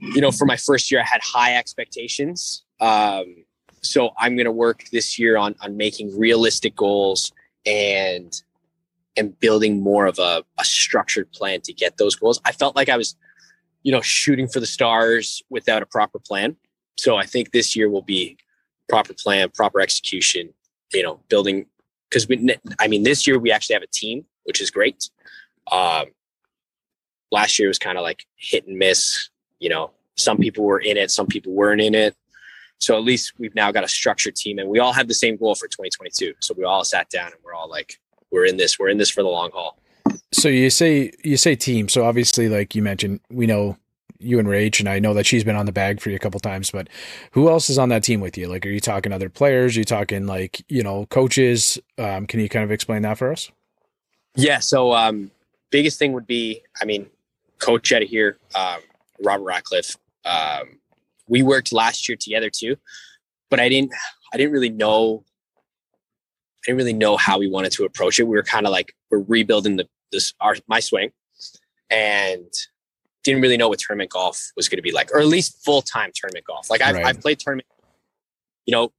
you 0.00 0.20
know, 0.20 0.30
for 0.30 0.44
my 0.44 0.56
first 0.56 0.90
year 0.90 1.00
I 1.00 1.04
had 1.04 1.20
high 1.22 1.56
expectations. 1.56 2.64
Um, 2.80 3.44
so 3.82 4.10
I'm 4.18 4.36
going 4.36 4.46
to 4.46 4.52
work 4.52 4.84
this 4.92 5.18
year 5.18 5.36
on 5.36 5.54
on 5.60 5.76
making 5.76 6.18
realistic 6.18 6.76
goals 6.76 7.32
and 7.66 8.42
and 9.16 9.38
building 9.40 9.82
more 9.82 10.06
of 10.06 10.18
a, 10.18 10.44
a 10.58 10.64
structured 10.64 11.30
plan 11.32 11.60
to 11.62 11.72
get 11.72 11.96
those 11.96 12.14
goals. 12.14 12.40
I 12.44 12.52
felt 12.52 12.76
like 12.76 12.88
I 12.88 12.96
was, 12.96 13.16
you 13.82 13.92
know, 13.92 14.00
shooting 14.00 14.48
for 14.48 14.60
the 14.60 14.66
stars 14.66 15.42
without 15.50 15.82
a 15.82 15.86
proper 15.86 16.18
plan. 16.18 16.56
So 16.98 17.16
I 17.16 17.26
think 17.26 17.50
this 17.50 17.74
year 17.74 17.88
will 17.90 18.02
be 18.02 18.36
proper 18.88 19.14
plan, 19.14 19.50
proper 19.50 19.80
execution. 19.80 20.50
You 20.92 21.04
know, 21.04 21.20
building 21.28 21.66
because 22.08 22.28
we. 22.28 22.56
I 22.78 22.88
mean, 22.88 23.04
this 23.04 23.26
year 23.26 23.38
we 23.38 23.52
actually 23.52 23.74
have 23.74 23.82
a 23.82 23.92
team, 23.92 24.24
which 24.44 24.60
is 24.60 24.70
great. 24.70 25.10
Um, 25.70 26.06
last 27.30 27.58
year 27.58 27.68
was 27.68 27.78
kind 27.78 27.98
of 27.98 28.02
like 28.02 28.26
hit 28.36 28.66
and 28.66 28.78
miss. 28.78 29.28
You 29.58 29.68
know, 29.68 29.90
some 30.16 30.38
people 30.38 30.64
were 30.64 30.80
in 30.80 30.96
it, 30.96 31.10
some 31.10 31.26
people 31.26 31.52
weren't 31.52 31.80
in 31.80 31.94
it. 31.94 32.16
So 32.78 32.96
at 32.96 33.04
least 33.04 33.34
we've 33.38 33.54
now 33.54 33.70
got 33.72 33.84
a 33.84 33.88
structured 33.88 34.36
team, 34.36 34.58
and 34.58 34.68
we 34.68 34.78
all 34.78 34.92
have 34.92 35.06
the 35.06 35.14
same 35.14 35.36
goal 35.36 35.54
for 35.54 35.68
2022. 35.68 36.34
So 36.40 36.54
we 36.56 36.64
all 36.64 36.82
sat 36.82 37.10
down 37.10 37.26
and 37.26 37.36
we're 37.44 37.54
all 37.54 37.68
like, 37.68 38.00
we're 38.30 38.46
in 38.46 38.56
this. 38.56 38.78
We're 38.78 38.88
in 38.88 38.98
this 38.98 39.10
for 39.10 39.22
the 39.22 39.28
long 39.28 39.50
haul. 39.52 39.78
So 40.32 40.48
you 40.48 40.70
say 40.70 41.12
you 41.22 41.36
say 41.36 41.56
team. 41.56 41.88
So 41.88 42.04
obviously, 42.04 42.48
like 42.48 42.74
you 42.74 42.82
mentioned, 42.82 43.20
we 43.30 43.46
know 43.46 43.76
you 44.18 44.38
and 44.38 44.48
Rach, 44.48 44.80
and 44.80 44.88
I 44.88 44.98
know 44.98 45.14
that 45.14 45.26
she's 45.26 45.44
been 45.44 45.56
on 45.56 45.66
the 45.66 45.72
bag 45.72 46.00
for 46.00 46.10
you 46.10 46.16
a 46.16 46.20
couple 46.20 46.40
times. 46.40 46.70
But 46.70 46.88
who 47.32 47.48
else 47.48 47.68
is 47.70 47.78
on 47.78 47.88
that 47.88 48.04
team 48.04 48.20
with 48.20 48.38
you? 48.38 48.48
Like, 48.48 48.64
are 48.64 48.70
you 48.70 48.80
talking 48.80 49.12
other 49.12 49.28
players? 49.28 49.76
Are 49.76 49.80
you 49.80 49.84
talking 49.84 50.26
like 50.26 50.64
you 50.68 50.82
know 50.82 51.06
coaches? 51.06 51.78
Um, 51.98 52.26
can 52.26 52.40
you 52.40 52.48
kind 52.48 52.64
of 52.64 52.70
explain 52.70 53.02
that 53.02 53.18
for 53.18 53.32
us? 53.32 53.50
Yeah. 54.36 54.58
So 54.60 54.92
um, 54.92 55.30
biggest 55.70 55.98
thing 55.98 56.12
would 56.12 56.26
be, 56.26 56.62
I 56.80 56.84
mean, 56.84 57.06
coach 57.58 57.92
out 57.92 58.02
of 58.02 58.08
here, 58.08 58.38
um, 58.54 58.80
Robert 59.22 59.44
Ratcliffe. 59.44 59.96
Um, 60.24 60.80
we 61.28 61.42
worked 61.42 61.72
last 61.72 62.08
year 62.08 62.16
together 62.16 62.50
too, 62.50 62.76
but 63.50 63.60
I 63.60 63.68
didn't. 63.68 63.92
I 64.32 64.36
didn't 64.36 64.52
really 64.52 64.70
know. 64.70 65.24
I 66.62 66.66
didn't 66.66 66.78
really 66.78 66.92
know 66.92 67.16
how 67.16 67.38
we 67.38 67.48
wanted 67.48 67.72
to 67.72 67.84
approach 67.84 68.18
it. 68.18 68.24
We 68.24 68.36
were 68.36 68.42
kind 68.42 68.66
of 68.66 68.72
like 68.72 68.94
we're 69.10 69.20
rebuilding 69.20 69.76
the 69.76 69.88
this 70.12 70.34
our 70.40 70.56
my 70.66 70.80
swing, 70.80 71.12
and 71.90 72.52
didn't 73.22 73.42
really 73.42 73.56
know 73.56 73.68
what 73.68 73.78
tournament 73.78 74.10
golf 74.10 74.50
was 74.56 74.68
going 74.68 74.78
to 74.78 74.82
be 74.82 74.92
like, 74.92 75.12
or 75.12 75.20
at 75.20 75.26
least 75.26 75.64
full 75.64 75.82
time 75.82 76.10
tournament 76.14 76.46
golf. 76.46 76.70
Like 76.70 76.80
I've, 76.80 76.96
Right. 76.96 77.06
I've 77.06 77.20
played 77.20 77.38
tournament, 77.38 77.68
you 78.66 78.72
know, 78.72 78.92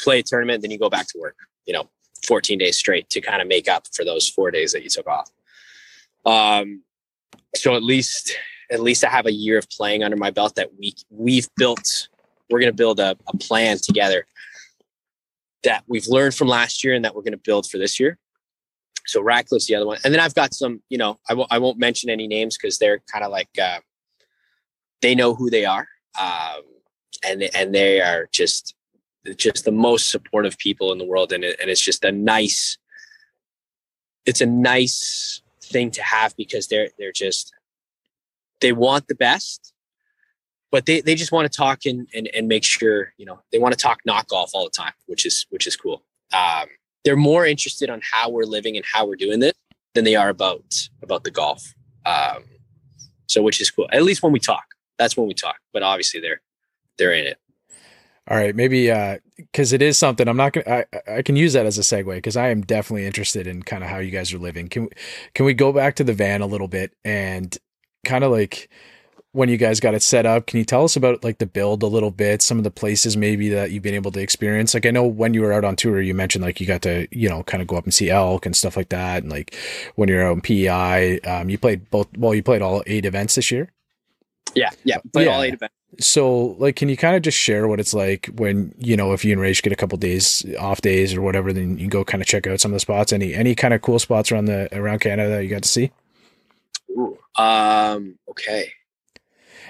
play 0.00 0.20
a 0.20 0.22
tournament, 0.22 0.62
then 0.62 0.70
you 0.70 0.78
go 0.78 0.88
back 0.90 1.06
to 1.08 1.18
work. 1.18 1.36
You 1.66 1.74
know, 1.74 1.90
14 2.26 2.58
days 2.58 2.76
straight 2.76 3.08
to 3.10 3.20
kind 3.20 3.42
of 3.42 3.48
make 3.48 3.68
up 3.68 3.86
for 3.94 4.04
those 4.04 4.28
four 4.28 4.50
days 4.50 4.72
that 4.72 4.82
you 4.82 4.88
took 4.88 5.06
off. 5.06 5.30
Um, 6.24 6.82
so 7.54 7.74
at 7.74 7.82
least 7.82 8.36
at 8.70 8.80
least 8.80 9.04
I 9.04 9.10
have 9.10 9.26
a 9.26 9.32
year 9.32 9.58
of 9.58 9.68
playing 9.68 10.02
under 10.02 10.16
my 10.16 10.30
belt 10.30 10.54
that 10.56 10.70
we 10.78 10.94
we've 11.10 11.48
built. 11.56 12.08
We're 12.50 12.60
going 12.60 12.72
to 12.72 12.76
build 12.76 13.00
a, 13.00 13.16
a 13.28 13.36
plan 13.38 13.78
together 13.78 14.26
that 15.64 15.84
we've 15.86 16.06
learned 16.06 16.34
from 16.34 16.48
last 16.48 16.84
year 16.84 16.94
and 16.94 17.04
that 17.04 17.14
we're 17.14 17.22
going 17.22 17.32
to 17.32 17.38
build 17.38 17.68
for 17.68 17.78
this 17.78 17.98
year. 17.98 18.18
So 19.06 19.22
Ratcliffe's 19.22 19.66
the 19.66 19.74
other 19.74 19.86
one, 19.86 19.98
and 20.04 20.14
then 20.14 20.20
I've 20.20 20.34
got 20.34 20.54
some. 20.54 20.82
You 20.88 20.98
know, 20.98 21.18
I 21.28 21.34
won't 21.34 21.52
won't 21.58 21.78
mention 21.78 22.08
any 22.08 22.26
names 22.26 22.56
because 22.56 22.78
they're 22.78 23.00
kind 23.12 23.24
of 23.24 23.30
like 23.30 23.50
uh, 23.60 23.80
they 25.02 25.14
know 25.14 25.34
who 25.34 25.50
they 25.50 25.66
are, 25.66 25.86
um, 26.18 26.62
and 27.26 27.42
and 27.54 27.74
they 27.74 28.00
are 28.00 28.28
just 28.32 28.74
just 29.36 29.64
the 29.64 29.72
most 29.72 30.10
supportive 30.10 30.58
people 30.58 30.92
in 30.92 30.98
the 30.98 31.04
world, 31.04 31.32
and 31.32 31.44
it, 31.44 31.56
and 31.60 31.70
it's 31.70 31.80
just 31.80 32.04
a 32.04 32.12
nice. 32.12 32.78
It's 34.26 34.40
a 34.40 34.46
nice 34.46 35.42
thing 35.62 35.90
to 35.92 36.02
have 36.02 36.36
because 36.36 36.68
they're 36.68 36.90
they're 36.98 37.12
just 37.12 37.52
they 38.60 38.72
want 38.72 39.08
the 39.08 39.14
best 39.14 39.74
but 40.74 40.86
they, 40.86 41.00
they 41.00 41.14
just 41.14 41.30
want 41.30 41.48
to 41.50 41.56
talk 41.56 41.86
and, 41.86 42.08
and 42.14 42.28
and 42.34 42.48
make 42.48 42.64
sure 42.64 43.12
you 43.16 43.24
know 43.24 43.38
they 43.52 43.60
want 43.60 43.72
to 43.72 43.78
talk 43.78 44.00
knock 44.04 44.26
golf 44.26 44.50
all 44.54 44.64
the 44.64 44.70
time 44.70 44.92
which 45.06 45.24
is 45.24 45.46
which 45.50 45.68
is 45.68 45.76
cool. 45.76 46.02
Um, 46.32 46.66
they're 47.04 47.14
more 47.14 47.46
interested 47.46 47.90
on 47.90 48.00
how 48.02 48.28
we're 48.28 48.42
living 48.42 48.76
and 48.76 48.84
how 48.84 49.06
we're 49.06 49.14
doing 49.14 49.38
this 49.38 49.52
than 49.94 50.02
they 50.02 50.16
are 50.16 50.30
about 50.30 50.64
about 51.00 51.22
the 51.22 51.30
golf. 51.30 51.62
Um, 52.04 52.42
so 53.28 53.40
which 53.40 53.60
is 53.60 53.70
cool. 53.70 53.88
At 53.92 54.02
least 54.02 54.24
when 54.24 54.32
we 54.32 54.40
talk. 54.40 54.64
That's 54.98 55.16
when 55.16 55.28
we 55.28 55.34
talk 55.34 55.56
but 55.72 55.84
obviously 55.84 56.20
they're 56.20 56.40
they're 56.98 57.12
in 57.12 57.26
it 57.28 57.38
All 58.26 58.36
right, 58.38 58.56
maybe 58.56 58.86
because 59.36 59.74
it 59.74 59.82
is 59.82 59.98
something 59.98 60.26
I'm 60.28 60.36
not 60.38 60.54
gonna. 60.54 60.84
I, 61.06 61.16
I 61.18 61.22
can 61.22 61.36
use 61.36 61.52
that 61.52 61.66
as 61.66 61.76
a 61.76 61.82
segue 61.82 62.14
because 62.14 62.36
I 62.38 62.48
am 62.48 62.62
definitely 62.62 63.04
interested 63.06 63.46
in 63.46 63.62
kind 63.62 63.84
of 63.84 63.90
how 63.90 63.98
you 63.98 64.10
guys 64.10 64.32
are 64.32 64.38
living. 64.38 64.68
Can 64.68 64.88
can 65.34 65.44
we 65.44 65.52
go 65.52 65.72
back 65.72 65.96
to 65.96 66.04
the 66.04 66.14
van 66.14 66.40
a 66.40 66.46
little 66.46 66.68
bit 66.68 66.92
and 67.04 67.56
kind 68.06 68.24
of 68.24 68.32
like 68.32 68.70
when 69.32 69.48
you 69.50 69.58
guys 69.58 69.78
got 69.78 69.92
it 69.94 70.02
set 70.02 70.24
up? 70.24 70.46
Can 70.46 70.58
you 70.58 70.64
tell 70.64 70.84
us 70.84 70.96
about 70.96 71.22
like 71.22 71.36
the 71.36 71.44
build 71.46 71.82
a 71.82 71.86
little 71.86 72.10
bit? 72.10 72.40
Some 72.40 72.56
of 72.56 72.64
the 72.64 72.70
places 72.70 73.14
maybe 73.14 73.50
that 73.50 73.72
you've 73.72 73.82
been 73.82 73.94
able 73.94 74.12
to 74.12 74.20
experience. 74.20 74.72
Like 74.72 74.86
I 74.86 74.90
know 74.90 75.04
when 75.06 75.34
you 75.34 75.42
were 75.42 75.52
out 75.52 75.64
on 75.64 75.76
tour, 75.76 76.00
you 76.00 76.14
mentioned 76.14 76.44
like 76.44 76.62
you 76.62 76.66
got 76.66 76.80
to 76.82 77.06
you 77.10 77.28
know 77.28 77.42
kind 77.42 77.60
of 77.60 77.66
go 77.66 77.76
up 77.76 77.84
and 77.84 77.92
see 77.92 78.08
elk 78.08 78.46
and 78.46 78.56
stuff 78.56 78.74
like 78.76 78.88
that. 78.88 79.22
And 79.22 79.30
like 79.30 79.54
when 79.96 80.08
you're 80.08 80.26
out 80.26 80.32
in 80.32 80.40
PEI, 80.40 81.20
um, 81.20 81.50
you 81.50 81.58
played 81.58 81.90
both. 81.90 82.08
Well, 82.16 82.34
you 82.34 82.42
played 82.42 82.62
all 82.62 82.82
eight 82.86 83.04
events 83.04 83.34
this 83.34 83.50
year. 83.50 83.70
yeah 84.54 84.70
yeah 84.84 84.96
but 85.12 85.24
Yeah. 85.24 85.30
all 85.32 85.42
eight 85.42 85.52
events 85.54 85.74
So, 86.00 86.56
like, 86.58 86.76
can 86.76 86.88
you 86.88 86.96
kind 86.96 87.16
of 87.16 87.22
just 87.22 87.38
share 87.38 87.68
what 87.68 87.80
it's 87.80 87.94
like 87.94 88.26
when 88.34 88.74
you 88.78 88.96
know 88.96 89.12
if 89.12 89.24
you 89.24 89.32
and 89.32 89.40
Rach 89.40 89.62
get 89.62 89.72
a 89.72 89.76
couple 89.76 89.96
days 89.98 90.44
off 90.58 90.80
days 90.80 91.14
or 91.14 91.22
whatever, 91.22 91.52
then 91.52 91.78
you 91.78 91.88
go 91.88 92.04
kind 92.04 92.20
of 92.22 92.26
check 92.28 92.46
out 92.46 92.60
some 92.60 92.72
of 92.72 92.74
the 92.74 92.80
spots. 92.80 93.12
Any 93.12 93.34
any 93.34 93.54
kind 93.54 93.74
of 93.74 93.82
cool 93.82 93.98
spots 93.98 94.32
around 94.32 94.46
the 94.46 94.68
around 94.76 95.00
Canada 95.00 95.28
that 95.30 95.44
you 95.44 95.50
got 95.50 95.62
to 95.62 95.68
see? 95.68 95.90
Ooh. 96.90 97.18
um 97.36 98.18
okay 98.28 98.72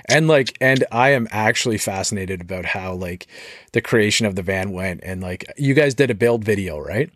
And 0.09 0.29
like, 0.29 0.57
and 0.61 0.85
I 0.93 1.11
am 1.11 1.27
actually 1.31 1.79
fascinated 1.79 2.41
about 2.43 2.65
how 2.67 2.93
like 2.95 3.27
the 3.73 3.81
creation 3.81 4.27
of 4.27 4.35
the 4.37 4.43
van 4.43 4.73
went. 4.73 5.01
And 5.03 5.23
like, 5.23 5.45
you 5.57 5.73
guys 5.75 5.95
did 5.95 6.11
a 6.11 6.15
build 6.15 6.45
video, 6.45 6.79
right? 6.79 7.11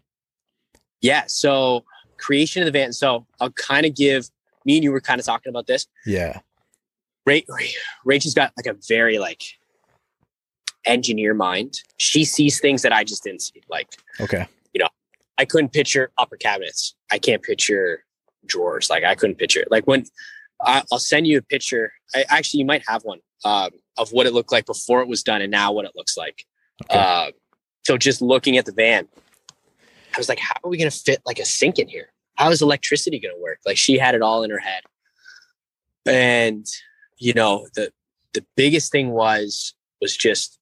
yeah 1.01 1.23
so 1.29 1.85
creation 2.17 2.61
of 2.61 2.67
the 2.67 2.73
van 2.73 2.93
so 2.93 3.25
i'll 3.41 3.53
kind 3.53 3.87
of 3.87 3.95
give 3.95 4.29
me 4.65 4.77
and 4.77 4.83
you 4.83 4.91
were 4.91 5.01
kind 5.01 5.21
of 5.21 5.25
talking 5.25 5.49
about 5.49 5.67
this 5.69 5.87
Yeah. 6.05 6.41
Ra- 7.29 7.41
Ra- 7.49 7.67
Rachel's 8.05 8.35
got 8.35 8.53
like 8.57 8.67
a 8.67 8.79
very 8.89 9.19
like 9.19 9.43
engineer 10.85 11.35
mind. 11.35 11.81
She 11.99 12.25
sees 12.25 12.61
things 12.61 12.83
that 12.83 12.93
I 12.93 13.05
just 13.05 13.23
didn't 13.25 13.43
see. 13.43 13.63
Like 13.69 13.89
Okay. 14.21 14.47
You 14.73 14.81
know, 14.81 14.89
I 15.37 15.45
couldn't 15.45 15.73
picture 15.73 16.11
upper 16.19 16.37
cabinets. 16.37 16.95
I 17.11 17.19
can't 17.19 17.43
picture 17.43 18.05
drawers. 18.47 18.91
Like 18.91 19.05
I 19.05 19.15
couldn't 19.15 19.37
picture 19.37 19.61
it. 19.61 19.71
like 19.71 19.87
when 19.87 20.05
I, 20.61 20.83
I'll 20.91 20.99
send 20.99 21.27
you 21.27 21.39
a 21.39 21.43
picture. 21.43 21.93
I, 22.15 22.25
actually, 22.29 22.61
you 22.61 22.67
might 22.67 22.83
have 22.89 23.03
one 23.05 23.21
um, 23.45 23.71
of 23.97 24.11
what 24.11 24.27
it 24.27 24.33
looked 24.33 24.53
like 24.53 24.67
before 24.67 25.03
it 25.03 25.09
was 25.09 25.23
done 25.23 25.43
and 25.43 25.51
now 25.51 25.73
what 25.73 25.85
it 25.85 25.93
looks 25.95 26.17
like. 26.17 26.45
Okay. 26.91 26.99
Uh, 26.99 27.31
so 27.85 27.97
just 27.97 28.21
looking 28.21 28.57
at 28.57 28.67
the 28.67 28.73
van, 28.73 29.09
I 30.15 30.19
was 30.19 30.29
like, 30.29 30.39
how 30.39 30.55
are 30.65 30.71
we 30.71 30.77
going 30.77 30.91
to 30.91 30.97
fit 30.97 31.21
like 31.25 31.39
a 31.39 31.45
sink 31.45 31.79
in 31.79 31.89
here? 31.89 32.13
How 32.35 32.51
is 32.51 32.63
electricity 32.63 33.19
going 33.19 33.35
to 33.35 33.41
work? 33.41 33.59
Like 33.65 33.77
she 33.77 33.99
had 33.99 34.15
it 34.15 34.23
all 34.23 34.43
in 34.43 34.51
her 34.51 34.59
head. 34.59 34.83
And 36.07 36.67
you 37.19 37.35
know, 37.35 37.67
the 37.75 37.91
the 38.35 38.45
biggest 38.57 38.93
thing 38.93 39.11
was 39.11 39.75
was 40.01 40.17
just 40.17 40.59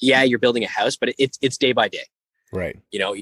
yeah, 0.00 0.22
you're 0.22 0.38
building 0.38 0.64
a 0.64 0.68
house, 0.68 0.96
but 0.96 1.14
it's 1.18 1.38
it's 1.42 1.58
day 1.58 1.72
by 1.72 1.88
day. 1.88 2.06
Right. 2.52 2.78
You 2.90 2.98
know, 2.98 3.16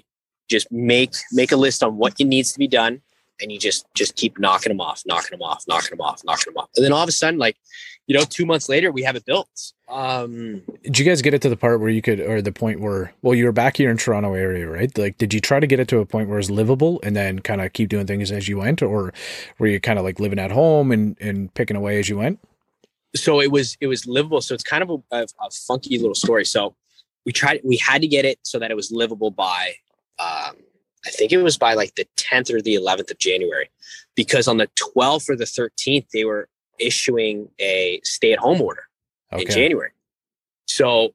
just 0.48 0.70
make 0.70 1.14
make 1.32 1.52
a 1.52 1.56
list 1.56 1.82
on 1.82 1.96
what 1.96 2.18
needs 2.20 2.52
to 2.52 2.58
be 2.58 2.68
done 2.68 3.02
and 3.40 3.52
you 3.52 3.58
just 3.58 3.86
just 3.94 4.16
keep 4.16 4.38
knocking 4.38 4.70
them 4.70 4.80
off, 4.80 5.02
knocking 5.06 5.30
them 5.30 5.42
off, 5.42 5.64
knocking 5.68 5.90
them 5.90 6.00
off, 6.00 6.22
knocking 6.24 6.52
them 6.52 6.58
off. 6.58 6.70
And 6.76 6.84
then 6.84 6.92
all 6.92 7.02
of 7.02 7.08
a 7.08 7.12
sudden 7.12 7.38
like, 7.38 7.56
you 8.06 8.16
know, 8.16 8.24
2 8.24 8.46
months 8.46 8.68
later 8.68 8.90
we 8.92 9.02
have 9.02 9.16
it 9.16 9.24
built. 9.24 9.72
Um 9.88 10.62
Did 10.82 10.98
you 10.98 11.04
guys 11.04 11.22
get 11.22 11.34
it 11.34 11.42
to 11.42 11.48
the 11.48 11.56
part 11.56 11.80
where 11.80 11.90
you 11.90 12.02
could, 12.02 12.20
or 12.20 12.42
the 12.42 12.52
point 12.52 12.80
where, 12.80 13.12
well, 13.22 13.34
you 13.34 13.44
were 13.44 13.52
back 13.52 13.76
here 13.76 13.90
in 13.90 13.96
Toronto 13.96 14.34
area, 14.34 14.68
right? 14.68 14.96
Like, 14.96 15.18
did 15.18 15.32
you 15.32 15.40
try 15.40 15.60
to 15.60 15.66
get 15.66 15.80
it 15.80 15.88
to 15.88 15.98
a 15.98 16.06
point 16.06 16.28
where 16.28 16.38
it's 16.38 16.50
livable 16.50 17.00
and 17.02 17.14
then 17.16 17.38
kind 17.40 17.60
of 17.60 17.72
keep 17.72 17.88
doing 17.88 18.06
things 18.06 18.30
as 18.30 18.48
you 18.48 18.58
went, 18.58 18.82
or 18.82 19.12
were 19.58 19.66
you 19.66 19.80
kind 19.80 19.98
of 19.98 20.04
like 20.04 20.20
living 20.20 20.38
at 20.38 20.50
home 20.50 20.92
and 20.92 21.16
and 21.20 21.52
picking 21.54 21.76
away 21.76 21.98
as 21.98 22.08
you 22.08 22.18
went? 22.18 22.38
so 23.14 23.40
it 23.40 23.50
was 23.50 23.76
it 23.80 23.86
was 23.86 24.06
livable. 24.06 24.40
So 24.40 24.54
it's 24.54 24.64
kind 24.64 24.82
of 24.82 24.90
a, 24.90 25.16
a, 25.16 25.22
a 25.22 25.50
funky 25.50 25.98
little 25.98 26.14
story. 26.14 26.44
So 26.44 26.74
we 27.24 27.32
tried 27.32 27.60
we 27.64 27.76
had 27.76 28.02
to 28.02 28.08
get 28.08 28.24
it 28.24 28.38
so 28.42 28.58
that 28.58 28.70
it 28.70 28.74
was 28.74 28.90
livable 28.90 29.30
by 29.30 29.74
um 30.18 30.56
I 31.06 31.10
think 31.10 31.32
it 31.32 31.38
was 31.38 31.56
by 31.56 31.74
like 31.74 31.94
the 31.94 32.06
10th 32.16 32.52
or 32.52 32.60
the 32.60 32.74
11th 32.74 33.10
of 33.10 33.18
January, 33.18 33.70
because 34.14 34.48
on 34.48 34.56
the 34.56 34.68
12th 34.96 35.30
or 35.30 35.36
the 35.36 35.44
13th, 35.44 36.06
they 36.12 36.24
were 36.24 36.48
issuing 36.78 37.48
a 37.58 38.00
stay 38.04 38.32
at 38.32 38.38
home 38.38 38.60
order 38.60 38.84
Okay. 39.32 39.42
in 39.42 39.50
January. 39.50 39.90
So 40.66 41.14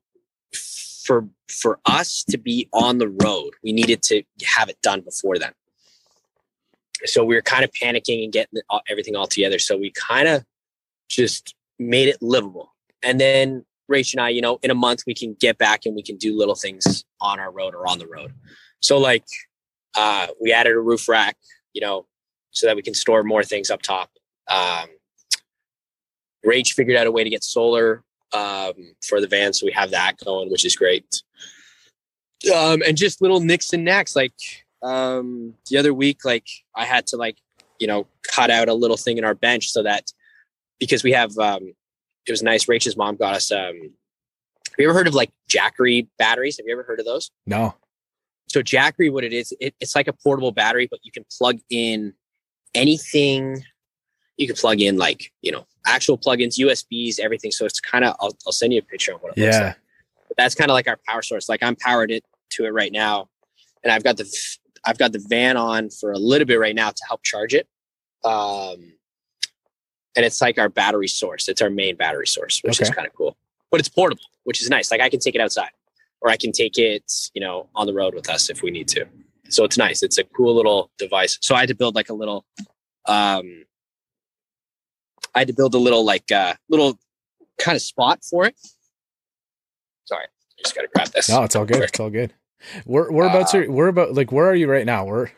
for 1.06 1.28
for 1.50 1.80
us 1.86 2.24
to 2.30 2.38
be 2.38 2.70
on 2.74 2.98
the 2.98 3.10
road, 3.10 3.52
we 3.64 3.74
needed 3.74 4.02
to 4.04 4.24
have 4.46 4.70
it 4.70 4.82
done 4.82 5.02
before 5.02 5.38
then. 5.38 5.52
So 7.06 7.24
we 7.24 7.36
were 7.36 7.42
kind 7.42 7.64
of 7.64 7.72
panicking 7.72 8.24
and 8.24 8.32
getting 8.32 8.62
everything 8.88 9.16
all 9.16 9.28
together. 9.28 9.60
So 9.60 9.78
we 9.78 9.92
kind 9.92 10.28
of 10.28 10.46
just 11.10 11.54
made 11.78 12.08
it 12.08 12.22
livable. 12.22 12.74
And 13.04 13.20
then 13.20 13.66
Rach 13.92 14.14
and 14.14 14.22
I, 14.22 14.30
you 14.30 14.42
know, 14.42 14.60
in 14.64 14.72
a 14.72 14.76
month 14.76 15.04
we 15.06 15.14
can 15.14 15.36
get 15.40 15.58
back 15.58 15.86
and 15.86 15.96
we 15.96 16.02
can 16.02 16.18
do 16.18 16.38
little 16.38 16.56
things 16.56 17.04
on 17.20 17.40
our 17.40 17.52
road 17.52 17.76
or 17.76 17.88
on 17.88 18.00
the 18.00 18.08
road. 18.08 18.34
So 18.82 18.98
like 18.98 19.26
uh 19.96 20.28
we 20.42 20.52
added 20.52 20.74
a 20.74 20.80
roof 20.80 21.08
rack, 21.08 21.38
you 21.74 21.82
know, 21.82 22.06
so 22.52 22.68
that 22.68 22.76
we 22.76 22.82
can 22.82 22.94
store 22.94 23.24
more 23.24 23.44
things 23.44 23.70
up 23.70 23.82
top. 23.82 24.10
Um 24.50 24.88
Rach 26.46 26.74
figured 26.74 26.98
out 26.98 27.08
a 27.08 27.12
way 27.12 27.24
to 27.24 27.30
get 27.30 27.44
solar 27.44 28.04
um, 28.34 28.74
for 29.08 29.22
the 29.22 29.28
van, 29.28 29.54
so 29.54 29.66
we 29.66 29.72
have 29.72 29.92
that 29.92 30.18
going, 30.24 30.52
which 30.52 30.66
is 30.66 30.76
great. 30.76 31.24
Um, 32.54 32.82
and 32.86 32.98
just 32.98 33.22
little 33.22 33.40
nicks 33.40 33.72
and 33.74 33.86
knacks. 33.86 34.16
Like 34.16 34.34
um, 34.82 35.54
the 35.70 35.78
other 35.78 35.94
week, 35.94 36.26
like 36.26 36.48
I 36.76 36.86
had 36.86 37.08
to 37.08 37.18
like 37.18 37.38
you 37.80 37.88
know 37.88 38.08
cut 38.24 38.52
out 38.52 38.70
a 38.70 38.74
little 38.74 38.98
thing 38.98 39.18
in 39.18 39.24
our 39.24 39.36
bench 39.36 39.70
so 39.70 39.84
that 39.84 40.12
because 40.80 41.04
we 41.04 41.12
have 41.14 41.38
um, 41.38 41.74
it 42.28 42.32
was 42.32 42.44
nice. 42.44 42.66
Rach's 42.66 42.98
mom 42.98 43.16
got 43.16 43.36
us. 43.36 43.52
Um, 43.52 43.94
have 44.70 44.80
you 44.80 44.90
ever 44.90 44.98
heard 44.98 45.08
of 45.08 45.14
like 45.14 45.32
Jackery 45.50 46.08
batteries? 46.18 46.58
Have 46.58 46.66
you 46.66 46.74
ever 46.74 46.84
heard 46.84 47.00
of 47.00 47.06
those? 47.06 47.32
No. 47.46 47.76
So 48.48 48.62
Jackery, 48.62 49.12
what 49.12 49.24
it 49.24 49.34
is, 49.34 49.54
it, 49.60 49.74
it's 49.80 49.96
like 49.96 50.08
a 50.08 50.14
portable 50.14 50.52
battery, 50.52 50.88
but 50.90 51.00
you 51.04 51.12
can 51.12 51.26
plug 51.38 51.58
in 51.70 52.14
anything. 52.76 53.64
You 54.38 54.48
can 54.48 54.56
plug 54.56 54.82
in 54.82 54.98
like 54.98 55.32
you 55.42 55.52
know 55.52 55.66
actual 55.86 56.18
plugins, 56.18 56.58
USBs, 56.60 57.20
everything. 57.20 57.52
So 57.52 57.66
it's 57.66 57.80
kind 57.80 58.04
of 58.06 58.16
I'll, 58.20 58.36
I'll 58.46 58.52
send 58.54 58.74
you 58.74 58.80
a 58.80 58.84
picture 58.84 59.14
of 59.14 59.22
what 59.22 59.38
it 59.38 59.42
looks 59.42 59.56
Yeah. 59.58 59.64
like. 59.68 59.76
But 60.28 60.38
that's 60.38 60.56
kind 60.56 60.70
of 60.72 60.74
like 60.74 60.88
our 60.88 61.00
power 61.08 61.22
source. 61.22 61.50
Like 61.50 61.62
I'm 61.64 61.76
powered 61.76 62.12
it 62.12 62.24
to 62.52 62.66
it 62.66 62.70
right 62.70 62.92
now, 62.92 63.30
and 63.84 63.92
I've 63.92 64.04
got 64.04 64.18
the 64.18 64.26
I've 64.86 64.98
got 64.98 65.12
the 65.14 65.24
van 65.28 65.56
on 65.58 65.90
for 65.90 66.12
a 66.12 66.18
little 66.18 66.46
bit 66.46 66.60
right 66.60 66.76
now 66.76 66.90
to 66.90 67.04
help 67.08 67.24
charge 67.24 67.54
it. 67.54 67.68
Um, 68.26 68.94
and 70.16 70.26
it's 70.26 70.42
like 70.42 70.58
our 70.60 70.70
battery 70.70 71.08
source. 71.08 71.48
It's 71.48 71.62
our 71.62 71.70
main 71.70 71.96
battery 71.96 72.28
source, 72.28 72.62
which 72.64 72.82
is 72.82 72.90
kind 72.90 73.08
of 73.08 73.14
cool. 73.14 73.36
But 73.72 73.80
it's 73.80 73.90
portable, 73.90 74.24
which 74.44 74.62
is 74.62 74.70
nice. 74.70 74.92
Like 74.92 75.02
I 75.02 75.10
can 75.10 75.20
take 75.20 75.36
it 75.36 75.42
outside, 75.42 75.72
or 76.24 76.30
I 76.30 76.38
can 76.38 76.52
take 76.52 76.78
it, 76.78 77.04
you 77.34 77.42
know, 77.42 77.70
on 77.76 77.86
the 77.86 77.94
road 77.94 78.16
with 78.16 78.30
us 78.30 78.50
if 78.50 78.64
we 78.64 78.72
need 78.72 78.88
to. 78.88 79.06
So 79.50 79.66
it's 79.66 79.78
nice. 79.78 80.02
It's 80.02 80.18
a 80.18 80.24
cool 80.24 80.56
little 80.56 80.90
device. 80.98 81.38
So 81.42 81.54
I 81.54 81.60
had 81.60 81.68
to 81.68 81.76
build 81.76 81.94
like 81.96 82.10
a 82.10 82.14
little, 82.14 82.46
um, 83.06 83.66
I 85.36 85.40
had 85.40 85.48
to 85.50 85.54
build 85.54 85.76
a 85.76 85.78
little 85.78 86.04
like 86.06 86.32
uh, 86.32 86.56
little 86.70 86.98
kind 87.60 87.76
of 87.76 87.82
spot 87.82 88.24
for 88.24 88.46
it. 88.46 88.56
Sorry, 90.06 90.24
I 90.26 90.62
just 90.64 90.74
gotta 90.76 90.88
grab 90.96 91.10
this. 91.10 91.30
No, 91.30 91.44
it's 91.44 91.56
all 91.56 91.66
good. 91.66 91.84
It's 91.84 92.00
all 92.00 92.10
good. 92.10 92.34
Where 92.86 93.12
whereabouts 93.12 93.54
Uh, 93.54 93.60
are 93.60 93.72
where 93.72 93.88
about 93.88 94.14
like 94.14 94.32
where 94.32 94.46
are 94.50 94.56
you 94.56 94.70
right 94.72 94.86
now? 94.86 95.06
Where 95.06 95.32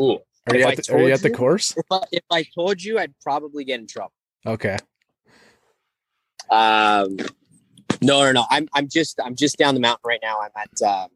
Ooh. 0.00 0.18
are 0.46 0.56
you 0.56 0.64
at 0.64 0.76
the, 0.76 0.94
are 0.94 1.00
you 1.00 1.12
at 1.12 1.22
the 1.22 1.28
you- 1.30 1.34
course? 1.34 1.74
If 1.76 1.86
I, 1.90 2.00
if 2.12 2.24
I 2.30 2.44
told 2.54 2.82
you, 2.82 2.98
I'd 2.98 3.14
probably 3.22 3.64
get 3.64 3.80
in 3.80 3.86
trouble. 3.86 4.12
Okay. 4.46 4.76
Um, 6.50 7.18
no, 8.02 8.24
no, 8.24 8.32
no. 8.32 8.44
I'm 8.50 8.68
I'm 8.74 8.88
just 8.88 9.20
I'm 9.24 9.34
just 9.34 9.56
down 9.56 9.74
the 9.74 9.80
mountain 9.80 10.02
right 10.06 10.20
now. 10.22 10.38
I'm 10.40 10.50
at 10.56 10.82
um, 10.88 11.08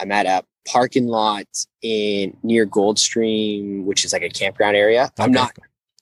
I'm 0.00 0.12
at 0.12 0.26
a 0.26 0.44
parking 0.66 1.06
lot 1.06 1.46
in 1.82 2.36
near 2.42 2.66
Goldstream, 2.66 3.84
which 3.84 4.04
is 4.04 4.12
like 4.12 4.22
a 4.22 4.28
campground 4.30 4.76
area. 4.76 5.10
I'm 5.18 5.32
not 5.32 5.52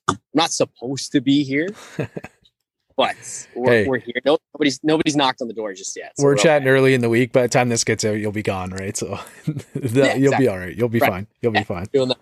I'm 0.09 0.19
not 0.35 0.51
supposed 0.53 1.13
to 1.13 1.21
be 1.21 1.43
here, 1.45 1.69
but 2.97 3.47
we're, 3.55 3.71
Hey. 3.73 3.87
we're 3.87 3.99
here. 3.99 4.15
No, 4.25 4.39
nobody's 4.55 4.81
nobody's 4.83 5.17
knocked 5.17 5.41
on 5.43 5.49
the 5.49 5.55
door 5.55 5.73
just 5.75 5.97
yet. 5.97 6.13
so 6.17 6.25
We're 6.25 6.35
okay. 6.35 6.43
chatting 6.45 6.69
early 6.69 6.95
in 6.95 7.01
the 7.01 7.09
week. 7.09 7.33
By 7.33 7.43
the 7.43 7.49
time 7.49 7.69
this 7.69 7.85
gets 7.85 8.05
out, 8.05 8.13
you'll 8.15 8.33
be 8.33 8.43
gone, 8.43 8.71
right? 8.71 8.97
So 8.97 9.19
the- 9.75 9.91
Yeah, 9.93 10.15
you'll 10.15 10.39
be 10.39 10.49
all 10.49 10.59
right. 10.59 10.77
You'll 10.77 10.89
be 10.89 10.99
Right. 11.01 11.11
fine. 11.11 11.27
You'll 11.41 11.53
be 11.53 11.61
Yeah. 11.61 11.65
fine. 11.65 11.87
Doing 11.93 12.09
that. 12.09 12.19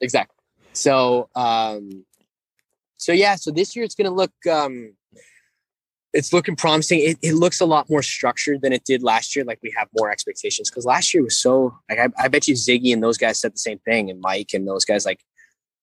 Exactly. 0.00 0.36
So, 0.72 1.28
um, 1.34 2.04
so 2.96 3.12
yeah, 3.12 3.34
so 3.36 3.50
this 3.50 3.74
year 3.74 3.84
it's 3.84 3.94
going 3.94 4.06
to 4.06 4.14
look, 4.14 4.32
um, 4.50 4.94
it's 6.12 6.32
looking 6.32 6.56
promising. 6.56 7.00
It, 7.00 7.18
it 7.22 7.34
looks 7.34 7.60
a 7.60 7.66
lot 7.66 7.88
more 7.88 8.02
structured 8.02 8.62
than 8.62 8.72
it 8.72 8.84
did 8.84 9.02
last 9.02 9.36
year. 9.36 9.44
Like 9.44 9.60
we 9.62 9.72
have 9.76 9.88
more 9.96 10.10
expectations 10.10 10.70
because 10.70 10.84
last 10.84 11.14
year 11.14 11.22
was 11.22 11.38
so 11.38 11.78
like, 11.88 11.98
I, 11.98 12.08
I 12.24 12.28
bet 12.28 12.48
you 12.48 12.54
Ziggy 12.54 12.92
and 12.92 13.02
those 13.02 13.16
guys 13.16 13.40
said 13.40 13.54
the 13.54 13.58
same 13.58 13.78
thing 13.78 14.10
and 14.10 14.20
Mike 14.20 14.50
and 14.52 14.66
those 14.66 14.84
guys, 14.84 15.06
like 15.06 15.20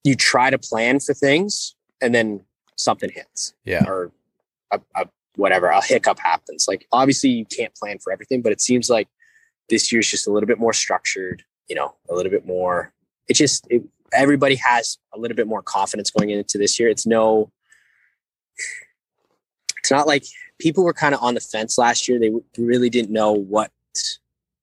you 0.04 0.16
try 0.16 0.50
to 0.50 0.58
plan 0.58 1.00
for 1.00 1.14
things 1.14 1.76
and 2.02 2.14
then 2.14 2.42
something 2.76 3.10
hits 3.10 3.54
Yeah. 3.66 3.86
or 3.88 4.12
a, 4.72 4.80
a 4.96 5.08
whatever, 5.36 5.68
a 5.68 5.82
hiccup 5.82 6.20
happens. 6.20 6.66
Like 6.68 6.88
obviously 6.92 7.30
you 7.30 7.46
can't 7.46 7.74
plan 7.76 8.00
for 8.00 8.12
everything, 8.12 8.42
but 8.42 8.52
it 8.52 8.60
seems 8.62 8.90
like 8.90 9.08
this 9.70 9.92
year's 9.92 10.10
just 10.10 10.28
a 10.28 10.32
little 10.32 10.48
bit 10.48 10.60
more 10.60 10.74
structured, 10.74 11.44
you 11.70 11.76
know, 11.76 11.96
a 12.10 12.14
little 12.16 12.32
bit 12.32 12.46
more. 12.46 12.94
It 13.30 13.36
just 13.36 13.66
it, 13.70 13.84
everybody 14.14 14.56
has 14.56 14.98
a 15.14 15.20
little 15.20 15.36
bit 15.36 15.48
more 15.48 15.62
confidence 15.62 16.12
going 16.12 16.30
into 16.30 16.58
this 16.58 16.80
year. 16.80 16.90
It's 16.90 17.06
no, 17.06 17.52
it's 19.88 19.92
not 19.92 20.06
like 20.06 20.26
people 20.60 20.84
were 20.84 20.92
kind 20.92 21.16
of 21.16 21.24
on 21.24 21.34
the 21.34 21.40
fence 21.40 21.78
last 21.78 22.10
year. 22.10 22.20
They 22.20 22.32
really 22.58 22.90
didn't 22.90 23.10
know 23.10 23.32
what, 23.32 23.72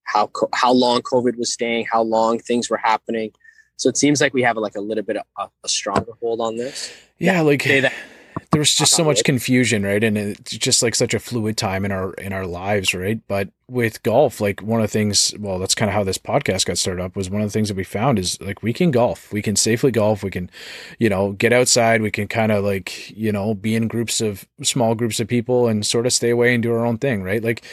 how 0.03 0.31
how 0.53 0.71
long 0.71 1.01
COVID 1.01 1.39
was 1.39 1.51
staying, 1.51 1.87
how 1.91 2.03
long 2.03 2.39
things 2.39 2.69
were 2.69 2.77
happening. 2.77 3.33
So 3.77 3.89
it 3.89 3.97
seems 3.97 4.21
like 4.21 4.35
we 4.35 4.43
have 4.43 4.59
like 4.59 4.77
a 4.77 4.83
little 4.83 5.03
bit 5.03 5.17
of 5.17 5.25
a, 5.39 5.49
a 5.65 5.69
stronger 5.69 6.13
hold 6.21 6.43
on 6.43 6.57
this. 6.57 6.93
Yeah, 7.19 7.41
like 7.41 7.65
Say 8.55 8.61
that. 8.61 8.61
there 8.61 8.61
was 8.61 8.75
just 8.75 8.93
so 8.95 9.05
much 9.05 9.19
wood. 9.19 9.25
confusion, 9.25 9.83
right? 9.85 10.03
And 10.03 10.17
it's 10.19 10.53
just 10.57 10.83
like 10.83 10.95
such 10.95 11.15
a 11.15 11.21
fluid 11.21 11.57
time 11.57 11.85
in 11.85 11.93
our 11.93 12.15
in 12.15 12.33
our 12.33 12.47
lives, 12.47 12.95
right? 12.95 13.21
But 13.29 13.51
with 13.69 14.03
golf, 14.03 14.41
like 14.41 14.63
one 14.63 14.81
of 14.81 14.85
the 14.85 14.93
things, 14.93 15.35
well, 15.39 15.59
that's 15.59 15.75
kind 15.75 15.89
of 15.89 15.95
how 15.95 16.05
this 16.05 16.19
podcast 16.19 16.67
got 16.67 16.79
started 16.79 17.03
up. 17.03 17.17
Was 17.17 17.31
one 17.31 17.43
of 17.43 17.49
the 17.49 17.53
things 17.53 17.69
that 17.69 17.77
we 17.77 17.85
found 17.85 18.19
is 18.19 18.41
like 18.41 18.63
we 18.63 18.73
can 18.73 18.91
golf, 18.91 19.33
we 19.33 19.43
can 19.43 19.57
safely 19.57 19.91
golf, 19.91 20.23
we 20.23 20.31
can, 20.31 20.51
you 20.99 21.09
know, 21.09 21.33
get 21.33 21.53
outside, 21.53 22.03
we 22.03 22.11
can 22.11 22.29
kind 22.29 22.53
of 22.53 22.65
like 22.65 23.11
you 23.11 23.33
know 23.33 23.55
be 23.55 23.75
in 23.75 23.89
groups 23.89 24.21
of 24.21 24.47
small 24.63 24.95
groups 24.95 25.21
of 25.21 25.29
people 25.29 25.69
and 25.69 25.87
sort 25.87 26.07
of 26.07 26.13
stay 26.13 26.31
away 26.31 26.55
and 26.55 26.63
do 26.63 26.73
our 26.73 26.87
own 26.87 26.99
thing, 26.99 27.23
right? 27.23 27.43
Like 27.43 27.65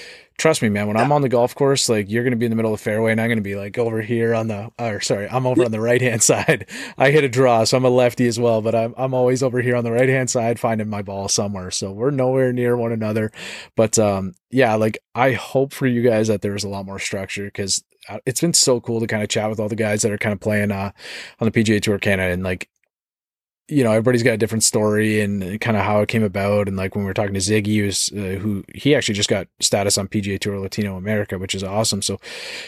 trust 0.41 0.63
me, 0.63 0.69
man, 0.69 0.87
when 0.87 0.97
I'm 0.97 1.11
on 1.11 1.21
the 1.21 1.29
golf 1.29 1.53
course, 1.53 1.87
like 1.87 2.09
you're 2.09 2.23
going 2.23 2.31
to 2.31 2.37
be 2.37 2.47
in 2.47 2.49
the 2.49 2.55
middle 2.55 2.73
of 2.73 2.79
the 2.79 2.83
fairway 2.83 3.11
and 3.11 3.21
I'm 3.21 3.27
going 3.27 3.37
to 3.37 3.43
be 3.43 3.55
like 3.55 3.77
over 3.77 4.01
here 4.01 4.33
on 4.33 4.47
the, 4.47 4.71
or 4.79 4.99
sorry, 4.99 5.29
I'm 5.29 5.45
over 5.45 5.63
on 5.63 5.71
the 5.71 5.79
right 5.79 6.01
hand 6.01 6.23
side. 6.31 6.67
I 6.97 7.11
hit 7.11 7.23
a 7.23 7.29
draw, 7.29 7.63
so 7.63 7.77
I'm 7.77 7.85
a 7.85 7.91
lefty 7.91 8.25
as 8.25 8.39
well, 8.39 8.63
but 8.63 8.73
I'm, 8.73 8.95
I'm 8.97 9.13
always 9.13 9.43
over 9.43 9.61
here 9.61 9.75
on 9.75 9.83
the 9.83 9.91
right 9.91 10.09
hand 10.09 10.31
side 10.31 10.59
finding 10.59 10.89
my 10.89 11.03
ball 11.03 11.27
somewhere. 11.27 11.69
So 11.69 11.91
we're 11.91 12.09
nowhere 12.09 12.51
near 12.51 12.75
one 12.75 12.91
another. 12.91 13.31
But 13.75 13.99
um, 13.99 14.33
yeah, 14.49 14.73
like 14.73 14.97
I 15.13 15.33
hope 15.33 15.73
for 15.73 15.85
you 15.85 16.01
guys 16.01 16.27
that 16.27 16.41
there's 16.41 16.63
a 16.63 16.69
lot 16.69 16.87
more 16.87 16.97
structure 16.97 17.45
because 17.45 17.83
it's 18.25 18.41
been 18.41 18.55
so 18.55 18.81
cool 18.81 18.99
to 18.99 19.05
kind 19.05 19.21
of 19.21 19.29
chat 19.29 19.47
with 19.47 19.59
all 19.59 19.69
the 19.69 19.75
guys 19.75 20.01
that 20.01 20.11
are 20.11 20.17
kind 20.17 20.33
of 20.33 20.39
playing 20.39 20.71
uh, 20.71 20.91
on 21.39 21.49
the 21.49 21.51
PGA 21.51 21.79
Tour 21.79 21.99
Canada 21.99 22.33
and 22.33 22.41
like 22.41 22.67
you 23.67 23.83
know 23.83 23.91
everybody's 23.91 24.23
got 24.23 24.33
a 24.33 24.37
different 24.37 24.63
story 24.63 25.21
and 25.21 25.59
kind 25.61 25.77
of 25.77 25.83
how 25.83 26.01
it 26.01 26.09
came 26.09 26.23
about. 26.23 26.67
And 26.67 26.77
like 26.77 26.95
when 26.95 27.03
we 27.03 27.09
were 27.09 27.13
talking 27.13 27.33
to 27.33 27.39
Ziggy 27.39 27.85
was, 27.85 28.11
uh, 28.11 28.39
who 28.39 28.63
he 28.75 28.95
actually 28.95 29.15
just 29.15 29.29
got 29.29 29.47
status 29.59 29.97
on 29.97 30.07
PGA 30.07 30.39
Tour 30.39 30.59
Latino 30.59 30.97
America 30.97 31.37
which 31.37 31.55
is 31.55 31.63
awesome. 31.63 32.01
So 32.01 32.19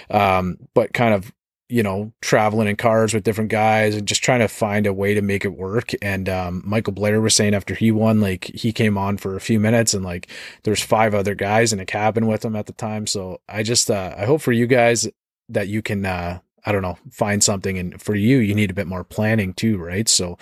um 0.09 0.57
but 0.73 0.93
kind 0.93 1.13
of 1.13 1.31
you 1.69 1.83
know 1.83 2.13
traveling 2.21 2.67
in 2.67 2.75
cars 2.75 3.13
with 3.13 3.23
different 3.23 3.49
guys 3.49 3.95
and 3.95 4.07
just 4.07 4.23
trying 4.23 4.39
to 4.39 4.47
find 4.47 4.85
a 4.85 4.93
way 4.93 5.13
to 5.13 5.21
make 5.21 5.43
it 5.43 5.57
work. 5.57 5.91
And 6.01 6.29
um 6.29 6.61
Michael 6.65 6.93
Blair 6.93 7.19
was 7.19 7.35
saying 7.35 7.53
after 7.53 7.75
he 7.75 7.91
won 7.91 8.21
like 8.21 8.45
he 8.45 8.71
came 8.71 8.97
on 8.97 9.17
for 9.17 9.35
a 9.35 9.41
few 9.41 9.59
minutes 9.59 9.93
and 9.93 10.05
like 10.05 10.29
there's 10.63 10.81
five 10.81 11.13
other 11.13 11.35
guys 11.35 11.73
in 11.73 11.79
a 11.79 11.85
cabin 11.85 12.27
with 12.27 12.45
him 12.45 12.55
at 12.55 12.67
the 12.67 12.73
time. 12.73 13.07
So 13.07 13.41
I 13.49 13.63
just 13.63 13.91
uh 13.91 14.15
I 14.17 14.25
hope 14.25 14.41
for 14.41 14.51
you 14.51 14.67
guys 14.67 15.09
that 15.49 15.67
you 15.67 15.81
can 15.81 16.05
uh 16.05 16.39
I 16.65 16.71
don't 16.71 16.81
know, 16.81 16.97
find 17.11 17.43
something. 17.43 17.77
And 17.77 18.01
for 18.01 18.15
you, 18.15 18.37
you 18.37 18.55
need 18.55 18.71
a 18.71 18.73
bit 18.73 18.87
more 18.87 19.03
planning 19.03 19.53
too, 19.53 19.77
right? 19.77 20.07
So 20.07 20.37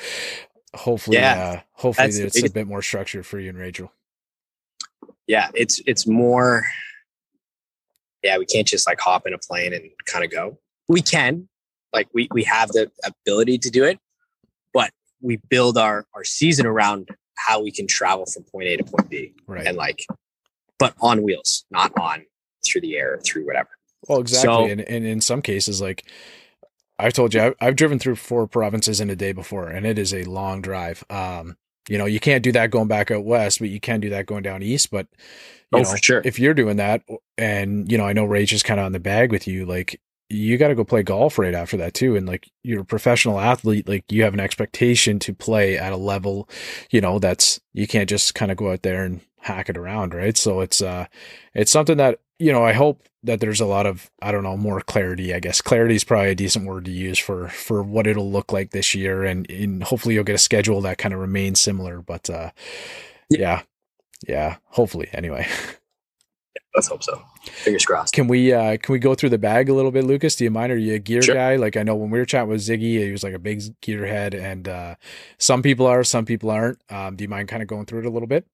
hopefully, 0.76 1.18
Yeah, 1.18 1.34
uh, 1.42 1.60
hopefully 1.74 2.10
it's 2.10 2.44
a 2.44 2.50
bit 2.52 2.68
more 2.68 2.82
structured 2.82 3.26
for 3.26 3.40
you 3.40 3.50
and 3.50 3.58
Rachel. 3.58 3.92
Yeah, 5.28 5.50
it's 5.54 5.82
it's 5.86 6.06
more. 6.08 6.66
Yeah, 8.24 8.38
we 8.38 8.46
can't 8.46 8.68
just 8.68 8.88
like 8.88 9.00
hop 9.00 9.26
in 9.26 9.34
a 9.34 9.38
plane 9.40 9.74
and 9.74 9.90
kind 10.06 10.24
of 10.24 10.30
go. 10.32 10.60
We 10.88 11.02
can, 11.02 11.48
like 11.94 12.08
we 12.14 12.28
we 12.32 12.44
have 12.44 12.70
the 12.70 12.92
ability 13.04 13.58
to 13.60 13.70
do 13.70 13.84
it, 13.84 13.98
but 14.74 14.92
we 15.22 15.38
build 15.50 15.78
our 15.78 16.06
our 16.14 16.24
season 16.24 16.66
around 16.66 17.10
how 17.38 17.62
we 17.64 17.72
can 17.72 17.88
travel 17.88 18.26
from 18.28 18.44
point 18.44 18.68
A 18.68 18.78
to 18.78 18.84
point 18.84 19.10
B, 19.10 19.34
Right. 19.48 19.66
and 19.66 19.76
like, 19.78 20.06
but 20.78 20.94
on 21.02 21.24
wheels, 21.24 21.66
not 21.72 21.92
on 22.00 22.24
through 22.66 22.82
the 22.82 22.96
air, 22.98 23.20
through 23.26 23.46
whatever. 23.48 23.70
Well, 24.08 24.20
exactly. 24.20 24.52
so- 24.52 24.66
and, 24.68 24.82
and 24.82 25.06
in 25.06 25.22
some 25.22 25.42
cases, 25.42 25.82
like 25.82 26.06
I've 27.00 27.14
told 27.14 27.34
you, 27.34 27.42
I've, 27.42 27.56
I've 27.60 27.76
driven 27.76 28.00
through 28.00 28.16
four 28.16 28.48
provinces 28.48 29.02
in 29.02 29.10
a 29.10 29.16
day 29.16 29.32
before, 29.32 29.70
and 29.70 29.86
it 29.86 29.98
is 29.98 30.14
a 30.14 30.24
long 30.26 30.62
drive. 30.62 31.04
Um, 31.10 31.58
you 31.90 31.98
know, 31.98 32.06
you 32.06 32.20
can't 32.20 32.44
do 32.44 32.52
that 32.52 32.70
going 32.72 32.88
back 32.88 33.10
out 33.12 33.26
west, 33.26 33.60
but 33.60 33.70
you 33.70 33.80
can 33.80 34.00
do 34.00 34.10
that 34.12 34.28
going 34.28 34.44
down 34.44 34.62
east. 34.62 34.92
But 34.92 35.08
you 35.72 35.80
Oh, 35.80 35.84
know, 35.84 35.90
for 35.90 35.98
sure. 35.98 36.22
if 36.24 36.38
you're 36.40 36.54
doing 36.54 36.78
that, 36.78 37.04
and 37.38 37.92
you 37.92 37.98
know, 37.98 38.06
I 38.06 38.14
know 38.14 38.28
Rach 38.28 38.54
is 38.54 38.64
kind 38.64 38.80
of 38.80 38.86
on 38.86 38.92
the 38.92 39.00
bag 39.00 39.32
with 39.32 39.48
you, 39.48 39.66
like 39.66 40.00
you 40.30 40.58
got 40.58 40.70
to 40.70 40.76
go 40.76 40.84
play 40.86 41.04
golf 41.04 41.38
right 41.40 41.54
after 41.56 41.76
that 41.78 41.94
too. 41.94 42.16
And 42.16 42.28
like 42.28 42.50
you're 42.64 42.82
a 42.82 42.86
professional 42.86 43.40
athlete, 43.40 43.88
like 43.88 44.06
you 44.12 44.24
have 44.24 44.34
an 44.34 44.40
expectation 44.40 45.20
to 45.20 45.34
play 45.34 45.78
at 45.78 45.92
a 45.92 45.98
level, 45.98 46.48
you 46.92 47.02
know, 47.02 47.20
that's 47.20 47.60
you 47.74 47.88
can't 47.88 48.10
just 48.10 48.36
kind 48.36 48.52
of 48.52 48.58
go 48.58 48.72
out 48.72 48.84
there 48.84 49.04
and 49.04 49.22
hack 49.40 49.70
it 49.70 49.78
around, 49.78 50.14
right? 50.14 50.38
So 50.38 50.62
it's 50.62 50.82
uh 50.82 51.08
it's 51.54 51.72
something 51.72 51.98
that, 51.98 52.20
you 52.42 52.52
know, 52.52 52.66
I 52.66 52.74
hope 52.74 53.04
that 53.24 53.40
there's 53.40 53.62
a 53.62 53.66
lot 53.68 53.86
of 53.86 54.10
I 54.22 54.32
don't 54.32 54.44
know, 54.44 54.58
more 54.58 54.82
clarity, 54.82 55.34
I 55.34 55.40
guess. 55.40 55.62
Clarity 55.62 55.96
is 55.96 56.04
probably 56.04 56.32
a 56.32 56.36
decent 56.36 56.66
word 56.66 56.86
to 56.86 56.92
use 56.92 57.20
for 57.20 57.50
for 57.50 57.84
what 57.84 58.08
it'll 58.08 58.32
look 58.32 58.52
like 58.52 58.72
this 58.72 58.96
year 58.96 59.24
and, 59.24 59.50
and 59.50 59.84
hopefully 59.84 60.16
you'll 60.16 60.24
get 60.26 60.36
a 60.36 60.40
schedule 60.40 60.82
that 60.82 60.98
kind 60.98 61.14
of 61.14 61.20
remains 61.22 61.60
similar, 61.60 62.02
but 62.02 62.30
uh 62.30 62.52
yeah. 63.30 63.62
Yeah, 64.28 64.58
hopefully 64.70 65.10
anyway. 65.14 65.48
Let's 66.76 66.88
hope 66.88 67.04
so. 67.04 67.22
Fingers 67.44 67.86
crossed. 67.86 68.14
Can 68.14 68.28
we 68.28 68.54
uh 68.54 68.78
can 68.78 68.94
we 68.94 69.00
go 69.00 69.16
through 69.16 69.30
the 69.30 69.38
bag 69.38 69.68
a 69.70 69.74
little 69.74 69.92
bit, 69.92 70.06
Lucas? 70.06 70.36
Do 70.38 70.44
you 70.46 70.52
mind? 70.52 70.72
Are 70.72 70.78
you 70.78 70.94
a 70.96 71.00
gear 71.00 71.22
Sure. 71.22 71.36
guy? 71.36 71.58
Like 71.58 71.76
I 71.76 71.84
know 71.84 71.96
when 71.96 72.10
we 72.12 72.20
were 72.20 72.26
chatting 72.26 72.50
with 72.50 72.62
Ziggy, 72.62 73.04
he 73.06 73.12
was 73.12 73.24
like 73.24 73.34
a 73.34 73.40
big 73.40 73.60
gearhead, 73.82 74.34
and 74.40 74.68
uh 74.68 74.96
some 75.38 75.62
people 75.62 75.86
are, 75.88 76.04
some 76.04 76.26
people 76.26 76.50
aren't. 76.50 76.80
Um, 76.90 77.16
do 77.18 77.24
you 77.24 77.30
mind 77.30 77.50
kind 77.50 77.62
of 77.62 77.68
going 77.68 77.86
through 77.88 78.02
it 78.02 78.06
a 78.06 78.10
little 78.10 78.28
bit? 78.28 78.46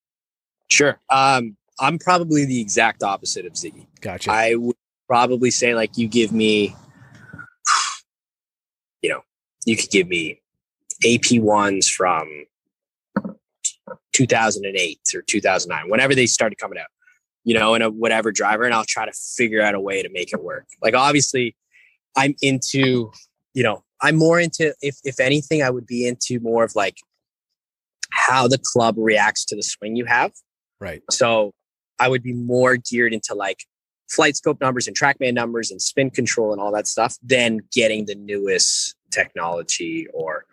Sure. 0.69 0.99
Um, 1.09 1.56
I'm 1.79 1.99
probably 1.99 2.45
the 2.45 2.59
exact 2.59 3.03
opposite 3.03 3.45
of 3.45 3.53
Ziggy. 3.53 3.85
Gotcha. 4.01 4.31
I 4.31 4.55
would 4.55 4.75
probably 5.07 5.51
say 5.51 5.75
like 5.75 5.97
you 5.97 6.07
give 6.07 6.31
me, 6.31 6.75
you 9.01 9.09
know, 9.09 9.21
you 9.65 9.77
could 9.77 9.89
give 9.89 10.07
me 10.07 10.41
AP 11.05 11.39
ones 11.41 11.89
from 11.89 12.45
2008 14.13 14.99
or 15.13 15.21
2009, 15.21 15.89
whenever 15.89 16.15
they 16.15 16.25
started 16.25 16.57
coming 16.57 16.79
out, 16.79 16.87
you 17.43 17.53
know, 17.53 17.75
in 17.75 17.81
a 17.83 17.89
whatever 17.89 18.31
driver, 18.31 18.63
and 18.63 18.73
I'll 18.73 18.85
try 18.85 19.05
to 19.05 19.11
figure 19.35 19.61
out 19.61 19.75
a 19.75 19.79
way 19.79 20.01
to 20.01 20.09
make 20.09 20.33
it 20.33 20.43
work. 20.43 20.65
Like 20.81 20.95
obviously, 20.95 21.55
I'm 22.15 22.33
into, 22.41 23.11
you 23.53 23.63
know, 23.63 23.83
I'm 24.01 24.15
more 24.15 24.39
into 24.39 24.73
if 24.81 24.97
if 25.03 25.19
anything, 25.19 25.61
I 25.61 25.69
would 25.69 25.85
be 25.85 26.07
into 26.07 26.39
more 26.39 26.63
of 26.63 26.75
like 26.75 26.97
how 28.11 28.47
the 28.47 28.57
club 28.57 28.95
reacts 28.97 29.45
to 29.45 29.55
the 29.55 29.63
swing 29.63 29.95
you 29.95 30.05
have. 30.05 30.31
right. 30.79 31.03
So 31.11 31.51
I 31.99 32.07
would 32.07 32.23
be 32.23 32.33
more 32.33 32.77
geared 32.77 33.13
into 33.13 33.33
like 33.33 33.63
FlightScope 34.09 34.61
numbers 34.61 34.87
and 34.87 34.97
TrackMan 34.97 35.33
numbers 35.33 35.71
and 35.71 35.81
spin 35.81 36.09
control 36.09 36.51
and 36.51 36.61
all 36.61 36.71
that 36.71 36.87
stuff 36.87 37.15
than 37.21 37.59
getting 37.73 38.05
the 38.05 38.15
newest 38.15 38.95
technology 39.11 40.07
or 40.13 40.45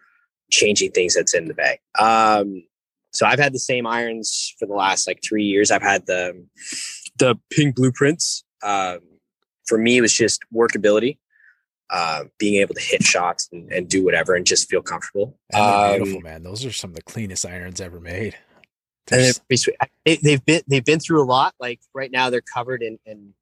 changing 0.50 0.90
things 0.90 1.14
that's 1.14 1.34
in 1.34 1.46
the 1.46 1.54
bag. 1.54 1.78
Um, 1.98 2.64
so 3.12 3.26
I've 3.26 3.38
had 3.38 3.54
the 3.54 3.60
same 3.60 3.86
irons 3.86 4.54
for 4.58 4.66
the 4.66 4.74
last 4.74 5.06
like 5.06 5.20
three 5.22 5.44
years. 5.44 5.70
I've 5.70 5.82
had 5.82 6.06
the 6.06 6.44
the 7.18 7.36
Ping 7.50 7.72
blueprints. 7.72 8.44
Um, 8.62 8.98
for 9.66 9.78
me, 9.78 9.98
it 9.98 10.00
was 10.00 10.12
just 10.12 10.42
workability, 10.52 11.18
uh, 11.90 12.24
being 12.38 12.60
able 12.60 12.74
to 12.74 12.80
hit 12.80 13.04
shots 13.04 13.48
and, 13.52 13.72
and 13.72 13.88
do 13.88 14.04
whatever 14.04 14.34
and 14.34 14.44
just 14.44 14.68
feel 14.68 14.82
comfortable. 14.82 15.38
Um, 15.54 15.98
beautiful, 15.98 16.20
man. 16.22 16.42
Those 16.42 16.64
are 16.64 16.72
some 16.72 16.90
of 16.90 16.96
the 16.96 17.02
cleanest 17.02 17.46
irons 17.46 17.80
ever 17.80 18.00
made. 18.00 18.36
And 19.10 19.18
They're 19.18 19.20
they're 19.20 19.30
s- 19.30 19.38
pretty 19.40 19.56
sweet. 19.58 19.76
They, 20.04 20.16
they've 20.16 20.44
been 20.44 20.62
they've 20.68 20.84
been 20.84 21.00
through 21.00 21.22
a 21.22 21.26
lot. 21.26 21.54
Like 21.60 21.80
right 21.94 22.10
now, 22.10 22.30
they're 22.30 22.40
covered 22.42 22.82
in 22.82 22.98
and 23.06 23.32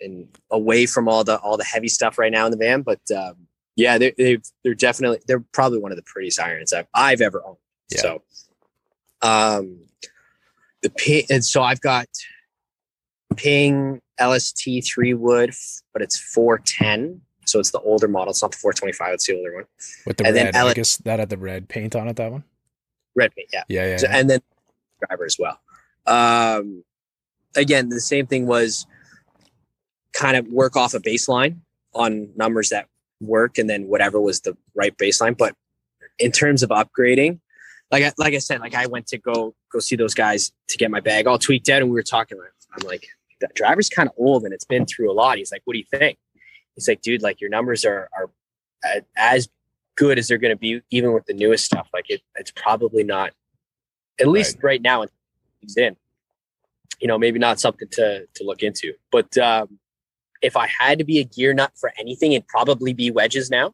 and 0.00 0.28
away 0.50 0.86
from 0.86 1.08
all 1.08 1.22
the 1.24 1.38
all 1.38 1.56
the 1.56 1.64
heavy 1.64 1.88
stuff 1.88 2.18
right 2.18 2.32
now 2.32 2.44
in 2.46 2.50
the 2.50 2.56
van. 2.56 2.82
But 2.82 3.00
um, 3.14 3.34
yeah, 3.76 3.98
they're 3.98 4.12
they've, 4.16 4.42
they're 4.64 4.74
definitely 4.74 5.20
they're 5.26 5.44
probably 5.52 5.78
one 5.78 5.92
of 5.92 5.96
the 5.96 6.02
prettiest 6.04 6.40
irons 6.40 6.72
I've 6.72 6.86
I've 6.94 7.20
ever 7.20 7.42
owned. 7.46 7.58
Yeah. 7.90 8.00
So, 8.00 8.22
um, 9.22 9.80
the 10.82 10.90
ping 10.90 11.24
and 11.30 11.44
so 11.44 11.62
I've 11.62 11.80
got 11.80 12.06
Ping 13.36 14.00
LST 14.20 14.68
three 14.84 15.14
wood, 15.14 15.52
but 15.92 16.02
it's 16.02 16.18
four 16.18 16.58
ten. 16.58 17.20
So 17.46 17.58
it's 17.58 17.70
the 17.70 17.80
older 17.80 18.08
model. 18.08 18.30
It's 18.30 18.42
not 18.42 18.52
the 18.52 18.58
four 18.58 18.72
twenty 18.72 18.92
five. 18.92 19.14
It's 19.14 19.26
the 19.26 19.36
older 19.36 19.54
one. 19.54 19.64
with 20.06 20.16
the 20.18 20.26
and 20.26 20.34
red. 20.36 20.54
I 20.54 20.58
Alex- 20.58 20.74
guess 20.76 20.96
that 20.98 21.18
had 21.18 21.28
the 21.30 21.38
red 21.38 21.68
paint 21.68 21.96
on 21.96 22.08
it. 22.08 22.16
That 22.16 22.30
one. 22.32 22.44
Red 23.16 23.34
paint. 23.34 23.48
Yeah. 23.52 23.62
Yeah, 23.68 23.86
yeah. 23.86 23.96
So- 23.98 24.06
yeah. 24.08 24.16
and 24.18 24.30
then 24.30 24.40
driver 25.06 25.24
as 25.24 25.36
well. 25.38 25.60
Um, 26.06 26.84
again, 27.56 27.88
the 27.88 28.00
same 28.00 28.26
thing 28.26 28.46
was 28.46 28.86
kind 30.12 30.36
of 30.36 30.46
work 30.48 30.76
off 30.76 30.94
a 30.94 31.00
baseline 31.00 31.58
on 31.94 32.30
numbers 32.36 32.70
that 32.70 32.88
work, 33.20 33.58
and 33.58 33.68
then 33.68 33.86
whatever 33.88 34.20
was 34.20 34.40
the 34.40 34.56
right 34.74 34.96
baseline. 34.96 35.36
But 35.36 35.54
in 36.18 36.32
terms 36.32 36.62
of 36.62 36.70
upgrading, 36.70 37.40
like 37.90 38.04
I, 38.04 38.12
like 38.18 38.34
I 38.34 38.38
said, 38.38 38.60
like 38.60 38.74
I 38.74 38.86
went 38.86 39.06
to 39.08 39.18
go 39.18 39.54
go 39.72 39.78
see 39.78 39.96
those 39.96 40.14
guys 40.14 40.52
to 40.68 40.78
get 40.78 40.90
my 40.90 41.00
bag 41.00 41.26
all 41.26 41.38
tweaked 41.38 41.68
out, 41.68 41.82
and 41.82 41.90
we 41.90 41.94
were 41.94 42.02
talking. 42.02 42.38
I'm 42.74 42.86
like, 42.86 43.06
that 43.40 43.54
driver's 43.54 43.90
kind 43.90 44.08
of 44.08 44.14
old, 44.16 44.44
and 44.44 44.54
it's 44.54 44.64
been 44.64 44.86
through 44.86 45.10
a 45.10 45.12
lot. 45.12 45.36
He's 45.36 45.52
like, 45.52 45.62
what 45.64 45.74
do 45.74 45.78
you 45.78 45.84
think? 45.90 46.18
He's 46.74 46.88
like, 46.88 47.02
dude, 47.02 47.22
like 47.22 47.40
your 47.40 47.50
numbers 47.50 47.84
are 47.84 48.08
are 48.16 48.30
as 49.16 49.48
good 49.94 50.18
as 50.18 50.26
they're 50.26 50.38
going 50.38 50.54
to 50.54 50.56
be, 50.56 50.80
even 50.90 51.12
with 51.12 51.26
the 51.26 51.34
newest 51.34 51.64
stuff. 51.64 51.88
Like 51.92 52.08
it, 52.08 52.22
it's 52.36 52.50
probably 52.50 53.04
not, 53.04 53.32
at 54.20 54.28
least 54.28 54.58
right, 54.62 54.80
now, 54.80 55.04
he's 55.60 55.76
in. 55.76 55.96
You 57.00 57.08
know, 57.08 57.18
maybe 57.18 57.38
not 57.38 57.58
something 57.58 57.88
to 57.92 58.26
to 58.34 58.44
look 58.44 58.62
into. 58.62 58.92
But 59.10 59.36
um, 59.36 59.78
if 60.40 60.56
I 60.56 60.66
had 60.66 60.98
to 60.98 61.04
be 61.04 61.18
a 61.18 61.24
gear 61.24 61.52
nut 61.52 61.72
for 61.74 61.92
anything, 61.98 62.32
it'd 62.32 62.46
probably 62.46 62.92
be 62.92 63.10
wedges 63.10 63.50
now. 63.50 63.72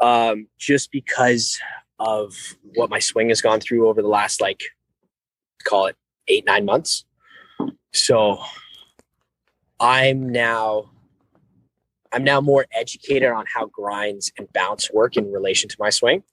Um, 0.00 0.46
just 0.58 0.92
because 0.92 1.58
of 1.98 2.34
what 2.74 2.90
my 2.90 2.98
swing 2.98 3.28
has 3.28 3.40
gone 3.40 3.60
through 3.60 3.88
over 3.88 4.02
the 4.02 4.08
last 4.08 4.40
like 4.40 4.60
call 5.64 5.86
it 5.86 5.96
eight 6.28 6.44
nine 6.44 6.64
months. 6.64 7.04
So 7.92 8.38
I'm 9.78 10.28
now 10.28 10.90
I'm 12.12 12.24
now 12.24 12.40
more 12.40 12.66
educated 12.72 13.30
on 13.30 13.44
how 13.52 13.66
grinds 13.66 14.32
and 14.36 14.52
bounce 14.52 14.90
work 14.92 15.16
in 15.16 15.30
relation 15.32 15.68
to 15.68 15.76
my 15.78 15.90
swing. 15.90 16.24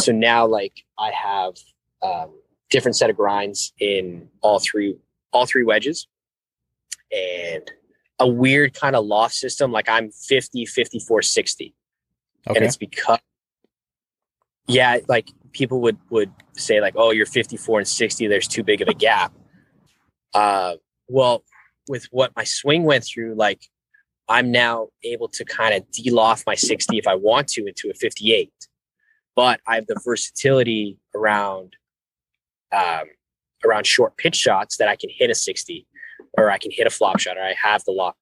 So 0.00 0.12
now 0.12 0.46
like 0.46 0.84
I 0.98 1.10
have 1.10 1.54
um, 2.02 2.30
different 2.70 2.96
set 2.96 3.10
of 3.10 3.16
grinds 3.16 3.72
in 3.78 4.28
all 4.40 4.58
three 4.58 4.96
all 5.32 5.46
three 5.46 5.64
wedges. 5.64 6.06
And 7.12 7.70
a 8.20 8.28
weird 8.28 8.74
kind 8.74 8.94
of 8.94 9.04
loft 9.04 9.34
system 9.34 9.72
like 9.72 9.88
I'm 9.88 10.10
50 10.10 10.66
54 10.66 11.22
60 11.22 11.74
and 12.46 12.58
it's 12.58 12.76
because 12.76 13.18
yeah 14.68 14.98
like 15.08 15.30
people 15.52 15.80
would 15.80 15.96
would 16.10 16.30
say 16.52 16.80
like 16.80 16.94
oh 16.96 17.10
you're 17.10 17.26
54 17.26 17.80
and 17.80 17.88
60 17.88 18.26
there's 18.26 18.46
too 18.46 18.62
big 18.62 18.82
of 18.82 18.88
a 18.88 18.94
gap. 18.94 19.32
Uh 20.34 20.74
well 21.08 21.42
with 21.88 22.06
what 22.12 22.32
my 22.36 22.44
swing 22.44 22.84
went 22.84 23.04
through 23.04 23.34
like 23.34 23.64
i'm 24.28 24.52
now 24.52 24.88
able 25.02 25.28
to 25.28 25.44
kind 25.44 25.74
of 25.74 25.90
de-loft 25.90 26.46
my 26.46 26.54
60 26.54 26.98
if 26.98 27.08
i 27.08 27.14
want 27.14 27.48
to 27.48 27.66
into 27.66 27.90
a 27.90 27.94
58 27.94 28.52
but 29.34 29.60
i 29.66 29.74
have 29.74 29.86
the 29.86 30.00
versatility 30.04 30.98
around 31.14 31.74
um 32.72 33.04
around 33.64 33.86
short 33.86 34.16
pitch 34.16 34.36
shots 34.36 34.76
that 34.76 34.88
i 34.88 34.96
can 34.96 35.10
hit 35.10 35.30
a 35.30 35.34
60 35.34 35.86
or 36.38 36.50
i 36.50 36.58
can 36.58 36.70
hit 36.70 36.86
a 36.86 36.90
flop 36.90 37.18
shot 37.18 37.36
or 37.36 37.42
i 37.42 37.54
have 37.62 37.82
the 37.84 37.92
lock 37.92 38.16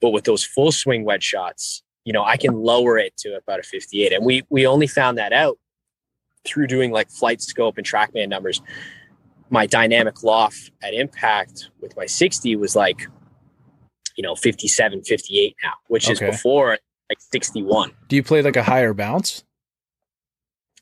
but 0.00 0.10
with 0.10 0.24
those 0.24 0.44
full 0.44 0.72
swing 0.72 1.04
wedge 1.04 1.24
shots 1.24 1.82
you 2.06 2.12
know, 2.12 2.22
I 2.22 2.36
can 2.36 2.52
lower 2.52 2.98
it 2.98 3.16
to 3.20 3.34
about 3.34 3.60
a 3.60 3.62
58. 3.62 4.12
And 4.12 4.26
we 4.26 4.42
we 4.50 4.66
only 4.66 4.86
found 4.86 5.16
that 5.16 5.32
out 5.32 5.56
through 6.44 6.66
doing 6.66 6.90
like 6.92 7.08
FlightScope 7.08 7.78
and 7.78 7.86
TrackMan 7.86 8.28
numbers. 8.28 8.60
My 9.48 9.64
dynamic 9.64 10.22
loft 10.22 10.70
at 10.82 10.92
impact 10.92 11.70
with 11.80 11.96
my 11.96 12.04
60 12.04 12.56
was 12.56 12.76
like, 12.76 13.06
you 14.18 14.22
know, 14.22 14.34
57, 14.34 15.02
58 15.04 15.56
now, 15.62 15.70
which 15.88 16.04
Okay. 16.04 16.12
is 16.12 16.20
before 16.20 16.76
like 17.08 17.18
61. 17.32 17.92
Do 18.08 18.16
you 18.16 18.22
play 18.22 18.42
like 18.42 18.56
a 18.56 18.62
higher 18.62 18.92
bounce? 18.92 19.42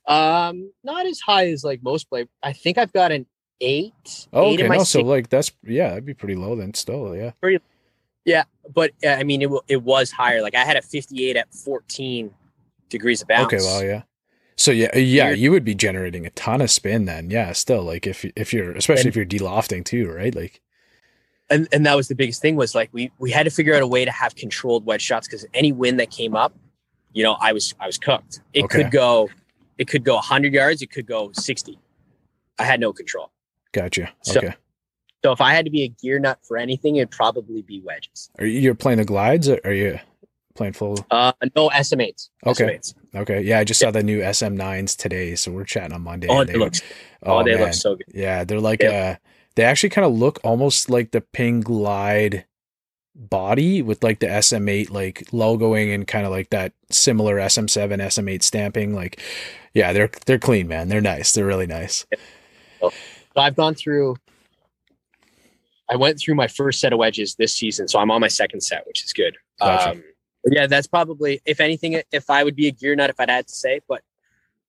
Um, 0.07 0.72
not 0.82 1.07
as 1.07 1.20
high 1.20 1.48
as 1.48 1.64
like 1.64 1.82
most 1.82 2.09
play. 2.09 2.26
I 2.42 2.53
think 2.53 2.78
I've 2.78 2.92
got 2.92 3.12
an 3.12 3.26
eight. 3.61 4.26
Oh, 4.32 4.50
eight 4.50 4.61
okay. 4.61 4.68
No, 4.68 4.84
so 4.84 5.00
like 5.03 5.28
that's 5.28 5.53
yeah, 5.64 5.90
that'd 5.90 6.05
be 6.07 6.14
pretty 6.14 6.34
low 6.34 6.57
then. 6.57 6.74
Still, 6.74 7.14
yeah. 7.16 7.32
Pretty. 7.40 7.62
Yeah, 8.24 8.44
but 8.72 8.92
uh, 9.05 9.09
I 9.09 9.24
mean, 9.24 9.42
it, 9.42 9.50
wa- 9.50 9.62
it 9.68 9.82
was 9.82 10.11
higher. 10.12 10.42
Like 10.42 10.55
I 10.55 10.64
had 10.64 10.76
a 10.76 10.82
58 10.82 11.36
at 11.36 11.53
14 11.53 12.32
degrees 12.88 13.20
of 13.22 13.26
bounce. 13.28 13.53
Okay, 13.53 13.57
well, 13.64 13.82
yeah. 13.84 14.03
So 14.57 14.70
yeah, 14.70 14.90
uh, 14.94 14.98
yeah, 14.98 15.26
Weird. 15.28 15.38
you 15.40 15.50
would 15.50 15.64
be 15.64 15.74
generating 15.74 16.24
a 16.26 16.30
ton 16.30 16.61
of 16.61 16.70
spin 16.70 17.05
then. 17.07 17.30
Yeah, 17.30 17.53
still 17.53 17.82
like 17.82 18.07
if 18.07 18.24
if 18.36 18.53
you're 18.53 18.72
especially 18.72 19.00
And- 19.03 19.09
if 19.09 19.16
you're 19.16 19.24
delofting 19.26 19.84
too, 19.84 20.11
right? 20.11 20.34
Like 20.34 20.61
and 21.50 21.66
and 21.72 21.84
that 21.86 21.96
was 21.96 22.09
the 22.09 22.14
biggest 22.14 22.40
thing 22.42 22.55
was 22.57 22.74
like 22.74 22.90
we 22.92 23.11
we 23.18 23.30
had 23.30 23.44
to 23.44 23.50
figure 23.50 23.74
out 23.74 23.82
a 23.82 23.86
way 23.86 24.05
to 24.05 24.11
have 24.11 24.34
controlled 24.36 24.84
wedge 24.86 25.03
shots 25.03 25.26
because 25.26 25.44
any 25.55 25.72
wind 25.72 25.98
that 26.00 26.11
came 26.11 26.36
up, 26.36 26.55
you 27.12 27.22
know, 27.22 27.36
I 27.40 27.53
was 27.53 27.74
I 27.80 27.86
was 27.86 27.98
cooked. 27.98 28.40
It 28.53 28.64
Okay. 28.64 28.82
could 28.84 28.92
go, 28.92 29.30
it 29.78 29.88
could 29.88 30.04
go 30.04 30.14
100 30.14 30.52
yards, 30.52 30.82
it 30.82 30.90
could 30.90 31.06
go 31.06 31.30
60. 31.32 31.78
I 32.58 32.64
had 32.64 32.80
no 32.80 32.92
control. 32.92 33.30
gotcha. 33.72 34.10
So- 34.22 34.38
okay. 34.40 34.54
So 35.24 35.30
if 35.30 35.40
I 35.40 35.54
had 35.54 35.64
to 35.66 35.70
be 35.70 35.82
a 35.84 35.88
gear 35.88 36.18
nut 36.18 36.40
for 36.42 36.56
anything, 36.56 36.96
it'd 36.96 37.12
probably 37.12 37.62
be 37.62 37.80
wedges. 37.80 38.28
Are 38.40 38.44
you 38.44 38.58
you're 38.60 38.74
playing 38.74 38.98
the 38.98 39.04
glides 39.04 39.48
or 39.48 39.60
are 39.64 39.72
you 39.72 40.00
playing 40.56 40.72
full 40.72 40.98
Uh, 41.12 41.32
no 41.54 41.68
SM8s. 41.70 42.28
Okay. 42.44 42.64
SM8s. 42.64 42.94
Okay. 43.14 43.40
Yeah, 43.42 43.60
I 43.60 43.64
just 43.64 43.78
saw 43.78 43.92
the 43.92 44.02
new 44.02 44.20
SM9s 44.20 44.96
today, 44.96 45.36
so 45.36 45.52
we're 45.52 45.62
chatting 45.64 45.92
on 45.92 46.02
Monday. 46.02 46.26
Oh, 46.28 46.42
they 46.44 46.54
look. 46.54 46.74
Oh, 47.22 47.38
oh, 47.38 47.44
they 47.44 47.52
man. 47.54 47.60
look 47.66 47.74
so 47.74 47.94
good. 47.94 48.06
Yeah, 48.12 48.42
they're 48.42 48.58
like 48.60 48.82
uh 48.82 49.14
they 49.54 49.62
actually 49.62 49.90
kind 49.90 50.04
of 50.04 50.12
look 50.12 50.40
almost 50.42 50.90
like 50.90 51.12
the 51.12 51.20
Ping 51.20 51.60
Glide 51.60 52.44
body 53.14 53.82
with 53.82 54.02
like 54.02 54.20
the 54.20 54.26
SM8 54.26 54.90
like 54.90 55.24
logoing 55.32 55.94
and 55.94 56.06
kind 56.06 56.24
of 56.24 56.32
like 56.32 56.50
that 56.50 56.72
similar 56.90 57.36
SM7 57.36 58.00
SM8 58.00 58.42
stamping 58.42 58.94
like 58.94 59.20
yeah 59.74 59.92
they're 59.92 60.10
they're 60.26 60.38
clean 60.38 60.68
man. 60.68 60.88
They're 60.88 61.00
nice. 61.00 61.32
They're 61.32 61.46
really 61.46 61.66
nice. 61.66 62.06
So 62.80 62.90
I've 63.36 63.56
gone 63.56 63.74
through 63.74 64.16
I 65.90 65.96
went 65.96 66.18
through 66.18 66.36
my 66.36 66.48
first 66.48 66.80
set 66.80 66.92
of 66.92 66.98
wedges 66.98 67.34
this 67.34 67.54
season 67.54 67.86
so 67.86 67.98
I'm 67.98 68.10
on 68.10 68.20
my 68.20 68.28
second 68.28 68.62
set 68.62 68.86
which 68.86 69.04
is 69.04 69.12
good. 69.12 69.36
Gotcha. 69.60 69.90
um, 69.90 70.04
yeah 70.46 70.66
that's 70.66 70.86
probably 70.86 71.40
if 71.44 71.60
anything 71.60 72.00
if 72.12 72.30
I 72.30 72.44
would 72.44 72.56
be 72.56 72.68
a 72.68 72.72
gear 72.72 72.96
nut 72.96 73.10
if 73.10 73.20
I'd 73.20 73.30
had 73.30 73.46
to 73.46 73.54
say 73.54 73.80
but 73.88 74.02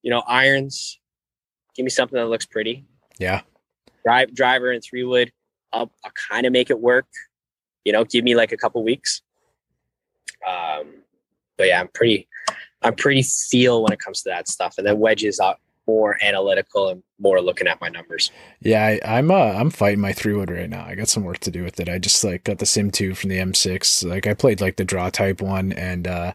you 0.02 0.10
know 0.10 0.22
irons 0.26 1.00
give 1.74 1.84
me 1.84 1.90
something 1.90 2.18
that 2.18 2.26
looks 2.26 2.46
pretty. 2.46 2.84
Yeah. 3.18 3.40
Drive 4.04 4.34
driver 4.34 4.70
and 4.70 4.84
three 4.84 5.04
wood 5.04 5.32
I'll, 5.72 5.90
I'll 6.04 6.12
kind 6.30 6.44
of 6.44 6.52
make 6.52 6.68
it 6.68 6.78
work 6.78 7.06
you 7.84 7.92
know, 7.92 8.04
give 8.04 8.24
me 8.24 8.34
like 8.34 8.52
a 8.52 8.56
couple 8.56 8.82
weeks. 8.82 9.22
Um, 10.46 10.86
but 11.56 11.68
yeah, 11.68 11.80
I'm 11.80 11.88
pretty, 11.88 12.28
I'm 12.82 12.94
pretty 12.94 13.22
feel 13.22 13.82
when 13.82 13.92
it 13.92 13.98
comes 13.98 14.22
to 14.22 14.30
that 14.30 14.48
stuff. 14.48 14.74
And 14.78 14.86
then 14.86 14.98
wedges 14.98 15.38
are 15.38 15.56
more 15.86 16.18
analytical 16.22 16.88
and 16.88 17.02
more 17.18 17.40
looking 17.40 17.66
at 17.66 17.80
my 17.80 17.88
numbers. 17.88 18.30
Yeah, 18.60 18.98
I, 19.04 19.18
am 19.18 19.30
uh, 19.30 19.34
I'm 19.34 19.70
fighting 19.70 20.00
my 20.00 20.12
three 20.12 20.34
wood 20.34 20.50
right 20.50 20.68
now. 20.68 20.84
I 20.84 20.94
got 20.94 21.08
some 21.08 21.24
work 21.24 21.38
to 21.40 21.50
do 21.50 21.62
with 21.62 21.78
it. 21.80 21.88
I 21.88 21.98
just 21.98 22.24
like 22.24 22.44
got 22.44 22.58
the 22.58 22.66
Sim 22.66 22.90
two 22.90 23.14
from 23.14 23.30
the 23.30 23.38
M6. 23.38 24.08
Like 24.08 24.26
I 24.26 24.34
played 24.34 24.60
like 24.60 24.76
the 24.76 24.84
draw 24.84 25.10
type 25.10 25.40
one, 25.40 25.72
and 25.72 26.06
uh, 26.06 26.32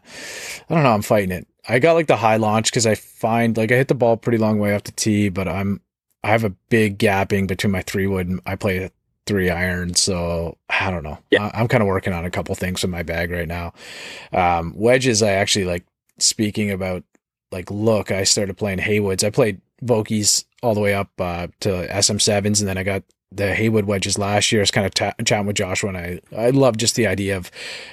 I 0.68 0.74
don't 0.74 0.84
know. 0.84 0.92
I'm 0.92 1.02
fighting 1.02 1.32
it. 1.32 1.46
I 1.68 1.78
got 1.78 1.94
like 1.94 2.06
the 2.06 2.16
high 2.16 2.36
launch 2.36 2.70
because 2.70 2.86
I 2.86 2.94
find 2.94 3.56
like 3.56 3.72
I 3.72 3.76
hit 3.76 3.88
the 3.88 3.94
ball 3.94 4.16
pretty 4.16 4.38
long 4.38 4.58
way 4.58 4.74
off 4.74 4.84
the 4.84 4.92
tee, 4.92 5.28
but 5.28 5.48
I'm 5.48 5.80
I 6.22 6.28
have 6.28 6.44
a 6.44 6.50
big 6.50 6.98
gapping 6.98 7.46
between 7.46 7.72
my 7.72 7.82
three 7.82 8.06
wood. 8.06 8.28
And 8.28 8.40
I 8.46 8.56
play 8.56 8.90
three 9.26 9.50
iron. 9.50 9.94
So 9.94 10.56
I 10.68 10.90
don't 10.90 11.02
know. 11.02 11.18
Yeah. 11.30 11.50
I, 11.54 11.60
am 11.60 11.68
kind 11.68 11.82
of 11.82 11.88
working 11.88 12.12
on 12.12 12.24
a 12.24 12.30
couple 12.30 12.54
things 12.54 12.84
in 12.84 12.90
my 12.90 13.02
bag 13.02 13.30
right 13.30 13.48
now. 13.48 13.72
Um, 14.32 14.72
wedges, 14.76 15.22
I 15.22 15.30
actually 15.32 15.66
like 15.66 15.84
speaking 16.18 16.70
about 16.70 17.04
like 17.52 17.70
look, 17.70 18.10
I 18.10 18.24
started 18.24 18.56
playing 18.56 18.78
Haywoods. 18.78 19.24
I 19.24 19.30
played 19.30 19.60
Vokeys 19.82 20.44
all 20.62 20.74
the 20.74 20.80
way 20.80 20.94
up 20.94 21.10
uh, 21.18 21.48
to 21.60 21.68
SM7s, 21.88 22.60
and 22.60 22.68
then 22.68 22.78
I 22.78 22.82
got 22.82 23.02
the 23.32 23.54
Haywood 23.54 23.84
wedges 23.84 24.18
last 24.18 24.50
year. 24.50 24.60
I 24.60 24.64
was 24.64 24.70
kind 24.72 24.86
of 24.86 24.94
ta- 24.94 25.14
chatting 25.24 25.46
with 25.46 25.56
Joshua, 25.56 25.90
and 25.90 25.96
I 25.96 26.20
I 26.36 26.50
love 26.50 26.76
just 26.76 26.96
the 26.96 27.06
idea 27.06 27.36
of, 27.36 27.50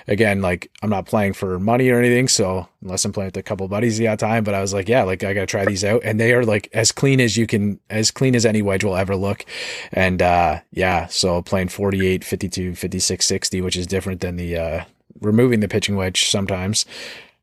again, 0.07 0.41
like 0.41 0.71
I'm 0.81 0.89
not 0.89 1.05
playing 1.05 1.33
for 1.33 1.59
money 1.59 1.89
or 1.89 1.99
anything, 1.99 2.27
so 2.27 2.67
unless 2.81 3.05
I'm 3.05 3.13
playing 3.13 3.27
with 3.27 3.37
a 3.37 3.43
couple 3.43 3.67
buddies 3.67 3.97
the 3.97 4.15
time, 4.15 4.43
but 4.43 4.55
I 4.55 4.61
was 4.61 4.73
like, 4.73 4.89
yeah, 4.89 5.03
like 5.03 5.23
I 5.23 5.33
got 5.33 5.41
to 5.41 5.45
try 5.45 5.65
these 5.65 5.83
out, 5.83 6.01
and 6.03 6.19
they 6.19 6.33
are 6.33 6.43
like 6.43 6.69
as 6.73 6.91
clean 6.91 7.21
as 7.21 7.37
you 7.37 7.45
can, 7.45 7.79
as 7.89 8.09
clean 8.09 8.35
as 8.35 8.45
any 8.45 8.61
wedge 8.61 8.83
will 8.83 8.95
ever 8.95 9.15
look, 9.15 9.45
and 9.91 10.21
uh, 10.21 10.59
yeah, 10.71 11.05
so 11.07 11.41
playing 11.43 11.69
48, 11.69 12.23
52, 12.23 12.75
56, 12.75 13.25
60, 13.25 13.61
which 13.61 13.77
is 13.77 13.85
different 13.85 14.21
than 14.21 14.37
the 14.37 14.57
uh, 14.57 14.83
removing 15.21 15.59
the 15.59 15.67
pitching 15.67 15.95
wedge 15.95 16.29
sometimes 16.29 16.85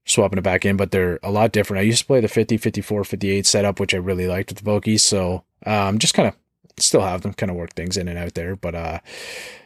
swapping 0.07 0.39
it 0.39 0.43
back 0.43 0.67
in, 0.67 0.77
but 0.77 0.91
they're 0.91 1.19
a 1.23 1.31
lot 1.31 1.51
different. 1.51 1.81
I 1.81 1.85
used 1.85 2.01
to 2.01 2.07
play 2.07 2.21
the 2.21 2.29
50, 2.29 2.59
54, 2.59 3.05
58 3.05 3.47
setup, 3.47 3.81
which 3.81 3.95
I 3.95 3.97
really 3.97 4.27
liked 4.27 4.51
with 4.51 4.59
the 4.59 4.71
Vokeys. 4.71 5.01
So 5.01 5.45
um, 5.65 5.99
just 5.99 6.13
kind 6.13 6.29
of 6.29 6.35
still 6.79 7.03
have 7.03 7.23
them 7.23 7.35
kind 7.35 7.51
of 7.51 7.57
work 7.57 7.75
things 7.75 7.97
in 7.97 8.09
and 8.09 8.19
out 8.19 8.35
there. 8.35 8.57
But 8.57 8.75
uh, 8.75 8.99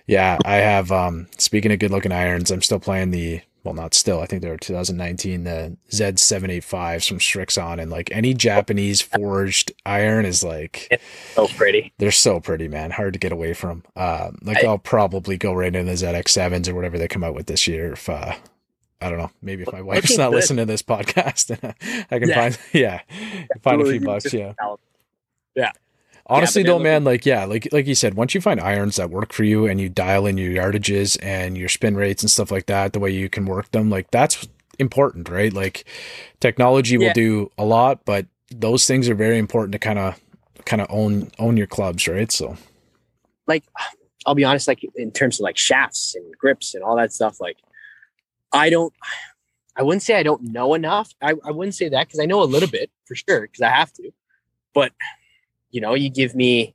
yeah, 0.06 0.38
I 0.44 0.56
have. 0.56 0.90
Um, 0.92 1.28
speaking 1.38 1.72
of 1.72 1.78
good 1.78 1.90
looking 1.90 2.12
irons, 2.12 2.50
I'm 2.50 2.62
still 2.62 2.80
playing 2.80 3.10
the 3.10 3.40
well, 3.68 3.74
not 3.74 3.92
still. 3.92 4.20
I 4.20 4.26
think 4.26 4.40
they 4.40 4.48
were 4.48 4.56
2019 4.56 5.44
the 5.44 5.76
Z785s 5.90 7.06
from 7.08 7.18
Srixon 7.18 7.80
and 7.80 7.90
like 7.90 8.08
any 8.12 8.32
Japanese 8.32 9.02
forged 9.02 9.72
iron 9.84 10.24
is 10.24 10.42
like 10.42 10.88
it's 10.90 11.04
so 11.34 11.48
pretty. 11.48 11.92
They're 11.98 12.10
so 12.10 12.40
pretty, 12.40 12.68
man. 12.68 12.90
Hard 12.90 13.12
to 13.12 13.18
get 13.18 13.32
away 13.32 13.52
from. 13.52 13.84
Uh, 13.94 14.30
like 14.42 14.64
I, 14.64 14.68
will 14.68 14.78
probably 14.78 15.36
go 15.36 15.52
right 15.52 15.74
into 15.74 15.84
the 15.84 15.92
ZX7s 15.92 16.68
or 16.68 16.74
whatever 16.74 16.98
they 16.98 17.08
come 17.08 17.24
out 17.24 17.34
with 17.34 17.46
this 17.46 17.66
year. 17.66 17.92
If 17.92 18.08
uh, 18.08 18.34
I 19.00 19.10
don't 19.10 19.18
know, 19.18 19.30
maybe 19.42 19.64
if 19.64 19.72
my 19.72 19.82
wife's 19.82 20.16
not 20.16 20.30
good. 20.30 20.36
listening 20.36 20.66
to 20.66 20.72
this 20.72 20.82
podcast, 20.82 21.52
I 22.10 22.18
can 22.18 22.28
yeah. 22.28 22.34
find 22.34 22.58
yeah, 22.72 23.00
find 23.62 23.82
a 23.82 23.84
few 23.84 24.00
bucks. 24.00 24.32
Yeah, 24.32 24.54
yeah. 25.54 25.72
Honestly, 26.30 26.62
yeah, 26.62 26.68
though, 26.68 26.78
man, 26.78 27.04
like 27.04 27.24
yeah, 27.24 27.46
like 27.46 27.68
like 27.72 27.86
you 27.86 27.94
said, 27.94 28.14
once 28.14 28.34
you 28.34 28.40
find 28.40 28.60
irons 28.60 28.96
that 28.96 29.08
work 29.10 29.32
for 29.32 29.44
you 29.44 29.66
and 29.66 29.80
you 29.80 29.88
dial 29.88 30.26
in 30.26 30.36
your 30.36 30.52
yardages 30.52 31.16
and 31.22 31.56
your 31.56 31.70
spin 31.70 31.96
rates 31.96 32.22
and 32.22 32.30
stuff 32.30 32.50
like 32.50 32.66
that, 32.66 32.92
the 32.92 32.98
way 32.98 33.10
you 33.10 33.30
can 33.30 33.46
work 33.46 33.70
them, 33.70 33.88
like 33.88 34.10
that's 34.10 34.46
important, 34.78 35.30
right? 35.30 35.52
Like 35.52 35.84
technology 36.40 36.96
yeah. 36.96 37.06
will 37.06 37.12
do 37.14 37.50
a 37.56 37.64
lot, 37.64 38.04
but 38.04 38.26
those 38.50 38.86
things 38.86 39.08
are 39.08 39.14
very 39.14 39.38
important 39.38 39.72
to 39.72 39.78
kind 39.78 39.98
of 39.98 40.20
kind 40.66 40.82
of 40.82 40.88
own 40.90 41.30
own 41.38 41.56
your 41.56 41.66
clubs, 41.66 42.06
right? 42.06 42.30
So, 42.30 42.56
like, 43.46 43.64
I'll 44.26 44.34
be 44.34 44.44
honest, 44.44 44.68
like 44.68 44.84
in 44.96 45.10
terms 45.10 45.40
of 45.40 45.44
like 45.44 45.56
shafts 45.56 46.14
and 46.14 46.36
grips 46.36 46.74
and 46.74 46.84
all 46.84 46.96
that 46.96 47.12
stuff, 47.12 47.40
like 47.40 47.56
I 48.52 48.70
don't. 48.70 48.92
I 49.76 49.82
wouldn't 49.82 50.02
say 50.02 50.16
I 50.16 50.24
don't 50.24 50.42
know 50.42 50.74
enough. 50.74 51.14
I, 51.22 51.34
I 51.44 51.52
wouldn't 51.52 51.76
say 51.76 51.88
that 51.88 52.08
because 52.08 52.18
I 52.18 52.26
know 52.26 52.42
a 52.42 52.44
little 52.44 52.68
bit 52.68 52.90
for 53.06 53.14
sure 53.14 53.42
because 53.42 53.60
I 53.62 53.70
have 53.70 53.92
to. 53.94 54.10
But 54.74 54.92
you 55.70 55.80
know, 55.80 55.94
you 55.94 56.10
give 56.10 56.34
me 56.34 56.74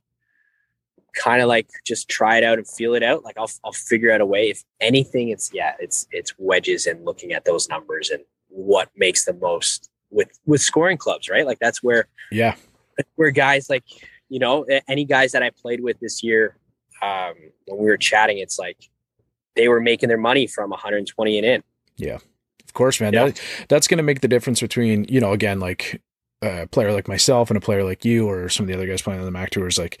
kind 1.14 1.40
of 1.40 1.48
like 1.48 1.68
just 1.84 2.08
try 2.08 2.36
it 2.36 2.44
out 2.44 2.58
and 2.58 2.68
feel 2.68 2.94
it 2.94 3.02
out. 3.02 3.24
Like 3.24 3.36
I'll 3.38 3.50
I'll 3.64 3.72
figure 3.72 4.12
out 4.12 4.20
a 4.20 4.26
way. 4.26 4.50
If 4.50 4.64
anything, 4.80 5.28
it's 5.28 5.50
yeah, 5.52 5.74
it's 5.78 6.06
it's 6.10 6.34
wedges 6.38 6.86
and 6.86 7.04
looking 7.04 7.32
at 7.32 7.44
those 7.44 7.68
numbers 7.68 8.10
and 8.10 8.22
what 8.48 8.88
makes 8.96 9.24
the 9.24 9.34
most 9.34 9.90
with 10.10 10.28
with 10.46 10.60
scoring 10.60 10.98
clubs, 10.98 11.28
right? 11.28 11.46
Like 11.46 11.58
that's 11.58 11.82
where 11.82 12.08
yeah, 12.30 12.56
where 13.16 13.30
guys 13.30 13.68
like 13.68 13.84
you 14.28 14.38
know 14.38 14.66
any 14.88 15.04
guys 15.04 15.32
that 15.32 15.42
I 15.42 15.50
played 15.50 15.80
with 15.82 15.98
this 16.00 16.22
year 16.22 16.56
um, 17.02 17.34
when 17.66 17.78
we 17.78 17.86
were 17.86 17.96
chatting, 17.96 18.38
it's 18.38 18.58
like 18.58 18.88
they 19.56 19.68
were 19.68 19.80
making 19.80 20.08
their 20.08 20.18
money 20.18 20.46
from 20.46 20.70
120 20.70 21.38
and 21.38 21.46
in. 21.46 21.62
Yeah. 21.96 22.18
Of 22.64 22.74
course, 22.74 23.00
man. 23.00 23.12
Yeah. 23.12 23.26
That, 23.26 23.40
that's 23.68 23.86
going 23.86 23.98
to 23.98 24.04
make 24.04 24.20
the 24.20 24.28
difference 24.28 24.60
between, 24.60 25.04
you 25.04 25.20
know, 25.20 25.32
again, 25.32 25.60
like 25.60 26.00
a 26.44 26.66
player 26.66 26.92
like 26.92 27.08
myself 27.08 27.50
and 27.50 27.56
a 27.56 27.60
player 27.60 27.84
like 27.84 28.04
you 28.04 28.28
or 28.28 28.48
some 28.48 28.64
of 28.64 28.68
the 28.68 28.74
other 28.74 28.86
guys 28.86 29.02
playing 29.02 29.20
on 29.20 29.26
the 29.26 29.32
Mac 29.32 29.50
tours, 29.50 29.78
like 29.78 30.00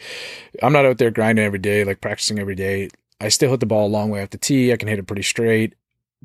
I'm 0.62 0.72
not 0.72 0.86
out 0.86 0.98
there 0.98 1.10
grinding 1.10 1.44
every 1.44 1.58
day, 1.58 1.84
like 1.84 2.00
practicing 2.00 2.38
every 2.38 2.54
day. 2.54 2.88
I 3.20 3.28
still 3.28 3.50
hit 3.50 3.60
the 3.60 3.66
ball 3.66 3.86
a 3.86 3.88
long 3.88 4.10
way 4.10 4.22
off 4.22 4.30
the 4.30 4.38
tee. 4.38 4.72
I 4.72 4.76
can 4.76 4.88
hit 4.88 4.98
it 4.98 5.06
pretty 5.06 5.22
straight, 5.22 5.74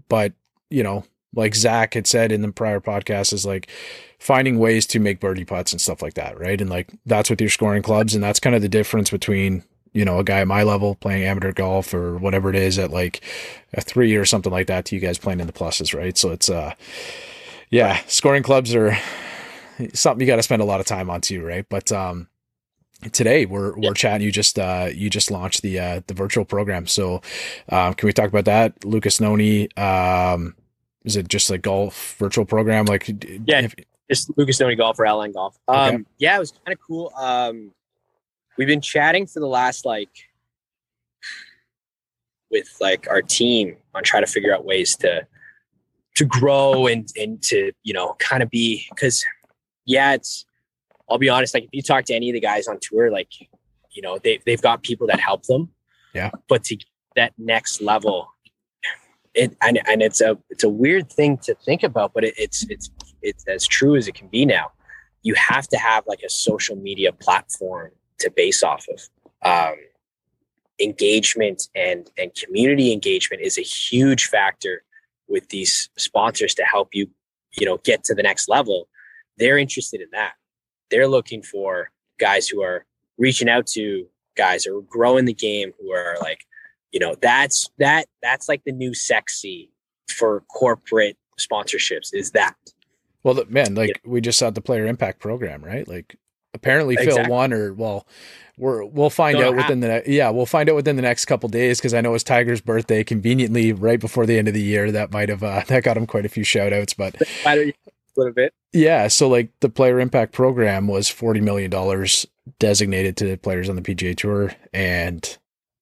but 0.08 0.34
you 0.70 0.84
know, 0.84 1.06
like 1.34 1.56
Zach 1.56 1.94
had 1.94 2.08
said 2.08 2.32
in 2.32 2.42
the 2.42 2.52
prior 2.52 2.80
podcast, 2.80 3.34
is 3.34 3.46
like 3.46 3.70
finding 4.20 4.60
ways 4.60 4.86
to 4.88 5.00
make 5.00 5.20
birdie 5.20 5.46
putts 5.46 5.72
and 5.72 5.82
stuff 5.82 6.02
like 6.02 6.16
that, 6.16 6.40
right? 6.40 6.60
And 6.60 6.70
like 6.70 6.92
that's 7.06 7.30
with 7.30 7.42
your 7.42 7.50
scoring 7.50 7.84
clubs, 7.84 8.16
and 8.16 8.24
that's 8.24 8.40
kind 8.40 8.56
of 8.56 8.62
the 8.62 8.70
difference 8.70 9.10
between 9.10 9.64
you 9.94 10.06
know 10.06 10.20
a 10.20 10.24
guy 10.24 10.40
at 10.40 10.48
my 10.48 10.64
level 10.64 10.96
playing 10.96 11.24
amateur 11.24 11.52
golf 11.52 11.94
or 11.94 12.18
whatever 12.18 12.50
it 12.50 12.56
is 12.56 12.78
at 12.78 12.92
like 12.92 13.22
a 13.74 13.82
three 13.82 14.16
or 14.16 14.26
something 14.26 14.52
like 14.52 14.68
that 14.68 14.86
to 14.86 14.96
you 14.96 15.02
guys 15.02 15.18
playing 15.18 15.40
in 15.40 15.48
the 15.48 15.54
pluses, 15.54 15.98
right? 15.98 16.18
So 16.18 16.32
it's 16.32 16.50
uh, 16.50 16.74
yeah, 17.70 18.00
scoring 18.08 18.44
clubs 18.44 18.74
are 18.74 18.98
something 19.94 20.22
you 20.22 20.28
got 20.28 20.38
to 20.38 20.44
spend 20.44 20.62
a 20.62 20.66
lot 20.66 20.80
of 20.80 20.86
time 20.86 21.10
on 21.10 21.22
too, 21.22 21.44
right? 21.44 21.66
But 21.70 21.92
um, 21.92 22.28
today 23.12 23.46
we're 23.46 23.78
we're 23.78 23.94
chatting. 23.94 24.26
You 24.26 24.32
just 24.32 24.60
uh, 24.60 24.90
you 24.94 25.10
just 25.10 25.32
launched 25.32 25.62
the 25.62 25.80
uh, 25.80 26.02
the 26.08 26.14
virtual 26.14 26.46
program. 26.46 26.88
So 26.88 27.22
um, 27.70 27.94
can 27.94 28.08
we 28.08 28.14
talk 28.14 28.28
about 28.28 28.46
that, 28.46 28.84
Lucas 28.86 29.20
Nonni? 29.20 29.78
Um, 29.78 30.56
is 31.06 31.16
it 31.16 31.28
just 31.28 31.50
like 31.50 31.62
golf 31.62 32.16
virtual 32.20 32.46
program? 32.46 32.86
Like 32.86 33.08
yeah, 33.46 33.62
if, 33.62 33.76
just 34.10 34.36
Lucas 34.38 34.60
Nonni 34.60 34.78
Golf 34.78 35.00
or 35.00 35.06
Outline 35.06 35.32
Golf. 35.32 35.58
Um, 35.68 35.96
okay. 35.96 36.04
yeah, 36.18 36.36
it 36.36 36.40
was 36.40 36.52
kind 36.52 36.74
of 36.74 36.80
cool. 36.86 37.12
Um, 37.18 37.72
we've 38.58 38.68
been 38.68 38.82
chatting 38.82 39.28
for 39.28 39.40
the 39.40 39.48
last 39.48 39.86
like 39.86 40.10
with 42.52 42.76
like 42.82 43.08
our 43.10 43.22
team 43.22 43.78
on 43.94 44.04
trying 44.04 44.26
to 44.26 44.32
figure 44.32 44.54
out 44.54 44.66
ways 44.66 44.96
to 44.98 45.26
to 46.16 46.26
grow 46.26 46.88
and 46.88 47.10
and 47.18 47.42
to 47.44 47.72
you 47.84 47.94
know 47.94 48.16
kind 48.20 48.44
of 48.44 48.50
be 48.50 48.86
because 48.90 49.24
yeah, 49.90 50.14
it's, 50.14 50.46
I'll 51.10 51.18
be 51.18 51.30
honest, 51.30 51.56
like 51.56 51.64
if 51.64 51.70
you 51.74 51.82
talk 51.82 52.06
to 52.06 52.14
any 52.14 52.30
of 52.30 52.36
the 52.36 52.40
guys 52.40 52.68
on 52.68 52.78
tour, 52.80 53.10
like, 53.12 53.32
you 53.92 54.04
know, 54.04 54.20
they, 54.20 54.40
they've 54.46 54.62
got 54.62 54.84
people 54.84 55.08
that 55.08 55.20
help 55.20 55.44
them. 55.48 55.70
Yeah. 56.14 56.30
But 56.48 56.64
to 56.66 56.78
that 57.16 57.34
next 57.40 57.82
level, 57.82 58.32
it, 59.34 59.58
and, 59.64 59.82
and 59.88 60.04
it's 60.04 60.22
a, 60.22 60.38
it's 60.52 60.64
a 60.64 60.70
weird 60.70 61.12
thing 61.12 61.40
to 61.40 61.56
think 61.56 61.82
about, 61.82 62.14
but 62.14 62.24
it, 62.24 62.36
it's, 62.38 62.70
it's, 62.70 62.92
it's 63.24 63.48
as 63.48 63.66
true 63.66 63.96
as 63.96 64.08
it 64.08 64.14
can 64.14 64.28
be 64.28 64.46
now. 64.46 64.72
You 65.24 65.34
have 65.34 65.68
to 65.70 65.78
have 65.78 66.06
like 66.06 66.22
a 66.22 66.30
social 66.30 66.76
media 66.76 67.12
platform 67.12 67.90
to 68.20 68.30
base 68.30 68.62
off 68.62 68.86
of. 68.94 69.10
Um, 69.42 69.76
engagement 70.82 71.68
and 71.76 72.10
and 72.18 72.34
community 72.36 72.94
engagement 72.94 73.42
is 73.42 73.58
a 73.58 73.62
huge 73.62 74.28
factor 74.28 74.84
with 75.28 75.50
these 75.50 75.90
sponsors 75.98 76.54
to 76.54 76.64
help 76.64 76.90
you 76.94 77.06
you 77.60 77.66
know 77.66 77.78
get 77.80 78.02
to 78.06 78.16
the 78.16 78.24
next 78.24 78.48
level 78.48 78.88
they're 79.40 79.58
interested 79.58 80.02
in 80.02 80.08
that. 80.12 80.34
They're 80.92 81.08
looking 81.08 81.42
for 81.42 81.92
guys 82.20 82.48
who 82.48 82.62
are 82.62 82.86
reaching 83.18 83.50
out 83.50 83.68
to 83.68 84.06
guys 84.36 84.64
who 84.64 84.78
are 84.80 84.84
growing 84.84 85.26
the 85.26 85.34
game 85.34 85.72
who 85.80 85.92
are 85.92 86.16
like, 86.22 86.46
you 86.92 87.00
know, 87.00 87.16
that's 87.22 87.70
that 87.78 88.06
that's 88.22 88.48
like 88.50 88.64
the 88.66 88.72
new 88.72 88.94
sexy 88.94 89.72
for 90.10 90.42
corporate 90.52 91.18
sponsorships 91.40 92.10
is 92.14 92.32
that. 92.32 92.56
Well, 93.24 93.44
man, 93.50 93.76
like 93.76 94.02
we 94.06 94.22
just 94.22 94.40
saw 94.40 94.50
the 94.50 94.62
player 94.62 94.86
impact 94.86 95.20
program, 95.20 95.64
right? 95.64 95.88
Like 95.88 96.16
apparently 96.54 96.96
Phil 96.96 97.10
Exactly. 97.10 97.32
won, 97.32 97.54
or 97.54 97.74
well, 97.74 98.08
we're 98.58 98.84
we'll 98.86 99.10
find 99.10 99.38
Don't 99.38 99.46
out 99.46 99.60
have- 99.60 99.70
within 99.70 99.80
the 99.82 100.04
yeah 100.08 100.30
we'll 100.30 100.46
find 100.46 100.70
out 100.70 100.76
within 100.76 100.96
the 100.96 101.02
next 101.02 101.26
couple 101.26 101.48
days 101.50 101.78
because 101.80 101.94
I 101.94 102.02
know 102.02 102.14
it's 102.14 102.24
Tiger's 102.24 102.62
birthday 102.62 103.04
conveniently 103.04 103.72
right 103.74 104.00
before 104.00 104.26
the 104.26 104.38
end 104.38 104.48
of 104.48 104.54
the 104.54 104.62
year. 104.62 104.92
That 104.92 105.12
might 105.12 105.30
have 105.30 105.44
uh, 105.44 105.64
that 105.68 105.84
got 105.84 105.98
him 105.98 106.08
quite 106.08 106.26
a 106.26 106.30
few 106.30 106.44
shout 106.44 106.74
outs, 106.74 106.94
but 106.94 107.16
I 108.20 108.24
don't- 108.24 108.28
a 108.28 108.32
little 108.32 108.34
bit. 108.34 108.54
yeah, 108.74 109.08
so 109.08 109.28
like 109.30 109.52
the 109.62 109.70
player 109.70 110.00
impact 110.00 110.34
program 110.34 110.88
was 110.88 111.10
forty 111.10 111.42
million 111.42 111.70
dollars 111.72 112.26
designated 112.60 113.16
to 113.18 113.38
players 113.38 113.70
on 113.70 113.76
the 113.76 113.82
PGA 113.82 114.16
Tour, 114.16 114.52
and 114.74 115.38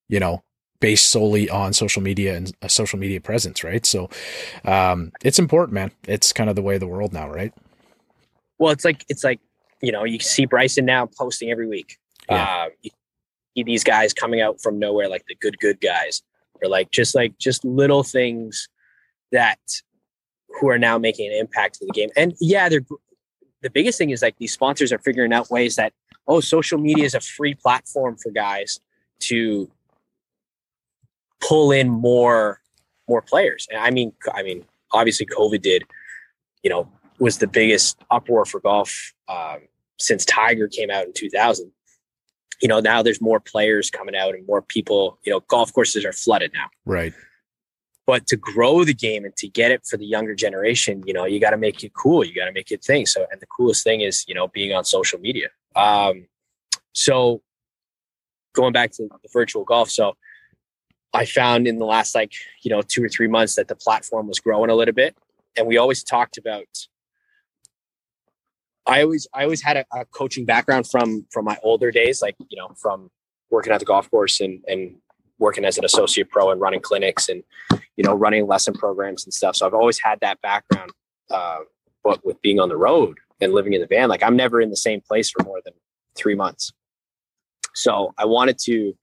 you 0.08 0.20
know 0.20 0.42
based 0.80 1.10
solely 1.10 1.50
on 1.50 1.72
social 1.72 2.00
media 2.00 2.36
and 2.36 2.52
a 2.62 2.68
social 2.68 2.98
media 3.00 3.20
presence, 3.20 3.64
right? 3.64 3.84
So 3.84 4.08
um, 4.64 5.10
it's 5.24 5.40
important, 5.40 5.74
man. 5.74 5.90
It's 6.06 6.32
kind 6.32 6.48
of 6.48 6.54
the 6.54 6.62
way 6.62 6.74
of 6.74 6.80
the 6.80 6.86
world 6.86 7.12
now, 7.12 7.28
right? 7.28 7.52
Well, 8.58 8.72
it's 8.72 8.84
like 8.84 9.04
it's 9.08 9.24
like 9.24 9.40
you 9.82 9.92
know 9.92 10.04
you 10.04 10.18
see 10.20 10.46
Bryson 10.46 10.84
now 10.84 11.06
posting 11.06 11.50
every 11.50 11.66
week. 11.66 11.98
Yeah. 12.28 12.64
Um, 12.64 12.70
you 12.82 12.90
see 13.56 13.62
these 13.64 13.82
guys 13.84 14.12
coming 14.14 14.40
out 14.40 14.60
from 14.60 14.78
nowhere, 14.78 15.08
like 15.08 15.24
the 15.28 15.34
good 15.36 15.58
good 15.58 15.80
guys, 15.80 16.22
or 16.62 16.68
like 16.68 16.90
just 16.90 17.14
like 17.14 17.38
just 17.38 17.64
little 17.64 18.02
things 18.04 18.68
that 19.32 19.58
who 20.60 20.68
are 20.68 20.78
now 20.78 20.98
making 20.98 21.30
an 21.30 21.34
impact 21.38 21.76
to 21.76 21.86
the 21.86 21.92
game. 21.92 22.10
And 22.16 22.34
yeah, 22.40 22.68
they're 22.68 22.84
the 23.62 23.70
biggest 23.70 23.98
thing 23.98 24.10
is 24.10 24.22
like 24.22 24.36
these 24.38 24.52
sponsors 24.52 24.92
are 24.92 24.98
figuring 24.98 25.32
out 25.32 25.50
ways 25.50 25.76
that 25.76 25.92
oh, 26.28 26.40
social 26.40 26.78
media 26.78 27.04
is 27.04 27.14
a 27.14 27.20
free 27.20 27.54
platform 27.54 28.16
for 28.16 28.30
guys 28.30 28.78
to 29.20 29.70
pull 31.40 31.72
in 31.72 31.88
more 31.88 32.60
more 33.08 33.22
players. 33.22 33.66
And 33.70 33.80
I 33.80 33.90
mean, 33.90 34.12
I 34.34 34.42
mean, 34.42 34.64
obviously, 34.92 35.26
COVID 35.26 35.62
did, 35.62 35.84
you 36.62 36.70
know, 36.70 36.88
was 37.18 37.38
the 37.38 37.46
biggest 37.46 37.98
uproar 38.10 38.44
for 38.44 38.60
golf 38.60 39.14
um, 39.28 39.60
since 39.98 40.24
Tiger 40.24 40.68
came 40.68 40.90
out 40.90 41.06
in 41.06 41.12
2000. 41.14 41.72
You 42.60 42.68
know, 42.68 42.80
now 42.80 43.02
there's 43.02 43.20
more 43.20 43.40
players 43.40 43.88
coming 43.88 44.16
out 44.16 44.34
and 44.34 44.46
more 44.46 44.62
people. 44.62 45.18
You 45.24 45.32
know, 45.32 45.40
golf 45.40 45.72
courses 45.72 46.04
are 46.04 46.12
flooded 46.12 46.52
now. 46.52 46.66
Right. 46.84 47.14
But 48.08 48.26
to 48.28 48.38
grow 48.38 48.84
the 48.84 48.94
game 48.94 49.26
and 49.26 49.36
to 49.36 49.46
get 49.46 49.70
it 49.70 49.84
for 49.84 49.98
the 49.98 50.06
younger 50.06 50.34
generation, 50.34 51.02
you 51.06 51.12
know, 51.12 51.26
you 51.26 51.38
got 51.38 51.50
to 51.50 51.58
make 51.58 51.84
it 51.84 51.92
cool. 51.92 52.24
You 52.24 52.34
got 52.34 52.46
to 52.46 52.52
make 52.52 52.70
it 52.70 52.82
thing. 52.82 53.04
So, 53.04 53.26
and 53.30 53.38
the 53.38 53.46
coolest 53.46 53.84
thing 53.84 54.00
is, 54.00 54.24
you 54.26 54.34
know, 54.34 54.48
being 54.48 54.72
on 54.72 54.84
social 54.84 55.18
media. 55.20 55.48
Um, 55.76 56.26
so, 56.94 57.42
going 58.54 58.72
back 58.72 58.92
to 58.92 59.02
the 59.02 59.28
virtual 59.30 59.62
golf, 59.62 59.90
so 59.90 60.16
I 61.12 61.26
found 61.26 61.68
in 61.68 61.78
the 61.78 61.84
last 61.84 62.14
like 62.14 62.32
you 62.62 62.70
know 62.70 62.80
two 62.80 63.04
or 63.04 63.10
three 63.10 63.28
months 63.28 63.56
that 63.56 63.68
the 63.68 63.76
platform 63.76 64.26
was 64.26 64.40
growing 64.40 64.70
a 64.70 64.74
little 64.74 64.94
bit, 64.94 65.14
and 65.58 65.66
we 65.66 65.76
always 65.76 66.02
talked 66.02 66.38
about. 66.38 66.64
I 68.86 69.02
always 69.02 69.26
I 69.34 69.42
always 69.42 69.60
had 69.60 69.76
a, 69.76 69.84
a 69.92 70.06
coaching 70.06 70.46
background 70.46 70.88
from 70.90 71.26
from 71.30 71.44
my 71.44 71.58
older 71.62 71.90
days, 71.90 72.22
like 72.22 72.36
you 72.48 72.56
know 72.56 72.70
from 72.80 73.10
working 73.50 73.70
at 73.70 73.80
the 73.80 73.84
golf 73.84 74.10
course 74.10 74.40
and 74.40 74.64
and 74.66 74.96
working 75.38 75.64
as 75.64 75.78
an 75.78 75.84
associate 75.84 76.30
pro 76.30 76.50
and 76.50 76.60
running 76.60 76.80
clinics 76.80 77.28
and 77.28 77.42
you 77.96 78.04
know 78.04 78.14
running 78.14 78.46
lesson 78.46 78.74
programs 78.74 79.24
and 79.24 79.32
stuff. 79.32 79.56
So 79.56 79.66
I've 79.66 79.74
always 79.74 80.00
had 80.02 80.18
that 80.20 80.40
background, 80.40 80.90
uh, 81.30 81.60
but 82.04 82.24
with 82.24 82.40
being 82.42 82.60
on 82.60 82.68
the 82.68 82.76
road 82.76 83.18
and 83.40 83.52
living 83.52 83.72
in 83.72 83.80
the 83.80 83.86
van, 83.86 84.08
like 84.08 84.22
I'm 84.22 84.36
never 84.36 84.60
in 84.60 84.70
the 84.70 84.76
same 84.76 85.00
place 85.00 85.30
for 85.30 85.42
more 85.44 85.60
than 85.64 85.74
three 86.16 86.34
months. 86.34 86.72
So 87.74 88.12
I 88.18 88.24
wanted 88.24 88.58
to 88.64 88.94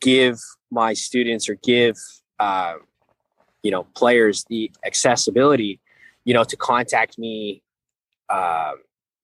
give 0.00 0.38
my 0.70 0.92
students 0.92 1.48
or 1.48 1.56
give 1.62 1.96
uh, 2.38 2.74
you 3.62 3.70
know 3.70 3.84
players 3.94 4.44
the 4.48 4.70
accessibility 4.84 5.80
you 6.24 6.34
know 6.34 6.44
to 6.44 6.56
contact 6.56 7.18
me 7.18 7.62
um, 8.28 8.74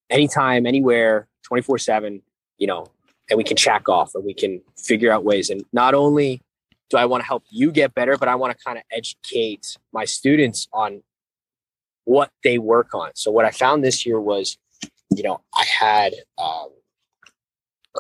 anytime 0.09 0.67
anywhere 0.67 1.29
24 1.45 1.79
7 1.79 2.23
you 2.59 2.67
know 2.67 2.87
and 3.31 3.39
we 3.39 3.45
can 3.45 3.57
check 3.57 3.89
off 3.89 4.13
or 4.15 4.21
we 4.21 4.35
can 4.35 4.61
figure 4.77 5.11
out 5.11 5.25
ways. 5.25 5.49
And 5.49 5.65
not 5.73 5.95
only 5.95 6.43
do 6.91 6.97
i 6.97 7.05
want 7.07 7.23
to 7.23 7.27
help 7.27 7.45
you 7.49 7.71
get 7.73 7.95
better 7.95 8.19
but 8.19 8.29
i 8.29 8.35
want 8.35 8.57
to 8.57 8.65
kind 8.65 8.77
of 8.77 8.85
educate 8.93 9.79
my 9.93 10.05
students 10.05 10.69
on 10.73 11.03
what 12.05 12.31
they 12.43 12.59
work 12.59 12.93
on. 12.95 13.13
So 13.15 13.31
what 13.31 13.45
i 13.45 13.51
found 13.51 13.83
this 13.83 14.05
year 14.05 14.21
was 14.21 14.59
you 15.11 15.23
know 15.23 15.41
i 15.55 15.65
had 15.65 16.13
um, 16.39 16.69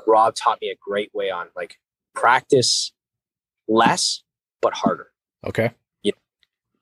rob 0.07 0.35
taught 0.35 0.59
me 0.61 0.68
a 0.70 0.76
great 0.81 1.11
way 1.14 1.31
on 1.31 1.47
like 1.57 1.76
practice 2.14 2.93
less 3.68 4.22
but 4.61 4.74
harder. 4.74 5.11
Okay. 5.47 5.70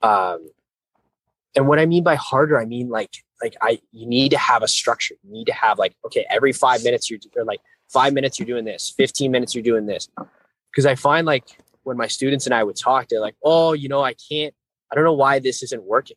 um 0.03 0.49
and 1.55 1.69
what 1.69 1.79
i 1.79 1.87
mean 1.87 2.03
by 2.03 2.15
harder 2.15 2.59
i 2.59 2.65
mean 2.65 2.89
like 2.89 3.23
like 3.43 3.57
i 3.61 3.79
you 3.93 4.07
need 4.07 4.31
to 4.31 4.39
have 4.39 4.63
a 4.63 4.69
structure. 4.69 5.15
You 5.23 5.33
need 5.33 5.47
to 5.47 5.53
have 5.53 5.79
like 5.79 5.95
okay 6.05 6.25
every 6.31 6.53
five 6.53 6.83
minutes 6.83 7.11
you're 7.11 7.21
or 7.37 7.45
like 7.45 7.61
five 7.93 8.13
minutes 8.13 8.39
you're 8.39 8.47
doing 8.47 8.65
this 8.65 8.93
15 8.97 9.31
minutes 9.31 9.55
you're 9.55 9.63
doing 9.63 9.87
this 9.87 10.09
because 10.71 10.87
i 10.87 10.95
find 10.95 11.27
like 11.27 11.45
when 11.85 11.97
my 11.97 12.07
students 12.07 12.47
and 12.47 12.55
i 12.55 12.63
would 12.63 12.77
talk 12.77 13.09
they're 13.09 13.21
like 13.21 13.37
oh 13.45 13.73
you 13.73 13.89
know 13.89 14.03
i 14.03 14.15
can't 14.15 14.55
i 14.91 14.95
don't 14.95 15.05
know 15.05 15.13
why 15.15 15.39
this 15.39 15.63
isn't 15.63 15.83
working 15.85 16.17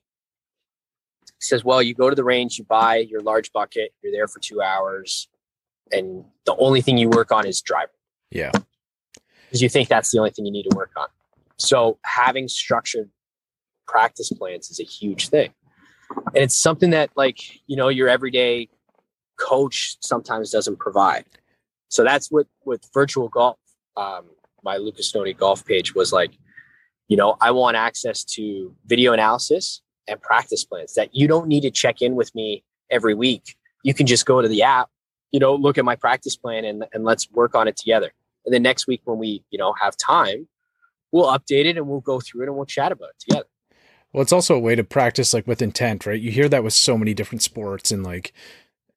he 1.25 1.31
says 1.39 1.63
well 1.63 1.81
you 1.81 1.93
go 1.93 2.09
to 2.09 2.15
the 2.15 2.23
range 2.23 2.57
you 2.57 2.63
buy 2.65 2.97
your 2.97 3.21
large 3.21 3.51
bucket 3.53 3.93
you're 4.03 4.11
there 4.11 4.27
for 4.27 4.39
two 4.39 4.61
hours 4.61 5.27
and 5.91 6.23
the 6.45 6.55
only 6.57 6.81
thing 6.81 6.97
you 6.97 7.09
work 7.09 7.31
on 7.31 7.45
is 7.45 7.61
driving 7.61 7.89
Yeah. 8.31 8.51
because 9.47 9.61
you 9.61 9.69
think 9.69 9.89
that's 9.89 10.11
the 10.11 10.19
only 10.19 10.31
thing 10.31 10.45
you 10.45 10.51
need 10.51 10.67
to 10.69 10.75
work 10.75 10.91
on. 10.97 11.07
So 11.57 11.99
having 12.05 12.47
structured 12.47 13.09
practice 13.87 14.31
plans 14.31 14.69
is 14.71 14.79
a 14.79 14.83
huge 14.83 15.27
thing. 15.27 15.53
And 16.27 16.37
it's 16.37 16.55
something 16.55 16.91
that 16.91 17.09
like, 17.17 17.39
you 17.67 17.75
know, 17.75 17.89
your 17.89 18.07
everyday 18.07 18.69
coach 19.37 19.97
sometimes 20.01 20.49
doesn't 20.49 20.79
provide. 20.79 21.25
So 21.91 22.05
that's 22.05 22.31
what 22.31 22.47
with 22.65 22.89
virtual 22.93 23.27
golf, 23.27 23.57
um, 23.97 24.23
my 24.63 24.77
Lucas 24.77 25.09
Stoney 25.09 25.33
golf 25.33 25.65
page 25.65 25.93
was 25.93 26.13
like, 26.13 26.31
you 27.09 27.17
know, 27.17 27.35
I 27.41 27.51
want 27.51 27.75
access 27.75 28.23
to 28.35 28.73
video 28.85 29.11
analysis 29.11 29.81
and 30.07 30.21
practice 30.21 30.63
plans 30.63 30.93
that 30.93 31.13
you 31.13 31.27
don't 31.27 31.47
need 31.47 31.61
to 31.61 31.69
check 31.71 32.01
in 32.01 32.15
with 32.15 32.33
me 32.33 32.63
every 32.89 33.13
week. 33.13 33.57
You 33.83 33.93
can 33.93 34.07
just 34.07 34.25
go 34.25 34.41
to 34.41 34.47
the 34.47 34.63
app, 34.63 34.89
you 35.31 35.39
know, 35.39 35.53
look 35.53 35.77
at 35.77 35.83
my 35.83 35.97
practice 35.97 36.37
plan 36.37 36.63
and, 36.63 36.85
and 36.93 37.03
let's 37.03 37.29
work 37.31 37.55
on 37.55 37.67
it 37.67 37.75
together. 37.75 38.13
And 38.45 38.53
then 38.53 38.63
next 38.63 38.87
week 38.87 39.01
when 39.03 39.17
we, 39.17 39.43
you 39.49 39.57
know, 39.57 39.73
have 39.73 39.97
time, 39.97 40.47
we'll 41.11 41.27
update 41.27 41.65
it 41.65 41.77
and 41.77 41.87
we'll 41.87 41.99
go 41.99 42.21
through 42.21 42.43
it 42.43 42.47
and 42.47 42.55
we'll 42.55 42.65
chat 42.65 42.93
about 42.93 43.09
it 43.09 43.19
together. 43.19 43.47
Well, 44.13 44.21
it's 44.21 44.33
also 44.33 44.55
a 44.55 44.59
way 44.59 44.75
to 44.75 44.83
practice 44.83 45.33
like 45.33 45.45
with 45.45 45.61
intent, 45.61 46.05
right? 46.05 46.19
You 46.19 46.31
hear 46.31 46.47
that 46.47 46.63
with 46.63 46.73
so 46.73 46.97
many 46.97 47.13
different 47.13 47.41
sports 47.41 47.91
and 47.91 48.03
like 48.03 48.33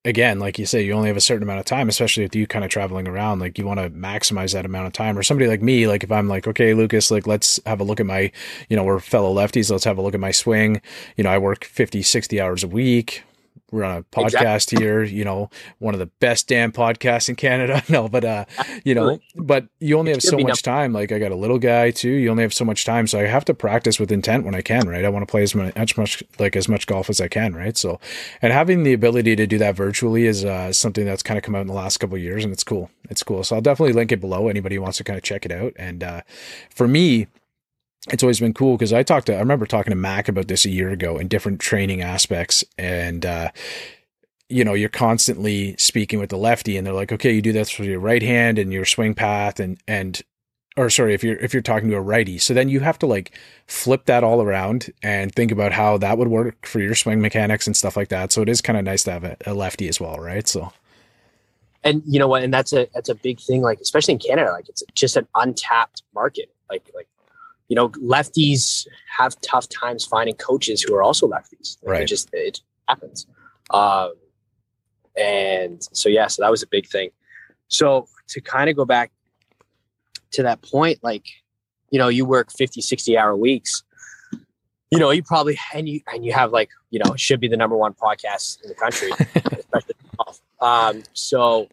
again, 0.05 0.38
like 0.38 0.59
you 0.59 0.66
say, 0.66 0.82
you 0.82 0.92
only 0.92 1.09
have 1.09 1.16
a 1.16 1.20
certain 1.20 1.42
amount 1.42 1.61
of 1.61 1.66
time, 1.66 1.88
especially 1.88 2.24
with 2.24 2.36
you 2.36 2.46
kind 2.46 2.64
of 2.64 2.70
traveling 2.70 3.09
around. 3.09 3.40
Like 3.40 3.59
you 3.59 3.66
want 3.66 3.80
to 3.80 3.90
maximize 3.90 4.52
that 4.52 4.66
amount 4.66 4.86
of 4.86 4.92
time. 4.92 5.16
Or 5.16 5.22
somebody 5.22 5.48
like 5.48 5.62
me, 5.62 5.86
like 5.86 6.05
if 6.05 6.12
I'm 6.12 6.28
like, 6.28 6.46
okay, 6.46 6.74
Lucas, 6.74 7.11
like 7.11 7.26
let's 7.26 7.59
have 7.66 7.80
a 7.80 7.84
look 7.84 8.00
at 8.00 8.07
my, 8.07 8.30
you 8.68 8.76
know, 8.76 8.84
we're 8.84 9.00
fellow 9.00 9.34
lefties, 9.34 9.70
let's 9.70 9.84
have 9.84 9.98
a 9.98 10.02
look 10.02 10.14
at 10.14 10.20
my 10.20 10.30
swing. 10.30 10.80
You 11.16 11.24
know, 11.24 11.30
I 11.30 11.38
work 11.38 11.64
50, 11.64 12.02
60 12.02 12.40
hours 12.40 12.62
a 12.62 12.68
week. 12.68 13.24
We're 13.71 13.85
on 13.85 13.99
a 13.99 14.03
podcast 14.05 14.79
here, 14.79 15.03
you 15.03 15.25
know, 15.25 15.51
one 15.79 15.95
of 15.95 16.01
the 16.01 16.07
best 16.07 16.47
damn 16.49 16.71
podcasts 16.71 17.29
in 17.29 17.35
Canada. 17.35 17.83
no, 17.89 18.09
but 18.09 18.25
uh, 18.25 18.45
you 18.85 18.95
know, 18.95 19.19
but 19.35 19.67
you 19.81 19.99
only 19.99 20.12
It 20.12 20.17
have 20.17 20.23
so 20.23 20.39
much 20.39 20.62
time. 20.62 20.93
Like 20.93 21.11
I 21.11 21.19
got 21.19 21.33
a 21.33 21.37
little 21.37 21.59
guy 21.59 21.91
too. 21.91 22.11
You 22.11 22.31
only 22.31 22.43
have 22.43 22.55
so 22.55 22.65
much 22.65 22.85
time, 22.85 23.07
so 23.07 23.19
I 23.19 23.23
have 23.23 23.45
to 23.47 23.55
practice 23.55 23.99
with 23.99 24.12
intent 24.12 24.45
when 24.45 24.55
I 24.55 24.62
can. 24.62 24.89
Right? 24.89 25.05
I 25.05 25.09
want 25.09 25.27
to 25.27 25.31
play 25.31 25.43
as 25.43 25.55
much, 25.55 25.73
as 25.77 25.97
much 25.97 26.23
like 26.39 26.57
as 26.57 26.69
much 26.69 26.87
golf 26.87 27.11
as 27.11 27.21
I 27.21 27.29
can. 27.29 27.55
Right? 27.55 27.77
So, 27.77 27.99
and 28.43 28.53
having 28.53 28.85
the 28.85 28.93
ability 28.93 29.35
to 29.37 29.47
do 29.47 29.59
that 29.59 29.75
virtually 29.75 30.27
is 30.27 30.45
uh, 30.45 30.73
something 30.73 31.05
that's 31.05 31.23
kind 31.23 31.39
of 31.39 31.45
come 31.45 31.55
out 31.55 31.62
in 31.62 31.67
the 31.67 31.73
last 31.75 31.99
couple 31.99 32.17
of 32.17 32.23
years, 32.23 32.45
and 32.45 32.53
it's 32.53 32.65
cool. 32.65 32.91
It's 33.11 33.23
cool. 33.23 33.43
So 33.45 33.57
I'll 33.57 33.62
definitely 33.62 33.95
link 33.95 34.12
it 34.12 34.21
below. 34.21 34.49
Anybody 34.49 34.77
who 34.77 34.83
wants 34.83 34.99
to 34.99 35.05
kind 35.05 35.17
of 35.17 35.23
check 35.23 35.45
it 35.45 35.53
out. 35.53 35.73
And 35.77 36.05
uh, 36.05 36.21
for 36.71 36.87
me, 36.87 37.27
it's 38.11 38.22
always 38.22 38.40
been 38.40 38.55
cool 38.55 38.76
because 38.76 38.92
I 38.92 39.02
talked 39.02 39.26
to 39.28 39.36
I 39.36 39.40
remember 39.40 39.66
talking 39.66 39.90
to 39.92 39.96
Mac 39.96 40.28
about 40.28 40.48
this 40.48 40.64
a 40.64 40.70
year 40.70 40.90
ago 40.90 41.18
in 41.18 41.28
different 41.28 41.61
training 41.61 42.02
aspects 42.02 42.64
and 42.78 43.26
uh 43.26 43.50
you 44.48 44.64
know 44.64 44.74
you're 44.74 44.88
constantly 44.90 45.76
speaking 45.78 46.20
with 46.20 46.30
the 46.30 46.38
lefty 46.38 46.76
and 46.76 46.86
they're 46.86 46.94
like 46.94 47.12
okay 47.12 47.32
you 47.32 47.42
do 47.42 47.52
this 47.52 47.78
with 47.78 47.88
your 47.88 48.00
right 48.00 48.22
hand 48.22 48.59
and 48.59 48.72
your 48.72 48.84
swing 48.86 49.14
path 49.14 49.61
and 49.61 49.78
and 49.88 50.22
or 50.76 50.90
sorry 50.90 51.14
if 51.14 51.24
you're 51.24 51.38
if 51.38 51.55
you're 51.55 51.62
talking 51.62 51.90
to 51.90 51.96
a 51.96 52.02
righty 52.02 52.38
so 52.38 52.55
then 52.55 52.68
you 52.68 52.80
have 52.80 52.98
to 52.98 53.07
like 53.07 53.38
flip 53.68 54.07
that 54.07 54.24
all 54.24 54.42
around 54.42 54.90
and 55.02 55.34
think 55.34 55.52
about 55.52 55.72
how 55.72 55.98
that 55.98 56.18
would 56.18 56.28
work 56.28 56.66
for 56.66 56.80
your 56.80 56.94
swing 56.94 57.20
mechanics 57.20 57.66
and 57.66 57.76
stuff 57.76 57.96
like 57.96 58.09
that 58.09 58.32
so 58.32 58.42
it 58.42 58.48
is 58.50 58.61
kind 58.61 58.78
of 58.78 58.84
nice 58.84 59.05
to 59.05 59.12
have 59.12 59.24
a, 59.24 59.36
a 59.46 59.55
lefty 59.55 59.88
as 59.88 60.00
well 60.00 60.16
right 60.18 60.48
so 60.48 60.72
And 61.82 62.02
you 62.07 62.18
know 62.18 62.28
what? 62.28 62.42
And 62.42 62.52
that's 62.52 62.72
a 62.72 62.88
that's 62.94 63.09
a 63.09 63.14
big 63.14 63.40
thing, 63.40 63.62
like 63.62 63.80
especially 63.80 64.14
in 64.14 64.20
Canada, 64.20 64.52
like 64.52 64.68
it's 64.68 64.82
just 64.94 65.16
an 65.16 65.26
untapped 65.34 66.02
market. 66.14 66.50
Like 66.70 66.90
like 66.94 67.09
you 67.69 67.77
know, 67.77 67.89
lefties 67.91 68.87
have 69.17 69.41
tough 69.41 69.69
times 69.69 70.05
finding 70.05 70.35
coaches 70.37 70.83
who 70.83 70.95
are 70.95 71.03
also 71.03 71.27
lefties. 71.27 71.79
Like, 71.83 71.93
Right. 71.93 72.03
It 72.03 72.07
just 72.07 72.29
it 72.33 72.61
happens. 72.89 73.27
Um 73.71 74.12
and 75.17 75.83
so 75.93 76.09
yeah, 76.09 76.27
so 76.27 76.43
that 76.43 76.51
was 76.51 76.62
a 76.62 76.67
big 76.67 76.87
thing. 76.89 77.11
So 77.69 78.07
to 78.29 78.41
kind 78.41 78.69
of 78.69 78.77
go 78.77 78.85
back 78.85 79.12
to 80.33 80.43
that 80.43 80.62
point, 80.62 80.99
like, 81.03 81.27
you 81.91 81.99
know, 81.99 82.09
you 82.09 82.25
work 82.25 82.51
50, 82.51 82.81
60 82.81 83.17
hour 83.17 83.37
weeks. 83.37 83.83
You 84.91 84.99
know, 84.99 85.11
you 85.11 85.23
probably 85.23 85.59
and 85.73 85.89
you 85.89 86.01
and 86.12 86.25
you 86.25 86.33
have 86.33 86.53
like, 86.53 86.71
you 86.91 87.01
know, 87.05 87.17
should 87.17 87.41
be 87.41 87.49
the 87.49 87.57
number 87.57 87.77
one 87.77 87.95
podcast 87.95 88.62
in 88.62 88.69
the 88.69 88.75
country, 88.75 89.11
especially. 89.59 89.95
Um, 90.61 91.03
so, 91.12 91.69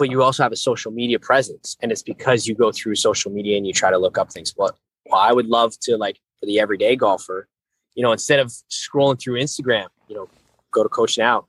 but 0.00 0.10
you 0.10 0.22
also 0.22 0.42
have 0.42 0.50
a 0.50 0.56
social 0.56 0.90
media 0.90 1.18
presence, 1.18 1.76
and 1.82 1.92
it's 1.92 2.02
because 2.02 2.46
you 2.46 2.54
go 2.54 2.72
through 2.72 2.94
social 2.96 3.30
media 3.30 3.58
and 3.58 3.66
you 3.66 3.72
try 3.74 3.90
to 3.90 3.98
look 3.98 4.16
up 4.16 4.32
things. 4.32 4.54
Well, 4.56 4.76
well 5.10 5.20
I 5.20 5.32
would 5.32 5.46
love 5.46 5.78
to 5.82 5.98
like 5.98 6.18
for 6.40 6.46
the 6.46 6.58
everyday 6.58 6.96
golfer, 6.96 7.46
you 7.94 8.02
know, 8.02 8.10
instead 8.10 8.40
of 8.40 8.50
scrolling 8.70 9.20
through 9.20 9.38
Instagram, 9.38 9.88
you 10.08 10.16
know, 10.16 10.26
go 10.72 10.82
to 10.82 10.88
Coach 10.88 11.18
Now, 11.18 11.46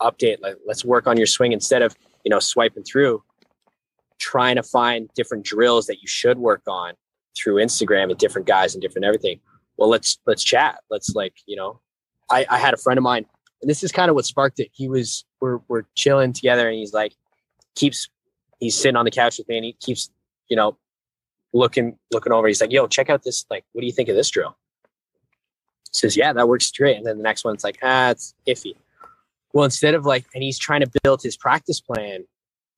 update. 0.00 0.42
Like, 0.42 0.56
let's 0.66 0.84
work 0.84 1.06
on 1.06 1.16
your 1.16 1.28
swing 1.28 1.52
instead 1.52 1.80
of 1.80 1.94
you 2.24 2.30
know 2.30 2.40
swiping 2.40 2.82
through, 2.82 3.22
trying 4.18 4.56
to 4.56 4.64
find 4.64 5.08
different 5.14 5.44
drills 5.44 5.86
that 5.86 6.02
you 6.02 6.08
should 6.08 6.38
work 6.38 6.62
on 6.66 6.94
through 7.36 7.62
Instagram 7.62 8.10
and 8.10 8.18
different 8.18 8.48
guys 8.48 8.74
and 8.74 8.82
different 8.82 9.04
everything. 9.04 9.38
Well, 9.76 9.88
let's 9.88 10.18
let's 10.26 10.42
chat. 10.42 10.80
Let's 10.90 11.14
like 11.14 11.34
you 11.46 11.54
know, 11.54 11.80
I 12.28 12.46
I 12.50 12.58
had 12.58 12.74
a 12.74 12.78
friend 12.78 12.98
of 12.98 13.04
mine, 13.04 13.26
and 13.60 13.70
this 13.70 13.84
is 13.84 13.92
kind 13.92 14.08
of 14.10 14.16
what 14.16 14.24
sparked 14.24 14.58
it. 14.58 14.70
He 14.72 14.88
was 14.88 15.24
we're 15.40 15.60
we're 15.68 15.84
chilling 15.94 16.32
together, 16.32 16.68
and 16.68 16.76
he's 16.76 16.92
like 16.92 17.14
keeps 17.74 18.08
he's 18.60 18.76
sitting 18.76 18.96
on 18.96 19.04
the 19.04 19.10
couch 19.10 19.38
with 19.38 19.48
me, 19.48 19.56
and 19.56 19.64
he 19.64 19.72
keeps 19.74 20.10
you 20.48 20.56
know 20.56 20.76
looking 21.52 21.98
looking 22.10 22.32
over. 22.32 22.46
He's 22.46 22.60
like, 22.60 22.72
"Yo, 22.72 22.86
check 22.86 23.10
out 23.10 23.22
this. 23.22 23.44
Like, 23.50 23.64
what 23.72 23.80
do 23.80 23.86
you 23.86 23.92
think 23.92 24.08
of 24.08 24.16
this 24.16 24.30
drill?" 24.30 24.56
Says, 25.92 26.16
"Yeah, 26.16 26.32
that 26.32 26.48
works 26.48 26.70
great." 26.70 26.96
And 26.96 27.06
then 27.06 27.18
the 27.18 27.22
next 27.22 27.44
one's 27.44 27.64
like, 27.64 27.78
"Ah, 27.82 28.10
it's 28.10 28.34
iffy." 28.46 28.74
Well, 29.52 29.64
instead 29.64 29.94
of 29.94 30.06
like, 30.06 30.24
and 30.34 30.42
he's 30.42 30.58
trying 30.58 30.80
to 30.80 30.90
build 31.02 31.22
his 31.22 31.36
practice 31.36 31.80
plan 31.80 32.24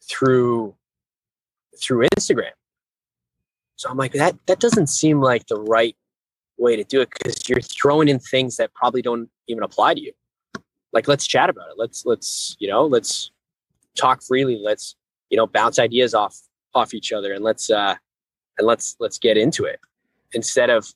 through 0.08 0.74
through 1.80 2.06
Instagram. 2.16 2.52
So 3.76 3.90
I'm 3.90 3.96
like, 3.96 4.12
that 4.12 4.36
that 4.46 4.60
doesn't 4.60 4.88
seem 4.88 5.20
like 5.20 5.46
the 5.46 5.60
right 5.60 5.96
way 6.56 6.76
to 6.76 6.84
do 6.84 7.00
it 7.00 7.10
because 7.10 7.48
you're 7.48 7.60
throwing 7.60 8.08
in 8.08 8.18
things 8.18 8.56
that 8.56 8.72
probably 8.74 9.02
don't 9.02 9.28
even 9.48 9.62
apply 9.62 9.94
to 9.94 10.00
you. 10.00 10.12
Like, 10.92 11.08
let's 11.08 11.26
chat 11.26 11.50
about 11.50 11.70
it. 11.70 11.74
Let's 11.76 12.06
let's 12.06 12.56
you 12.58 12.68
know 12.68 12.86
let's 12.86 13.30
talk 13.94 14.22
freely. 14.22 14.60
Let's 14.62 14.96
you 15.30 15.36
know 15.36 15.46
bounce 15.46 15.78
ideas 15.78 16.14
off 16.14 16.36
off 16.74 16.94
each 16.94 17.12
other 17.12 17.32
and 17.32 17.44
let's 17.44 17.70
uh 17.70 17.94
and 18.58 18.66
let's 18.66 18.96
let's 19.00 19.18
get 19.18 19.36
into 19.36 19.64
it 19.64 19.80
instead 20.32 20.70
of 20.70 20.86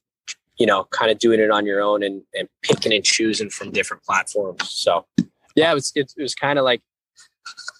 you 0.59 0.67
know 0.67 0.85
kind 0.91 1.11
of 1.11 1.19
doing 1.19 1.41
it 1.41 1.51
on 1.51 1.67
your 1.67 1.81
own 1.81 2.03
and 2.03 2.23
and 2.37 2.49
picking 2.63 2.93
and 2.93 3.05
choosing 3.05 3.51
from 3.51 3.71
different 3.71 4.03
platforms. 4.03 4.71
So 4.71 5.07
yeah, 5.55 5.71
it 5.71 5.75
was 5.75 5.93
it, 5.95 6.13
it 6.17 6.23
was 6.23 6.35
kind 6.35 6.59
of 6.59 6.65
like 6.65 6.83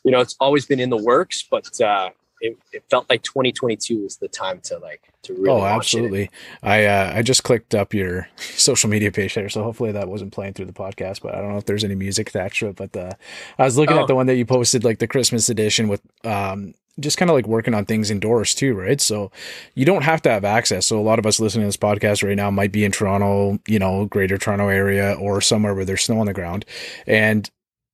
you 0.05 0.11
know 0.11 0.21
it's 0.21 0.37
always 0.41 0.67
been 0.67 0.81
in 0.81 0.91
the 0.91 1.03
works, 1.03 1.47
but 1.51 1.81
uh 1.81 2.11
it, 2.41 2.59
it 2.73 2.85
felt 2.91 3.09
like 3.09 3.23
2022 3.23 4.03
was 4.03 4.17
the 4.17 4.29
time 4.29 4.61
to 4.61 4.79
like 4.79 5.13
to 5.23 5.35
really 5.35 5.51
oh 5.51 5.65
absolutely 5.65 6.31
i 6.63 6.85
uh, 6.85 7.13
i 7.15 7.23
just 7.23 7.45
clicked 7.45 7.75
up 7.75 7.93
your 7.93 8.29
social 8.37 8.89
media 8.89 9.11
page 9.11 9.35
there 9.35 9.49
so 9.49 9.63
hopefully 9.63 9.93
that 9.93 10.09
wasn't 10.09 10.33
playing 10.33 10.53
through 10.53 10.67
the 10.67 10.73
podcast 10.73 11.23
but 11.23 11.35
i 11.35 11.41
don't 11.41 11.51
know 11.51 11.59
if 11.59 11.67
there's 11.67 11.85
any 11.85 11.95
music 11.95 12.29
attached 12.29 12.61
to 12.61 12.69
it 12.69 12.77
but 12.77 12.97
uh, 12.97 13.13
i 13.59 13.65
was 13.65 13.77
looking 13.77 13.97
oh. 13.97 14.03
at 14.03 14.07
the 14.07 14.15
one 14.15 14.27
that 14.27 14.37
you 14.37 14.45
posted 14.45 14.85
like 14.85 14.99
the 14.99 15.09
christmas 15.09 15.49
edition 15.49 15.89
with 15.89 16.03
um 16.25 16.75
just 17.01 17.17
kind 17.17 17.31
of 17.31 17.37
like 17.37 17.47
working 17.47 17.75
on 17.75 17.85
things 17.85 18.11
indoors 18.11 18.55
too, 18.55 18.75
right? 18.75 19.01
So 19.01 19.31
you 19.75 19.85
don't 19.85 20.03
have 20.03 20.23
to 20.23 20.31
have 20.31 20.45
access. 20.45 20.87
So 20.87 20.99
a 20.99 21.03
lot 21.03 21.19
of 21.19 21.27
us 21.27 21.39
listening 21.39 21.63
to 21.63 21.69
this 21.69 21.77
podcast 21.77 22.27
right 22.27 22.37
now 22.37 22.51
might 22.51 22.73
be 22.73 22.85
in 22.85 22.93
Toronto, 22.93 23.61
you 23.69 23.79
know, 23.79 24.07
greater 24.07 24.37
Toronto 24.37 24.69
area 24.69 25.15
or 25.15 25.41
somewhere 25.41 25.75
where 25.75 25.85
there's 25.85 26.03
snow 26.03 26.19
on 26.21 26.27
the 26.27 26.35
ground. 26.35 26.65
And 27.07 27.49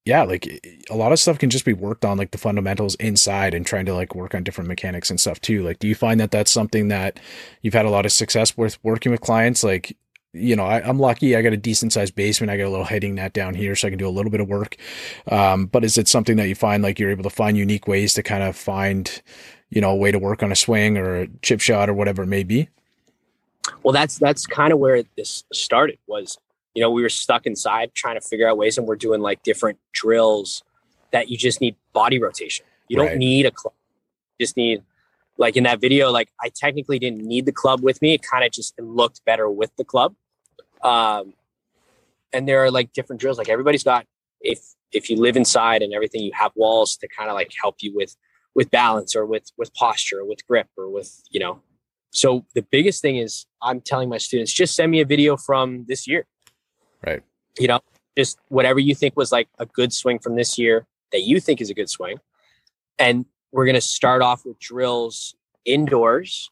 yeah, 0.05 0.23
like 0.23 0.47
a 0.91 0.97
lot 0.97 1.13
of 1.13 1.19
stuff 1.19 1.39
can 1.39 1.49
just 1.49 1.65
be 1.65 1.73
worked 1.73 2.05
on, 2.05 2.19
like 2.19 2.31
the 2.31 2.39
fundamentals 2.39 2.95
inside 2.97 3.55
and 3.55 3.67
trying 3.67 3.87
to 3.87 3.95
like 3.95 4.15
work 4.15 4.35
on 4.35 4.45
different 4.45 4.69
mechanics 4.69 5.09
and 5.09 5.19
stuff 5.19 5.41
too. 5.41 5.63
Like, 5.63 5.79
do 5.79 5.89
you 5.89 5.95
find 5.95 6.21
that 6.21 6.31
that's 6.31 6.51
something 6.51 6.89
that 6.89 7.19
you've 7.63 7.75
had 7.75 7.87
a 7.87 7.91
lot 7.91 8.05
of 8.05 8.13
success 8.13 8.57
with 8.57 8.79
working 8.85 9.13
with 9.13 9.23
clients? 9.23 9.65
Like, 9.65 9.97
you 10.35 10.57
know, 10.57 10.65
I, 10.65 10.87
am 10.87 10.99
lucky. 10.99 11.35
I 11.35 11.43
got 11.43 11.55
a 11.55 11.57
decent 11.57 11.95
sized 11.95 12.15
basement. 12.15 12.51
I 12.51 12.59
got 12.59 12.67
a 12.67 12.69
little 12.69 12.85
heading 12.85 13.15
net 13.15 13.33
down 13.33 13.55
here, 13.55 13.75
so 13.75 13.87
I 13.87 13.91
can 13.91 13.99
do 13.99 14.09
a 14.09 14.11
little 14.11 14.31
bit 14.31 14.41
of 14.41 14.49
work. 14.49 14.77
Um, 15.31 15.67
but 15.67 15.85
is 15.85 15.97
it 15.97 16.07
something 16.07 16.37
that 16.37 16.49
you 16.49 16.55
find 16.55 16.83
like 16.83 16.99
you're 16.99 17.11
able 17.11 17.23
to 17.23 17.31
find 17.31 17.57
unique 17.57 17.89
ways 17.89 18.13
to 18.15 18.23
kind 18.23 18.43
of 18.43 18.57
find, 18.57 19.23
you 19.71 19.81
know, 19.81 19.91
a 19.91 19.97
way 19.97 20.13
to 20.13 20.19
work 20.19 20.43
on 20.43 20.53
a 20.53 20.57
swing 20.57 20.99
or 20.99 21.23
a 21.23 21.29
chip 21.41 21.61
shot 21.61 21.89
or 21.89 21.95
whatever 21.95 22.25
it 22.25 22.27
may 22.27 22.43
be? 22.43 22.69
Well, 23.83 23.95
that's 23.95 24.19
that's 24.19 24.47
kind 24.47 24.73
of 24.73 24.79
where 24.79 25.03
this 25.17 25.45
started. 25.53 25.99
Was 26.07 26.37
you 26.75 26.83
know, 26.83 26.91
we 26.91 27.03
were 27.03 27.09
stuck 27.09 27.47
inside 27.47 27.95
trying 27.95 28.17
to 28.17 28.21
figure 28.21 28.49
out 28.49 28.57
ways 28.57 28.79
and 28.79 28.87
we're 28.87 28.97
doing 28.97 29.21
like 29.21 29.43
different 29.43 29.79
drills 29.93 30.63
that 31.13 31.29
you 31.29 31.39
just 31.39 31.61
need 31.61 31.77
body 31.93 32.19
rotation. 32.19 32.67
You 32.89 33.01
right. 33.01 33.11
don't 33.11 33.19
need 33.19 33.47
a 33.47 33.51
club. 33.51 33.75
You 34.39 34.45
just 34.47 34.57
need 34.57 34.83
like 35.39 35.57
in 35.57 35.65
that 35.65 35.81
video, 35.81 36.11
like 36.11 36.29
I 36.41 36.51
technically 36.55 36.99
didn't 36.99 37.25
need 37.25 37.47
the 37.47 37.53
club 37.53 37.81
with 37.81 38.03
me. 38.03 38.15
It 38.15 38.23
kind 38.23 38.45
of 38.45 38.53
just 38.53 38.79
looked 38.81 39.25
better 39.25 39.49
with 39.49 39.71
the 39.77 39.85
club. 39.85 40.15
Um, 40.83 41.35
and 42.33 42.49
there 42.49 42.65
are 42.65 42.71
like 42.71 42.93
different 42.93 43.21
drills. 43.21 43.39
Like 43.39 43.49
everybody's 43.49 43.85
got 43.85 44.07
if 44.41 44.61
if 44.93 45.11
you 45.11 45.17
live 45.17 45.37
inside 45.37 45.83
and 45.83 45.93
everything, 45.93 46.23
you 46.23 46.33
have 46.35 46.53
walls 46.55 46.97
to 46.97 47.09
kind 47.09 47.31
of 47.31 47.35
like 47.35 47.53
help 47.61 47.77
you 47.81 47.95
with 47.95 48.17
with 48.55 48.71
balance 48.71 49.17
or 49.17 49.27
with 49.27 49.51
with 49.57 49.73
posture 49.75 50.21
or 50.21 50.25
with 50.25 50.47
grip 50.47 50.69
or 50.77 50.89
with 50.89 51.23
you 51.31 51.41
know. 51.41 51.63
So 52.11 52.45
the 52.55 52.63
biggest 52.63 53.03
thing 53.03 53.17
is 53.17 53.47
I'm 53.63 53.81
telling 53.81 54.09
my 54.09 54.19
students 54.19 54.53
just 54.53 54.77
send 54.77 54.91
me 54.91 55.01
a 55.01 55.05
video 55.05 55.37
from 55.37 55.85
this 55.89 56.07
year. 56.07 56.27
Right. 57.05 57.23
You 57.59 57.69
know, 57.69 57.81
just 58.17 58.39
whatever 58.49 58.79
you 58.79 58.95
think 58.95 59.17
was 59.17 59.33
like 59.33 59.49
a 59.59 59.67
good 59.67 59.93
swing 59.93 60.19
from 60.19 60.37
this 60.37 60.59
year 60.59 60.87
that 61.13 61.23
you 61.23 61.41
think 61.41 61.61
is 61.61 61.71
a 61.71 61.75
good 61.75 61.91
swing. 61.91 62.19
And 62.99 63.27
we're 63.53 63.65
going 63.65 63.75
to 63.75 63.81
start 63.81 64.23
off 64.23 64.45
with 64.45 64.59
drills 64.59 65.35
indoors. 65.65 66.51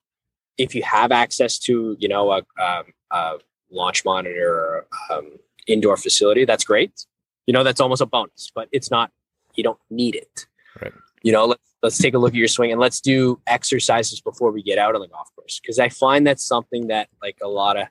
If 0.59 0.75
you 0.75 0.83
have 0.83 1.13
access 1.13 1.59
to, 1.61 1.97
you 1.99 2.09
know, 2.09 2.31
a, 2.33 2.43
um, 2.63 2.85
a 3.11 3.39
launch 3.71 4.05
monitor 4.05 4.53
or 4.53 4.87
um, 5.11 5.39
indoor 5.67 5.97
facility, 5.97 6.45
that's 6.45 6.65
great. 6.65 7.07
You 7.47 7.53
know, 7.53 7.65
that's 7.65 7.81
almost 7.81 8.03
a 8.03 8.07
bonus, 8.07 8.51
but 8.55 8.69
it's 8.73 8.91
not, 8.91 9.11
you 9.55 9.65
don't 9.65 9.79
need 9.91 10.15
it. 10.15 10.47
Right. 10.81 10.93
You 11.23 11.33
know, 11.33 11.47
let's, 11.47 11.75
let's 11.83 11.99
take 11.99 12.15
a 12.15 12.19
look 12.19 12.31
at 12.31 12.37
your 12.37 12.49
swing 12.49 12.71
and 12.71 12.81
let's 12.81 13.01
do 13.01 13.41
exercises 13.47 14.21
before 14.21 14.53
we 14.53 14.63
get 14.63 14.79
out 14.79 14.95
on 14.95 15.01
the 15.01 15.09
golf 15.09 15.29
course. 15.35 15.61
Cause 15.65 15.79
I 15.79 15.89
find 15.89 16.27
that's 16.27 16.47
something 16.47 16.89
that 16.89 17.09
like 17.21 17.39
a 17.43 17.49
lot 17.49 17.77
of 17.77 17.89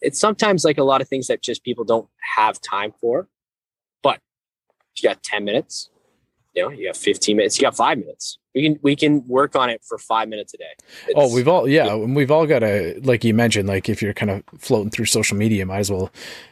it's 0.00 0.18
sometimes 0.18 0.64
like 0.64 0.78
a 0.78 0.84
lot 0.84 1.00
of 1.00 1.08
things 1.08 1.26
that 1.26 1.42
just 1.42 1.64
people 1.64 1.84
don't 1.84 2.08
have 2.36 2.60
time 2.60 2.92
for. 3.00 3.28
But 4.02 4.20
you 4.96 5.08
got 5.08 5.22
10 5.22 5.44
minutes, 5.44 5.90
you 6.54 6.62
know, 6.62 6.70
you 6.70 6.86
got 6.86 6.96
15 6.96 7.36
minutes, 7.36 7.58
you 7.58 7.62
got 7.62 7.76
five 7.76 7.98
minutes. 7.98 8.38
We 8.54 8.62
can 8.62 8.78
we 8.82 8.96
can 8.96 9.26
work 9.28 9.54
on 9.54 9.70
it 9.70 9.82
for 9.84 9.98
five 9.98 10.28
minutes 10.28 10.54
a 10.54 10.56
day. 10.56 10.64
Oh, 10.78 10.82
it's, 11.06 11.14
oh, 11.16 11.34
we've 11.34 11.46
all 11.46 11.68
yeah, 11.68 11.92
and 11.92 12.16
we've 12.16 12.30
all 12.30 12.46
got 12.46 12.60
to 12.60 12.98
like 13.04 13.22
you 13.22 13.32
mentioned, 13.32 13.68
like 13.68 13.88
if 13.88 14.02
you're 14.02 14.14
kind 14.14 14.30
of 14.30 14.42
floating 14.58 14.90
through 14.90 15.04
social 15.04 15.36
media, 15.36 15.64
might 15.64 15.78
as 15.78 15.92
well, 15.92 16.10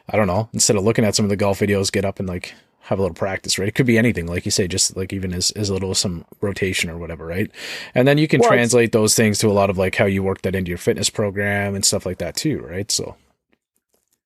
I 0.09 0.17
don't 0.17 0.29
know, 0.29 0.49
instead 0.53 0.77
of 0.77 0.85
looking 0.85 1.05
at 1.05 1.17
some 1.17 1.25
of 1.25 1.31
the 1.31 1.37
golf 1.37 1.59
videos, 1.59 1.91
get 1.91 2.05
up 2.05 2.21
and 2.21 2.29
like 2.29 2.55
have 2.87 3.01
a 3.01 3.03
little 3.03 3.15
practice, 3.15 3.59
right? 3.59 3.67
It 3.67 3.75
could 3.75 3.87
be 3.87 3.99
anything, 3.99 4.27
like 4.27 4.45
you 4.45 4.53
say, 4.53 4.69
just 4.69 4.97
like 4.97 5.13
even 5.13 5.35
as, 5.35 5.51
as 5.53 5.71
little 5.71 5.91
as 5.91 5.99
some 5.99 6.25
rotation 6.41 6.89
or 6.89 6.99
whatever, 6.99 7.27
right? 7.27 7.51
And 7.97 8.07
then 8.07 8.17
you 8.17 8.29
can 8.29 8.41
well, 8.41 8.51
translate 8.51 8.93
those 8.93 9.17
things 9.17 9.39
to 9.41 9.49
a 9.49 9.53
lot 9.53 9.71
of 9.71 9.77
like 9.77 9.97
how 9.97 10.05
you 10.05 10.23
work 10.23 10.43
that 10.43 10.55
into 10.55 10.69
your 10.69 10.79
fitness 10.79 11.11
program 11.11 11.75
and 11.75 11.85
stuff 11.85 12.07
like 12.07 12.19
that 12.19 12.37
too, 12.37 12.61
right? 12.61 12.91
So 12.93 13.17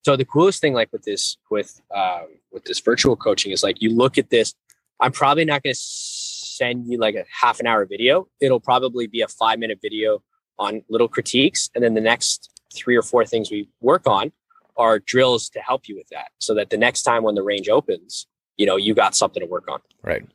so 0.03 0.17
the 0.17 0.25
coolest 0.25 0.61
thing, 0.61 0.75
like 0.75 0.91
with 0.93 1.03
this, 1.03 1.37
with 1.51 1.81
um, 1.95 2.29
with 2.51 2.65
this 2.65 2.81
virtual 2.81 3.17
coaching, 3.17 3.53
is 3.53 3.63
like 3.63 3.83
you 3.83 3.91
look 3.91 4.19
at 4.19 4.31
this. 4.31 4.55
I'm 4.99 5.13
probably 5.13 5.45
not 5.45 5.63
going 5.63 5.75
to 5.75 5.81
send 5.81 6.87
you 6.87 6.99
like 6.99 7.15
a 7.15 7.25
half 7.31 7.59
an 7.61 7.67
hour 7.67 7.87
video. 7.87 8.29
It'll 8.41 8.61
probably 8.61 9.07
be 9.07 9.23
a 9.23 9.29
five 9.29 9.59
minute 9.59 9.79
video 9.81 10.23
on 10.59 10.83
little 10.89 11.09
critiques, 11.09 11.71
and 11.75 11.85
then 11.85 11.95
the 11.95 12.01
next 12.01 12.51
three 12.75 12.97
or 12.97 13.03
four 13.03 13.25
things 13.27 13.51
we 13.51 13.69
work 13.81 14.07
on 14.07 14.33
are 14.77 14.99
drills 14.99 15.51
to 15.51 15.61
help 15.61 15.89
you 15.89 15.97
with 15.97 16.09
that, 16.09 16.29
so 16.39 16.55
that 16.55 16.71
the 16.71 16.79
next 16.79 17.03
time 17.03 17.23
when 17.23 17.35
the 17.35 17.43
range 17.43 17.69
opens, 17.69 18.27
you 18.57 18.67
know 18.67 18.77
you 18.77 18.95
got 18.95 19.15
something 19.15 19.41
to 19.41 19.47
work 19.47 19.69
on. 19.69 19.81
Right. 20.03 20.27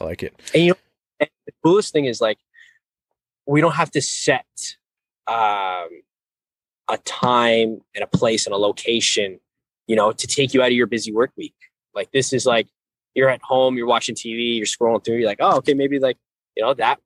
I 0.00 0.04
like 0.04 0.22
it. 0.22 0.34
And 0.54 0.64
you 0.64 0.70
know, 0.70 1.26
the 1.46 1.52
coolest 1.62 1.92
thing 1.92 2.06
is 2.06 2.20
like 2.20 2.38
we 3.46 3.60
don't 3.60 3.74
have 3.74 3.90
to 3.92 4.02
set 4.02 4.46
um, 5.26 5.88
a 6.92 6.98
time 6.98 7.80
and 7.94 8.04
a 8.04 8.06
place 8.06 8.46
and 8.46 8.54
a 8.54 8.58
location, 8.58 9.40
you 9.86 9.96
know, 9.96 10.12
to 10.12 10.26
take 10.26 10.52
you 10.52 10.60
out 10.60 10.68
of 10.68 10.74
your 10.74 10.86
busy 10.86 11.10
work 11.10 11.32
week. 11.36 11.54
Like 11.94 12.12
this 12.12 12.34
is 12.34 12.44
like 12.44 12.68
you're 13.14 13.30
at 13.30 13.40
home, 13.42 13.76
you're 13.78 13.86
watching 13.86 14.14
TV, 14.14 14.58
you're 14.58 14.66
scrolling 14.66 15.02
through, 15.02 15.16
you're 15.16 15.26
like, 15.26 15.38
oh, 15.40 15.56
okay, 15.56 15.72
maybe 15.72 15.98
like, 15.98 16.18
you 16.54 16.62
know, 16.62 16.74
that 16.74 17.00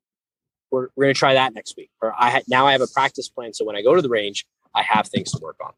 we're, 0.72 0.89
we're 0.97 1.05
gonna 1.05 1.14
try 1.14 1.34
that 1.34 1.55
next 1.55 1.76
week. 1.76 1.91
Or 2.03 2.12
I 2.18 2.30
ha- 2.30 2.43
now 2.49 2.66
I 2.66 2.72
have 2.72 2.80
a 2.80 2.89
practice 2.89 3.28
plan. 3.28 3.55
So 3.55 3.64
when 3.64 3.76
I 3.76 3.82
go 3.82 3.95
to 3.95 4.03
the 4.03 4.09
range, 4.09 4.45
I 4.74 4.82
have 4.82 5.07
things 5.07 5.30
to 5.30 5.39
work 5.41 5.57
on. 5.64 5.72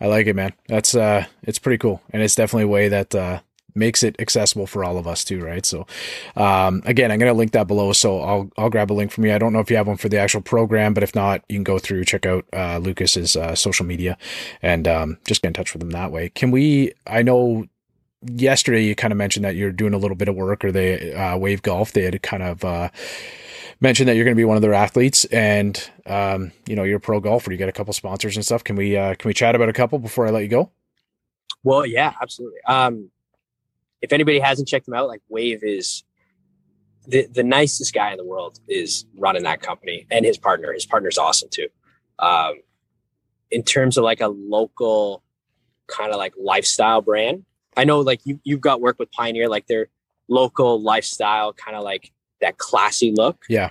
I 0.00 0.08
like 0.08 0.26
it, 0.26 0.34
man. 0.34 0.52
That's 0.66 0.96
uh 0.96 1.26
it's 1.44 1.60
pretty 1.60 1.78
cool. 1.78 2.02
And 2.10 2.20
it's 2.20 2.34
definitely 2.34 2.64
a 2.64 2.68
way 2.68 2.88
that 2.88 3.14
uh 3.14 3.40
makes 3.76 4.02
it 4.02 4.16
accessible 4.18 4.66
for 4.66 4.84
all 4.84 4.98
of 4.98 5.06
us 5.06 5.24
too, 5.24 5.40
right? 5.40 5.64
So, 5.64 5.86
um, 6.36 6.82
again, 6.84 7.12
I'm 7.12 7.18
going 7.18 7.32
to 7.32 7.36
link 7.36 7.52
that 7.52 7.66
below. 7.66 7.92
So 7.92 8.20
I'll, 8.20 8.50
I'll 8.56 8.70
grab 8.70 8.90
a 8.90 8.94
link 8.94 9.12
from 9.12 9.24
you. 9.24 9.34
I 9.34 9.38
don't 9.38 9.52
know 9.52 9.60
if 9.60 9.70
you 9.70 9.76
have 9.76 9.86
one 9.86 9.96
for 9.96 10.08
the 10.08 10.18
actual 10.18 10.40
program, 10.40 10.94
but 10.94 11.02
if 11.02 11.14
not, 11.14 11.42
you 11.48 11.56
can 11.56 11.64
go 11.64 11.78
through, 11.78 12.04
check 12.04 12.26
out, 12.26 12.44
uh, 12.52 12.78
Lucas's, 12.78 13.36
uh, 13.36 13.54
social 13.54 13.86
media 13.86 14.16
and, 14.62 14.88
um, 14.88 15.18
just 15.26 15.42
get 15.42 15.48
in 15.48 15.54
touch 15.54 15.72
with 15.72 15.80
them 15.80 15.90
that 15.90 16.12
way. 16.12 16.30
Can 16.30 16.50
we, 16.50 16.92
I 17.06 17.22
know 17.22 17.66
yesterday 18.22 18.84
you 18.84 18.94
kind 18.94 19.12
of 19.12 19.18
mentioned 19.18 19.44
that 19.44 19.56
you're 19.56 19.72
doing 19.72 19.94
a 19.94 19.98
little 19.98 20.16
bit 20.16 20.28
of 20.28 20.34
work 20.34 20.64
or 20.64 20.72
they, 20.72 21.12
uh, 21.12 21.36
wave 21.36 21.62
golf. 21.62 21.92
They 21.92 22.02
had 22.02 22.20
kind 22.22 22.42
of, 22.42 22.64
uh, 22.64 22.90
mentioned 23.80 24.08
that 24.08 24.16
you're 24.16 24.24
going 24.24 24.34
to 24.34 24.40
be 24.40 24.44
one 24.44 24.56
of 24.56 24.62
their 24.62 24.72
athletes 24.74 25.26
and, 25.26 25.90
um, 26.06 26.50
you 26.66 26.74
know, 26.74 26.82
you're 26.82 26.96
a 26.96 27.00
pro 27.00 27.20
golfer. 27.20 27.52
You 27.52 27.58
got 27.58 27.68
a 27.68 27.72
couple 27.72 27.92
sponsors 27.92 28.34
and 28.34 28.44
stuff. 28.44 28.64
Can 28.64 28.74
we, 28.74 28.96
uh, 28.96 29.14
can 29.14 29.28
we 29.28 29.34
chat 29.34 29.54
about 29.54 29.68
a 29.68 29.72
couple 29.74 29.98
before 29.98 30.26
I 30.26 30.30
let 30.30 30.42
you 30.42 30.48
go? 30.48 30.70
Well, 31.62 31.84
yeah, 31.84 32.14
absolutely. 32.22 32.60
Um, 32.66 33.10
if 34.06 34.12
anybody 34.12 34.38
hasn't 34.38 34.68
checked 34.68 34.86
them 34.86 34.94
out, 34.94 35.08
like 35.08 35.20
Wave 35.28 35.64
is 35.64 36.04
the 37.08 37.26
the 37.26 37.42
nicest 37.42 37.92
guy 37.92 38.12
in 38.12 38.18
the 38.18 38.24
world 38.24 38.60
is 38.68 39.04
running 39.18 39.42
that 39.42 39.60
company 39.60 40.06
and 40.12 40.24
his 40.24 40.38
partner. 40.38 40.72
His 40.72 40.86
partner's 40.86 41.18
awesome 41.18 41.48
too. 41.50 41.66
Um, 42.20 42.54
in 43.50 43.64
terms 43.64 43.98
of 43.98 44.04
like 44.04 44.20
a 44.20 44.28
local 44.28 45.24
kind 45.88 46.12
of 46.12 46.18
like 46.18 46.34
lifestyle 46.40 47.02
brand, 47.02 47.44
I 47.76 47.82
know 47.82 48.00
like 48.00 48.20
you 48.24 48.38
you've 48.44 48.60
got 48.60 48.80
work 48.80 48.96
with 49.00 49.10
Pioneer, 49.10 49.48
like 49.48 49.66
their 49.66 49.88
local 50.28 50.80
lifestyle, 50.80 51.52
kind 51.52 51.76
of 51.76 51.82
like 51.82 52.12
that 52.40 52.58
classy 52.58 53.12
look. 53.12 53.42
Yeah. 53.48 53.70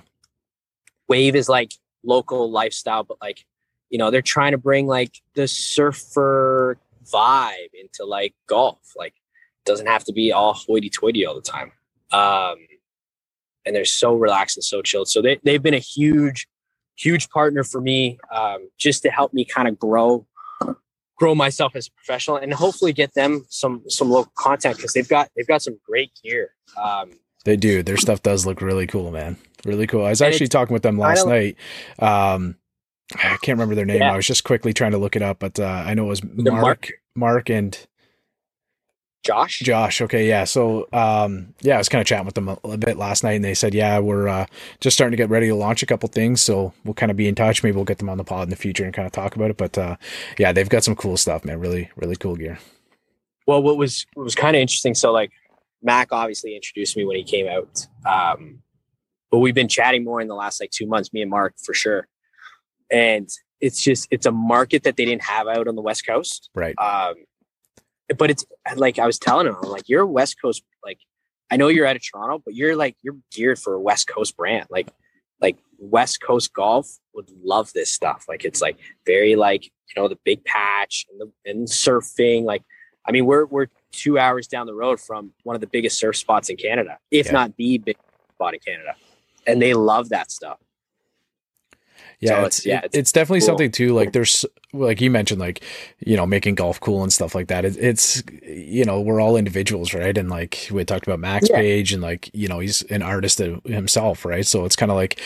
Wave 1.08 1.34
is 1.34 1.48
like 1.48 1.72
local 2.04 2.50
lifestyle, 2.50 3.04
but 3.04 3.16
like 3.22 3.46
you 3.88 3.96
know 3.96 4.10
they're 4.10 4.20
trying 4.20 4.52
to 4.52 4.58
bring 4.58 4.86
like 4.86 5.22
the 5.34 5.48
surfer 5.48 6.76
vibe 7.10 7.72
into 7.72 8.04
like 8.04 8.34
golf. 8.46 8.92
Like 8.96 9.14
doesn't 9.66 9.86
have 9.86 10.04
to 10.04 10.12
be 10.12 10.32
all 10.32 10.54
hoity-toity 10.54 11.26
all 11.26 11.34
the 11.34 11.42
time. 11.42 11.72
Um, 12.12 12.56
and 13.64 13.74
they're 13.74 13.84
so 13.84 14.14
relaxed 14.14 14.56
and 14.56 14.64
so 14.64 14.80
chilled. 14.80 15.08
So 15.08 15.20
they 15.20 15.38
they've 15.42 15.62
been 15.62 15.74
a 15.74 15.78
huge, 15.78 16.46
huge 16.96 17.28
partner 17.30 17.64
for 17.64 17.80
me, 17.80 18.18
um, 18.32 18.68
just 18.78 19.02
to 19.02 19.10
help 19.10 19.34
me 19.34 19.44
kind 19.44 19.66
of 19.66 19.78
grow, 19.78 20.26
grow 21.18 21.34
myself 21.34 21.74
as 21.74 21.88
a 21.88 21.90
professional, 21.92 22.36
and 22.36 22.54
hopefully 22.54 22.92
get 22.92 23.12
them 23.14 23.44
some 23.48 23.82
some 23.88 24.08
local 24.08 24.32
content 24.38 24.76
because 24.76 24.92
they've 24.92 25.08
got 25.08 25.30
they've 25.36 25.48
got 25.48 25.62
some 25.62 25.78
great 25.84 26.12
gear. 26.22 26.50
Um, 26.80 27.10
They 27.44 27.56
do. 27.56 27.82
Their 27.82 27.96
stuff 27.96 28.22
does 28.22 28.46
look 28.46 28.60
really 28.60 28.86
cool, 28.86 29.10
man. 29.10 29.36
Really 29.64 29.86
cool. 29.86 30.04
I 30.04 30.10
was 30.10 30.22
actually 30.22 30.48
talking 30.48 30.72
with 30.72 30.82
them 30.82 30.98
last 30.98 31.26
night. 31.26 31.56
Um, 31.98 32.56
I 33.14 33.36
can't 33.42 33.56
remember 33.58 33.74
their 33.74 33.84
name. 33.84 34.00
Yeah. 34.00 34.12
I 34.12 34.16
was 34.16 34.26
just 34.26 34.44
quickly 34.44 34.72
trying 34.72 34.92
to 34.92 34.98
look 34.98 35.16
it 35.16 35.22
up, 35.22 35.38
but 35.38 35.58
uh, 35.58 35.64
I 35.64 35.94
know 35.94 36.04
it 36.04 36.08
was 36.08 36.24
Mark, 36.24 36.62
Mark 36.62 36.92
Mark, 37.14 37.50
and 37.50 37.86
Josh. 39.26 39.58
Josh. 39.60 40.00
Okay, 40.00 40.28
yeah. 40.28 40.44
So, 40.44 40.88
um, 40.92 41.54
yeah, 41.60 41.74
I 41.74 41.78
was 41.78 41.88
kind 41.88 42.00
of 42.00 42.06
chatting 42.06 42.24
with 42.26 42.34
them 42.36 42.48
a, 42.48 42.58
a 42.64 42.76
bit 42.78 42.96
last 42.96 43.22
night, 43.24 43.32
and 43.32 43.44
they 43.44 43.54
said, 43.54 43.74
yeah, 43.74 43.98
we're 43.98 44.28
uh, 44.28 44.46
just 44.80 44.96
starting 44.96 45.10
to 45.12 45.16
get 45.16 45.28
ready 45.28 45.48
to 45.48 45.54
launch 45.54 45.82
a 45.82 45.86
couple 45.86 46.08
things. 46.08 46.40
So 46.40 46.72
we'll 46.84 46.94
kind 46.94 47.10
of 47.10 47.16
be 47.16 47.28
in 47.28 47.34
touch. 47.34 47.62
Maybe 47.62 47.74
we'll 47.76 47.84
get 47.84 47.98
them 47.98 48.08
on 48.08 48.18
the 48.18 48.24
pod 48.24 48.44
in 48.44 48.50
the 48.50 48.56
future 48.56 48.84
and 48.84 48.94
kind 48.94 49.06
of 49.06 49.12
talk 49.12 49.36
about 49.36 49.50
it. 49.50 49.56
But 49.56 49.76
uh, 49.76 49.96
yeah, 50.38 50.52
they've 50.52 50.68
got 50.68 50.84
some 50.84 50.96
cool 50.96 51.16
stuff, 51.16 51.44
man. 51.44 51.60
Really, 51.60 51.90
really 51.96 52.16
cool 52.16 52.36
gear. 52.36 52.58
well 53.46 53.62
what 53.62 53.76
was 53.76 54.06
what 54.14 54.24
was 54.24 54.34
kind 54.34 54.56
of 54.56 54.60
interesting 54.60 54.94
so 54.94 55.12
like 55.12 55.30
mac 55.82 56.08
obviously 56.10 56.56
introduced 56.56 56.96
me 56.96 57.04
when 57.04 57.16
he 57.16 57.22
came 57.22 57.46
out 57.46 57.86
um 58.04 58.60
but 59.30 59.38
we've 59.38 59.54
been 59.54 59.68
chatting 59.68 60.02
more 60.04 60.20
in 60.20 60.26
the 60.28 60.34
last 60.34 60.60
like 60.60 60.70
two 60.70 60.86
months 60.86 61.12
me 61.12 61.20
and 61.22 61.30
mark 61.30 61.54
for 61.64 61.74
sure 61.74 62.08
and 62.90 63.28
it's 63.60 63.80
just 63.82 64.08
it's 64.10 64.26
a 64.26 64.32
market 64.32 64.82
that 64.84 64.96
they 64.96 65.04
didn't 65.04 65.22
have 65.22 65.46
out 65.46 65.68
on 65.68 65.76
the 65.76 65.82
west 65.82 66.06
coast 66.06 66.50
Right. 66.54 66.74
um 66.78 67.14
but 68.18 68.30
it's 68.30 68.44
like 68.76 68.98
i 68.98 69.06
was 69.06 69.18
telling 69.18 69.46
him 69.46 69.56
i'm 69.62 69.70
like 69.70 69.88
you're 69.88 70.02
a 70.02 70.06
west 70.06 70.36
coast 70.40 70.62
like 70.84 70.98
i 71.50 71.56
know 71.56 71.68
you're 71.68 71.86
out 71.86 71.96
of 71.96 72.02
toronto 72.02 72.40
but 72.44 72.54
you're 72.54 72.76
like 72.76 72.96
you're 73.02 73.16
geared 73.32 73.58
for 73.58 73.74
a 73.74 73.80
west 73.80 74.06
coast 74.08 74.36
brand 74.36 74.66
like 74.70 74.88
like 75.40 75.56
west 75.78 76.20
coast 76.20 76.52
golf 76.52 76.88
would 77.14 77.30
love 77.42 77.72
this 77.72 77.92
stuff 77.92 78.24
like 78.28 78.44
it's 78.44 78.60
like 78.60 78.78
very 79.04 79.36
like 79.36 79.64
you 79.64 80.02
know 80.02 80.08
the 80.08 80.18
big 80.24 80.44
patch 80.44 81.06
and 81.10 81.20
the 81.20 81.50
and 81.50 81.66
surfing 81.68 82.44
like 82.44 82.62
I 83.08 83.12
mean, 83.12 83.24
we're 83.24 83.46
we're 83.46 83.68
two 83.92 84.18
hours 84.18 84.48
down 84.48 84.66
the 84.66 84.74
road 84.74 84.98
from 84.98 85.30
one 85.44 85.54
of 85.54 85.60
the 85.60 85.68
biggest 85.68 85.96
surf 85.96 86.16
spots 86.16 86.48
in 86.48 86.56
Canada, 86.56 86.98
if 87.12 87.26
Yeah. 87.26 87.32
not 87.32 87.56
the 87.56 87.78
big 87.78 87.96
spot 88.34 88.54
in 88.54 88.58
Canada, 88.58 88.96
and 89.46 89.62
they 89.62 89.74
love 89.74 90.08
that 90.08 90.32
stuff. 90.32 90.58
Yeah, 92.20 92.30
So 92.40 92.44
it's, 92.46 92.58
it's- 92.60 92.66
yeah, 92.66 92.80
it's 92.84 92.96
it's 92.96 93.12
definitely 93.12 93.40
cool. 93.40 93.46
something 93.46 93.70
too. 93.70 93.92
Like 93.94 94.12
there's 94.12 94.44
like 94.72 95.00
you 95.00 95.10
mentioned, 95.10 95.40
like 95.40 95.62
you 96.04 96.16
know, 96.16 96.26
making 96.26 96.54
golf 96.54 96.80
cool 96.80 97.02
and 97.02 97.12
stuff 97.12 97.34
like 97.34 97.48
that. 97.48 97.64
It, 97.64 97.76
it's 97.78 98.22
you 98.42 98.84
know, 98.84 99.00
we're 99.00 99.20
all 99.20 99.36
individuals, 99.36 99.92
right? 99.94 100.16
And 100.16 100.28
like 100.30 100.68
we 100.70 100.84
talked 100.84 101.06
about 101.06 101.18
Max 101.20 101.48
Yeah. 101.50 101.56
Page, 101.56 101.92
and 101.92 102.02
like 102.02 102.30
you 102.34 102.48
know, 102.48 102.58
he's 102.60 102.82
an 102.84 103.02
artist 103.02 103.38
himself, 103.38 104.24
right? 104.24 104.46
So 104.46 104.64
it's 104.64 104.76
kind 104.76 104.90
of 104.90 104.96
like 104.96 105.20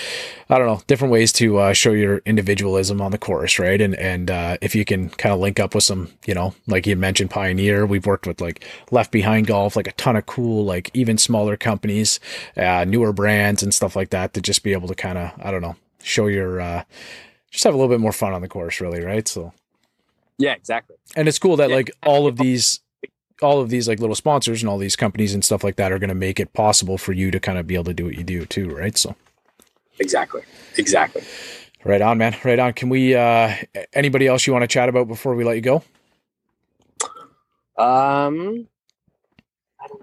I 0.49 0.59
don't 0.59 0.67
know, 0.67 0.81
different 0.89 1.13
ways 1.13 1.33
to 1.35 1.59
uh, 1.59 1.73
show 1.73 1.93
your 1.93 2.19
individualism 2.27 3.01
on 3.01 3.13
the 3.13 3.19
course, 3.19 3.59
right? 3.59 3.81
And 3.81 3.95
and 3.97 4.31
uh, 4.31 4.57
if 4.61 4.75
you 4.75 4.85
can 4.85 5.11
kind 5.11 5.33
of 5.33 5.41
link 5.41 5.61
up 5.61 5.75
with 5.75 5.85
some, 5.85 6.09
you 6.27 6.35
know, 6.35 6.55
like 6.67 6.87
you 6.87 6.97
mentioned, 6.97 7.31
Pioneer. 7.31 7.87
We've 7.87 8.07
worked 8.07 8.27
with 8.27 8.41
like 8.41 8.65
Left 8.91 9.11
Behind 9.13 9.47
Golf, 9.47 9.77
like 9.77 9.87
a 9.89 9.93
ton 9.93 10.17
of 10.17 10.27
cool, 10.27 10.65
like 10.65 10.91
even 10.95 11.19
smaller 11.19 11.57
companies, 11.57 12.19
uh, 12.57 12.85
newer 12.85 13.13
brands 13.13 13.63
and 13.63 13.73
stuff 13.73 13.95
like 13.97 14.11
that 14.11 14.35
to 14.35 14.41
just 14.41 14.63
be 14.65 14.73
able 14.73 14.89
to 14.89 14.95
kind 14.95 15.19
of 15.19 15.31
I 15.41 15.51
don't 15.51 15.63
know, 15.63 15.77
show 16.03 16.27
your. 16.27 16.61
Uh, 16.61 16.85
just 17.51 17.65
have 17.65 17.75
a 17.75 17.77
little 17.77 17.93
bit 17.93 18.01
more 18.01 18.13
fun 18.13 18.33
on 18.33 18.43
the 18.43 18.49
course, 18.49 18.81
really, 18.81 19.03
right? 19.05 19.27
So, 19.27 19.53
Yeah, 20.39 20.53
exactly. 20.53 20.97
and 21.17 21.27
it's 21.27 21.39
cool 21.39 21.57
that 21.57 21.69
Yeah. 21.71 21.77
like 21.77 21.91
all 22.05 22.27
of 22.29 22.37
these, 22.37 22.79
all 23.43 23.61
of 23.61 23.71
these 23.71 23.89
like 23.89 23.99
little 23.99 24.15
sponsors 24.15 24.63
and 24.63 24.71
all 24.71 24.79
these 24.79 24.95
companies 24.95 25.35
and 25.35 25.45
stuff 25.45 25.65
like 25.65 25.75
that 25.77 25.91
are 25.91 25.99
going 25.99 26.11
to 26.11 26.15
make 26.15 26.39
it 26.39 26.53
possible 26.53 26.97
for 26.97 27.13
you 27.13 27.31
to 27.33 27.41
kind 27.41 27.59
of 27.59 27.67
be 27.67 27.75
able 27.75 27.85
to 27.87 27.95
do 27.95 28.05
what 28.05 28.15
you 28.17 28.23
do 28.23 28.47
too, 28.47 28.69
right? 28.71 28.97
So, 28.97 29.17
Exactly. 29.99 30.43
Exactly. 30.79 31.23
right 31.85 32.01
on, 32.01 32.19
man, 32.19 32.37
right 32.45 32.59
on. 32.59 32.73
Can 32.73 32.89
we? 32.89 33.15
uh 33.17 33.55
Anybody 33.93 34.29
else 34.29 34.47
you 34.47 34.53
want 34.53 34.63
to 34.63 34.69
chat 34.69 34.89
about 34.89 35.09
before 35.09 35.35
we 35.35 35.43
let 35.45 35.57
you 35.57 35.63
go? 35.63 35.83
Um, 37.77 38.69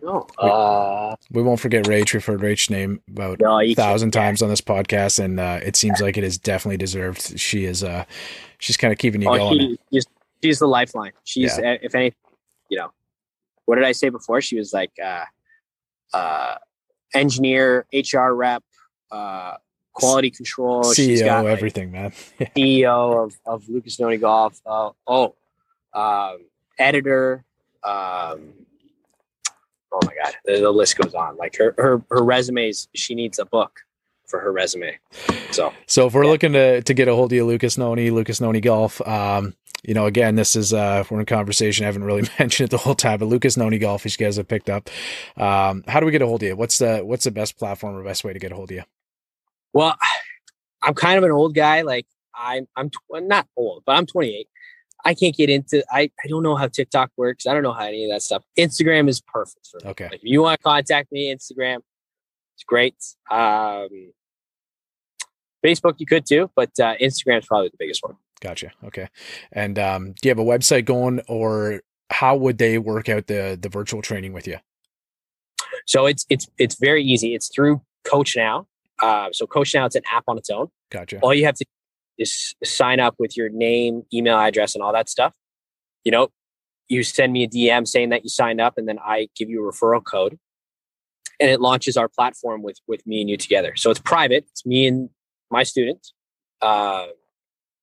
I. 0.05 0.45
Uh, 0.47 1.15
We 1.31 1.41
won't 1.41 1.59
forget 1.59 1.85
Rach. 1.85 2.13
We've 2.13 2.23
heard 2.25 2.41
Rach's 2.41 2.69
name 2.69 3.01
about 3.09 3.39
no, 3.39 3.59
a 3.59 3.73
thousand 3.73 4.11
times 4.11 4.41
on 4.41 4.49
this 4.49 4.61
podcast, 4.61 5.23
and 5.23 5.39
uh 5.39 5.59
it 5.63 5.75
seems 5.75 6.01
like 6.01 6.17
it 6.17 6.23
is 6.23 6.37
definitely 6.37 6.77
deserved. 6.77 7.39
She 7.39 7.65
is, 7.65 7.83
uh 7.83 8.05
she's 8.59 8.77
kind 8.77 8.91
of 8.91 8.99
keeping 8.99 9.21
you 9.21 9.29
Oh, 9.29 9.37
going. 9.37 9.59
she, 9.59 9.79
she's, 9.93 10.05
she's 10.43 10.59
the 10.59 10.67
lifeline. 10.67 11.11
She's, 11.23 11.57
uh, 11.57 11.77
if 11.81 11.95
any, 11.95 12.13
you 12.69 12.77
know, 12.77 12.91
what 13.65 13.75
did 13.75 13.85
I 13.85 13.91
say 13.91 14.09
before? 14.09 14.41
She 14.41 14.57
was 14.57 14.73
like, 14.73 14.91
uh, 15.03 15.25
uh, 16.13 16.55
engineer, 17.13 17.85
HR 17.93 18.29
rep, 18.33 18.63
uh, 19.11 19.55
quality 19.93 20.31
control. 20.31 20.93
She's 20.93 21.21
CEO, 21.21 21.25
got 21.25 21.43
like, 21.45 21.53
everything, 21.57 21.91
man. 21.91 22.11
CEO 22.55 23.25
of, 23.25 23.37
of 23.45 23.67
Lucas 23.67 23.97
Nonni 23.97 24.19
Golf. 24.21 24.59
Uh, 24.65 24.91
oh, 25.05 25.35
um, 25.93 26.45
editor. 26.79 27.43
Um, 27.83 28.53
oh 29.91 29.99
my 30.05 30.13
God, 30.23 30.33
the, 30.45 30.59
the 30.59 30.71
list 30.71 30.97
goes 30.97 31.13
on. 31.13 31.37
Like 31.37 31.55
her, 31.57 31.73
her, 31.77 32.01
her 32.09 32.23
resumes, 32.23 32.87
she 32.95 33.15
needs 33.15 33.39
a 33.39 33.45
book 33.45 33.79
for 34.27 34.39
her 34.39 34.51
resume. 34.51 34.97
So 35.51 35.73
So 35.87 36.07
if 36.07 36.13
we're 36.13 36.23
Yeah. 36.25 36.31
looking 36.31 36.53
to 36.53 36.81
to 36.81 36.93
get 36.93 37.07
a 37.07 37.15
hold 37.15 37.31
of 37.31 37.35
you, 37.35 37.45
Lucas 37.45 37.77
Nonni, 37.77 38.11
Lucas 38.11 38.39
Nonni 38.41 38.61
Golf, 38.61 38.99
um, 39.07 39.55
you 39.83 39.93
know, 39.93 40.05
again, 40.05 40.35
this 40.35 40.55
is 40.55 40.73
uh 40.73 41.03
we're 41.09 41.21
in 41.21 41.25
conversation. 41.25 41.85
I 41.85 41.87
haven't 41.87 42.03
really 42.03 42.27
mentioned 42.39 42.67
it 42.67 42.71
the 42.71 42.77
whole 42.77 42.95
time, 42.95 43.19
but 43.19 43.27
Lucas 43.27 43.55
Nonni 43.55 43.79
Golf, 43.79 44.05
as 44.05 44.19
you 44.19 44.25
guys 44.25 44.35
have 44.37 44.47
picked 44.47 44.69
up. 44.69 44.89
Um, 45.37 45.83
how 45.87 45.99
do 46.01 46.05
we 46.05 46.11
get 46.11 46.21
a 46.21 46.27
hold 46.27 46.43
of 46.43 46.47
you? 46.49 46.55
What's 46.57 46.77
the 46.79 46.99
what's 46.99 47.23
the 47.23 47.31
best 47.31 47.57
platform 47.57 47.95
or 47.95 48.03
best 48.03 48.23
way 48.25 48.33
to 48.33 48.39
get 48.39 48.51
a 48.51 48.55
hold 48.55 48.71
of 48.71 48.75
you? 48.75 48.83
Well, 49.73 49.95
I'm 50.81 50.93
kind 50.93 51.17
of 51.17 51.23
an 51.23 51.31
old 51.31 51.55
guy. 51.55 51.81
Like 51.83 52.05
I'm, 52.35 52.67
I'm 52.75 52.89
tw- 52.89 53.21
not 53.23 53.47
old, 53.55 53.83
but 53.85 53.93
I'm 53.93 54.05
28. 54.05 54.47
I 55.07 55.13
can't 55.13 55.33
get 55.33 55.49
into. 55.49 55.85
I, 55.89 56.11
I 56.21 56.27
don't 56.27 56.43
know 56.43 56.57
how 56.57 56.67
TikTok 56.67 57.11
works. 57.15 57.47
I 57.47 57.53
don't 57.53 57.63
know 57.63 57.71
how 57.71 57.85
any 57.85 58.03
of 58.03 58.11
that 58.11 58.21
stuff. 58.21 58.43
Instagram 58.59 59.07
is 59.07 59.21
perfect 59.21 59.69
for 59.71 59.79
me. 59.81 59.91
Okay. 59.91 60.03
Like 60.05 60.15
if 60.15 60.21
you 60.23 60.41
want 60.41 60.59
to 60.59 60.63
contact 60.63 61.13
me, 61.13 61.33
Instagram, 61.33 61.77
it's 62.55 62.65
great. 62.67 62.95
Um, 63.31 64.11
Facebook, 65.65 65.95
you 65.99 66.05
could 66.05 66.25
too, 66.25 66.51
but 66.57 66.71
uh, 66.81 66.95
Instagram 67.01 67.39
is 67.39 67.45
probably 67.45 67.69
the 67.69 67.77
biggest 67.79 68.03
one. 68.03 68.17
Gotcha. 68.41 68.73
Okay. 68.83 69.07
And 69.53 69.79
um, 69.79 70.11
do 70.21 70.27
you 70.27 70.29
have 70.29 70.39
a 70.39 70.43
website 70.43 70.83
going 70.83 71.21
or 71.29 71.81
how 72.09 72.35
would 72.35 72.57
they 72.57 72.77
work 72.77 73.07
out 73.07 73.27
the 73.27 73.57
the 73.59 73.69
virtual 73.69 74.01
training 74.01 74.33
with 74.33 74.45
you? 74.45 74.57
So 75.85 76.05
it's 76.05 76.25
it's 76.29 76.49
it's 76.57 76.75
very 76.75 77.01
easy. 77.01 77.33
It's 77.33 77.47
through 77.47 77.81
Coach 78.03 78.35
Now. 78.35 78.67
Uh, 78.99 79.29
so 79.31 79.47
Coach 79.47 79.73
Now, 79.73 79.85
it's 79.85 79.95
an 79.95 80.03
app 80.11 80.25
on 80.27 80.37
its 80.37 80.49
own. 80.49 80.67
Gotcha. 80.89 81.19
all 81.19 81.33
you 81.33 81.45
have 81.45 81.55
to 81.55 81.65
is 82.17 82.55
sign 82.63 82.99
up 82.99 83.15
with 83.19 83.37
your 83.37 83.49
name, 83.49 84.03
email 84.13 84.37
address, 84.37 84.75
and 84.75 84.83
all 84.83 84.93
that 84.93 85.09
stuff. 85.09 85.33
You 86.03 86.11
know, 86.11 86.29
you 86.89 87.03
send 87.03 87.33
me 87.33 87.43
a 87.43 87.47
DM 87.47 87.87
saying 87.87 88.09
that 88.09 88.23
you 88.23 88.29
signed 88.29 88.61
up, 88.61 88.77
and 88.77 88.87
then 88.87 88.99
I 89.03 89.27
give 89.35 89.49
you 89.49 89.67
a 89.67 89.71
referral 89.71 90.03
code, 90.03 90.37
and 91.39 91.49
it 91.49 91.61
launches 91.61 91.97
our 91.97 92.09
platform 92.09 92.63
with 92.63 92.79
with 92.87 93.05
me 93.05 93.21
and 93.21 93.29
you 93.29 93.37
together. 93.37 93.75
So 93.75 93.91
it's 93.91 93.99
private. 93.99 94.45
It's 94.51 94.65
me 94.65 94.87
and 94.87 95.09
my 95.51 95.63
students, 95.63 96.13
uh, 96.61 97.07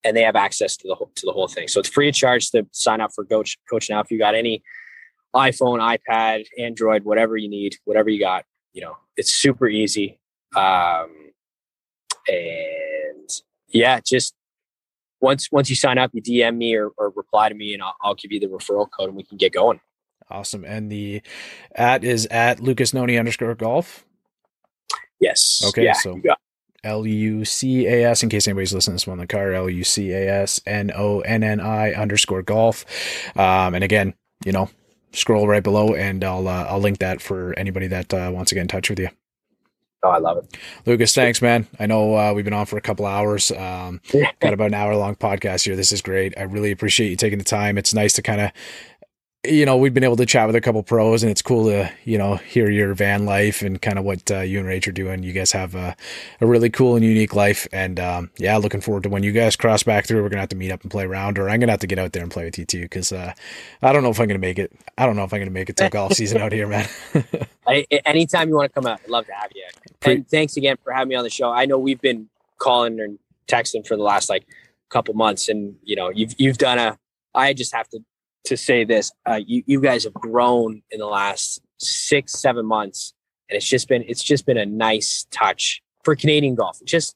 and 0.03 0.17
they 0.17 0.23
have 0.23 0.37
access 0.37 0.77
to 0.79 0.89
the 0.89 0.95
whole 0.95 1.11
to 1.15 1.27
the 1.27 1.33
whole 1.33 1.49
thing. 1.49 1.69
So 1.69 1.81
it's 1.81 1.89
free 1.89 2.09
of 2.09 2.15
charge 2.15 2.51
to 2.51 2.67
sign 2.73 3.01
up 3.01 3.11
for 3.15 3.25
Coach 3.25 3.59
Coach 3.71 3.91
now. 3.91 4.01
If 4.01 4.11
you 4.11 4.19
got 4.19 4.35
any 4.35 4.63
iPhone, 5.35 5.81
iPad, 5.81 6.45
Android, 6.59 7.05
whatever 7.05 7.37
you 7.37 7.49
need, 7.49 7.77
whatever 7.85 8.09
you 8.09 8.21
got, 8.21 8.45
you 8.73 8.83
know, 8.83 8.97
it's 9.17 9.33
super 9.33 9.67
easy. 9.67 10.21
Um, 10.57 11.11
and 12.29 12.94
yeah, 13.75 14.01
just 14.01 14.35
once 15.21 15.51
once 15.53 15.69
you 15.69 15.77
sign 15.77 15.99
up, 15.99 16.11
you 16.15 16.23
DM 16.23 16.57
me 16.57 16.75
or, 16.75 16.91
or 16.97 17.11
reply 17.15 17.51
to 17.51 17.55
me, 17.55 17.75
and 17.75 17.83
I'll, 17.83 17.95
I'll 18.03 18.15
give 18.15 18.33
you 18.33 18.41
the 18.41 18.47
referral 18.47 18.89
code, 18.91 19.09
and 19.09 19.17
we 19.17 19.23
can 19.25 19.37
get 19.37 19.53
going. 19.53 19.81
Awesome. 20.31 20.65
And 20.65 20.91
the 20.91 21.21
at 21.75 22.03
is 22.03 22.25
at 22.27 22.61
Lucas 22.61 22.93
Nonni 22.93 23.19
underscore 23.19 23.55
golf. 23.55 24.07
Yes. 25.21 25.63
Okay, 25.69 25.85
Yeah. 25.85 25.93
so- 25.93 26.21
L 26.83 27.07
U 27.07 27.47
C 27.47 27.87
A 27.87 28.11
S, 28.11 28.23
in 28.23 28.29
case 28.29 28.47
anybody's 28.47 28.75
listening 28.75 28.93
to 28.93 28.97
this 28.97 29.07
one 29.07 29.15
in 29.19 29.23
the 29.23 29.27
car, 29.27 29.55
L 29.55 29.71
U 29.71 29.83
C 29.85 30.13
A 30.13 30.29
S 30.43 30.61
N 30.67 30.91
O 30.95 31.21
N 31.21 31.43
N 31.43 31.59
I 31.59 31.95
underscore 31.95 32.43
golf. 32.43 32.85
Um, 33.39 33.75
and 33.75 33.83
again, 33.83 34.13
you 34.45 34.53
know, 34.53 34.69
scroll 35.13 35.49
right 35.49 35.63
below, 35.63 35.95
and 35.95 36.23
I'll 36.23 36.47
uh, 36.47 36.65
I'll 36.69 36.81
link 36.81 36.99
that 36.99 37.23
for 37.23 37.59
anybody 37.59 37.87
that 37.87 38.13
uh, 38.13 38.31
wants 38.35 38.51
to 38.51 38.55
get 38.55 38.61
in 38.61 38.69
touch 38.69 38.91
with 38.91 38.99
you. 38.99 39.09
Oh, 40.05 40.11
I 40.11 40.19
love 40.19 40.37
it. 40.37 40.59
Lucas, 40.85 41.15
thanks, 41.15 41.41
man. 41.41 41.67
I 41.81 41.87
know 41.87 42.15
uh, 42.15 42.33
we've 42.35 42.45
been 42.45 42.53
on 42.53 42.67
for 42.67 42.77
a 42.77 42.83
couple 42.83 43.07
hours. 43.07 43.51
Um, 43.51 44.03
got 44.41 44.53
about 44.53 44.67
an 44.67 44.75
hour 44.75 44.95
long 44.97 45.17
podcast 45.17 45.65
here. 45.65 45.77
This 45.77 45.93
is 45.93 46.03
great. 46.03 46.35
I 46.37 46.43
really 46.43 46.71
appreciate 46.71 47.09
you 47.09 47.17
taking 47.17 47.39
the 47.39 47.45
time. 47.45 47.79
It's 47.79 47.95
nice 47.95 48.13
to 48.15 48.23
kind 48.23 48.43
of 48.43 48.51
you 49.47 49.67
know, 49.67 49.77
we've 49.77 49.93
been 49.93 50.05
able 50.05 50.17
to 50.17 50.27
chat 50.27 50.47
with 50.47 50.57
a 50.57 50.61
couple 50.61 50.83
pros, 50.83 51.23
and 51.23 51.31
it's 51.31 51.43
cool 51.43 51.67
to 51.67 51.91
you 52.05 52.19
know 52.19 52.37
hear 52.37 52.71
your 52.71 52.95
van 52.95 53.27
life 53.27 53.63
and 53.63 53.81
kind 53.81 53.99
of 53.99 54.05
what 54.05 54.31
uh, 54.31 54.41
you 54.41 54.59
and 54.59 54.69
Rach 54.69 54.87
are 54.89 54.93
doing. 54.93 55.23
You 55.23 55.33
guys 55.33 55.53
have 55.53 55.75
a, 55.75 55.97
a 56.41 56.47
really 56.47 56.71
cool 56.71 56.97
and 56.97 57.05
unique 57.05 57.35
life, 57.35 57.67
and 57.73 58.01
um, 58.01 58.31
yeah, 58.39 58.57
looking 58.57 58.81
forward 58.81 59.03
to 59.05 59.09
when 59.09 59.23
you 59.23 59.33
guys 59.33 59.57
cross 59.57 59.83
back 59.83 60.07
through. 60.07 60.23
We're 60.23 60.31
gonna 60.31 60.41
have 60.41 60.49
to 60.51 60.57
meet 60.57 60.73
up 60.73 60.83
and 60.83 60.91
play 60.91 61.05
around, 61.05 61.39
or 61.39 61.49
I'm 61.49 61.61
gonna 61.61 61.73
have 61.73 61.81
to 61.81 61.87
get 61.87 61.99
out 61.99 62.13
there 62.13 62.23
and 62.23 62.33
play 62.33 62.45
with 62.45 62.59
you 62.59 62.65
too, 62.65 62.83
because 62.83 63.13
uh, 63.13 63.33
I 63.83 63.93
don't 63.93 64.03
know 64.03 64.11
if 64.11 64.21
I'm 64.21 64.29
gonna 64.29 64.39
make 64.39 64.59
it. 64.59 64.73
I 64.97 65.07
don't 65.07 65.17
know 65.17 65.25
if 65.25 65.33
I'm 65.33 65.41
gonna 65.41 65.51
make 65.51 65.69
it 65.69 65.77
till 65.77 65.91
golf 65.91 66.15
season 66.15 66.41
out 66.41 66.53
here, 66.53 66.67
man. 66.67 66.89
I, 67.67 67.87
anytime 68.05 68.49
you 68.49 68.57
want 68.57 68.73
to 68.73 68.75
come 68.75 68.87
out, 68.87 69.01
I'd 69.05 69.11
love 69.11 69.27
to 69.27 69.33
have 69.33 69.51
you. 69.55 69.65
And 70.05 70.29
thanks 70.29 70.57
again 70.57 70.77
for 70.83 70.93
having 70.93 71.09
me 71.09 71.15
on 71.15 71.25
the 71.25 71.31
show. 71.31 71.51
I 71.51 71.67
know 71.67 71.79
we've 71.79 72.01
been 72.01 72.29
calling 72.59 73.01
and 73.01 73.19
texting 73.47 73.87
for 73.87 73.97
the 73.97 74.03
last 74.03 74.29
like 74.29 74.47
couple 74.91 75.15
months, 75.15 75.49
and 75.49 75.75
you 75.83 75.97
know 75.97 76.11
you've 76.11 76.35
you've 76.39 76.59
done 76.59 76.79
a. 76.79 76.99
I 77.35 77.53
just 77.53 77.75
have 77.75 77.89
to 77.91 78.01
to 78.45 78.57
say 78.57 78.85
this. 78.85 79.13
Uh, 79.27 79.41
you 79.45 79.63
you 79.67 79.81
guys 79.81 80.05
have 80.05 80.15
grown 80.15 80.83
in 80.91 81.01
the 81.01 81.07
last 81.07 81.61
six 81.79 82.33
seven 82.33 82.67
months, 82.67 83.15
and 83.49 83.57
it's 83.57 83.69
just 83.69 83.89
been 83.89 84.05
it's 84.07 84.23
just 84.23 84.47
been 84.47 84.59
a 84.59 84.67
nice 84.67 85.27
touch 85.31 85.83
for 86.03 86.15
Canadian 86.15 86.55
golf. 86.55 86.79
Just 86.85 87.15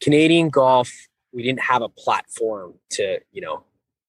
Canadian 0.00 0.48
golf, 0.50 0.90
we 1.32 1.42
didn't 1.42 1.62
have 1.62 1.82
a 1.82 1.88
platform 1.88 2.74
to 2.90 3.18
you 3.32 3.40
know 3.40 3.64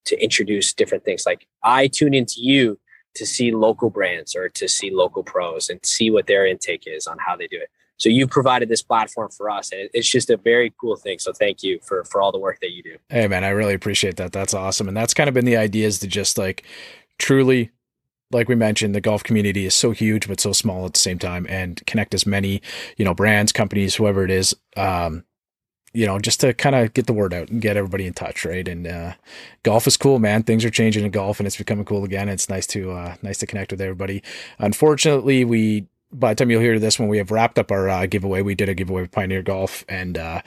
to 0.06 0.24
introduce 0.24 0.74
different 0.74 1.04
things. 1.04 1.26
Like 1.26 1.48
I 1.64 1.88
tune 1.88 2.14
into 2.14 2.36
you 2.38 2.80
to 3.16 3.26
see 3.26 3.52
local 3.52 3.90
brands 3.90 4.36
or 4.36 4.50
to 4.50 4.68
see 4.68 4.92
local 4.92 5.24
pros 5.24 5.70
and 5.70 5.80
see 5.86 6.12
what 6.12 6.28
their 6.28 6.46
intake 6.46 6.84
is 6.86 7.08
on 7.08 7.18
how 7.20 7.36
they 7.36 7.48
do 7.48 7.58
it. 7.58 7.70
So 7.98 8.08
you 8.08 8.28
provided 8.28 8.70
this 8.70 8.82
platform 8.82 9.30
for 9.30 9.50
us, 9.50 9.74
and 9.74 9.90
it's 9.94 10.10
just 10.10 10.30
a 10.30 10.38
very 10.38 10.74
cool 10.80 10.96
thing. 10.96 11.20
So 11.20 11.34
thank 11.34 11.64
you 11.64 11.80
for 11.84 12.06
for 12.06 12.22
all 12.22 12.32
the 12.32 12.40
work 12.40 12.60
that 12.62 12.72
you 12.72 12.82
do. 12.82 12.96
Hey 13.10 13.28
man, 13.28 13.44
I 13.44 13.50
really 13.50 13.74
appreciate 13.74 14.16
that. 14.18 14.32
That's 14.32 14.54
awesome, 14.54 14.88
and 14.88 14.96
that's 14.96 15.14
kind 15.14 15.28
of 15.28 15.34
been 15.34 15.46
the 15.46 15.58
idea 15.58 15.86
is 15.86 16.00
to 16.00 16.08
just 16.08 16.38
like 16.38 16.66
truly. 17.18 17.72
Like 18.32 18.48
we 18.48 18.54
mentioned, 18.54 18.94
the 18.94 19.02
golf 19.02 19.24
community 19.24 19.66
is 19.66 19.74
so 19.74 19.90
huge 19.90 20.28
but 20.28 20.40
so 20.40 20.54
small 20.54 20.86
at 20.86 20.94
the 20.94 21.00
same 21.00 21.18
time, 21.18 21.48
and 21.50 21.84
connect 21.88 22.14
as 22.14 22.28
many, 22.28 22.62
you 22.96 23.04
know, 23.04 23.16
brands, 23.16 23.52
companies, 23.52 23.96
whoever 23.96 24.24
it 24.24 24.30
is, 24.30 24.56
um, 24.78 25.24
you 25.94 26.06
know, 26.06 26.20
just 26.20 26.40
to 26.42 26.54
kind 26.54 26.76
of 26.76 26.94
get 26.94 27.08
the 27.08 27.14
word 27.14 27.34
out 27.34 27.50
and 27.50 27.62
get 27.62 27.78
everybody 27.78 28.06
in 28.06 28.14
touch, 28.14 28.46
right? 28.46 28.68
And 28.68 28.86
uh, 28.86 29.14
golf 29.64 29.88
is 29.88 29.98
cool, 29.98 30.20
man. 30.20 30.44
Things 30.44 30.64
are 30.64 30.70
changing 30.70 31.06
in 31.06 31.12
golf, 31.12 31.40
and 31.40 31.48
it's 31.48 31.58
becoming 31.58 31.86
cool 31.86 32.04
again. 32.04 32.30
It's 32.30 32.50
nice 32.50 32.68
to 32.68 32.92
uh, 32.92 33.16
nice 33.22 33.38
to 33.40 33.48
connect 33.48 33.72
with 33.72 33.82
everybody. 33.82 34.22
Unfortunately, 34.60 35.46
we 35.46 35.88
by 36.12 36.34
the 36.34 36.36
time 36.36 36.52
you'll 36.52 36.62
hear 36.62 36.80
this, 36.80 37.00
when 37.00 37.08
we 37.08 37.18
have 37.18 37.32
wrapped 37.32 37.60
up 37.60 37.72
our 37.72 37.90
uh, 37.90 38.06
giveaway, 38.06 38.42
we 38.42 38.56
did 38.56 38.70
a 38.70 38.74
giveaway 38.74 39.02
with 39.02 39.12
Pioneer 39.12 39.44
Golf 39.44 39.86
and 39.88 40.18
uh, 40.18 40.42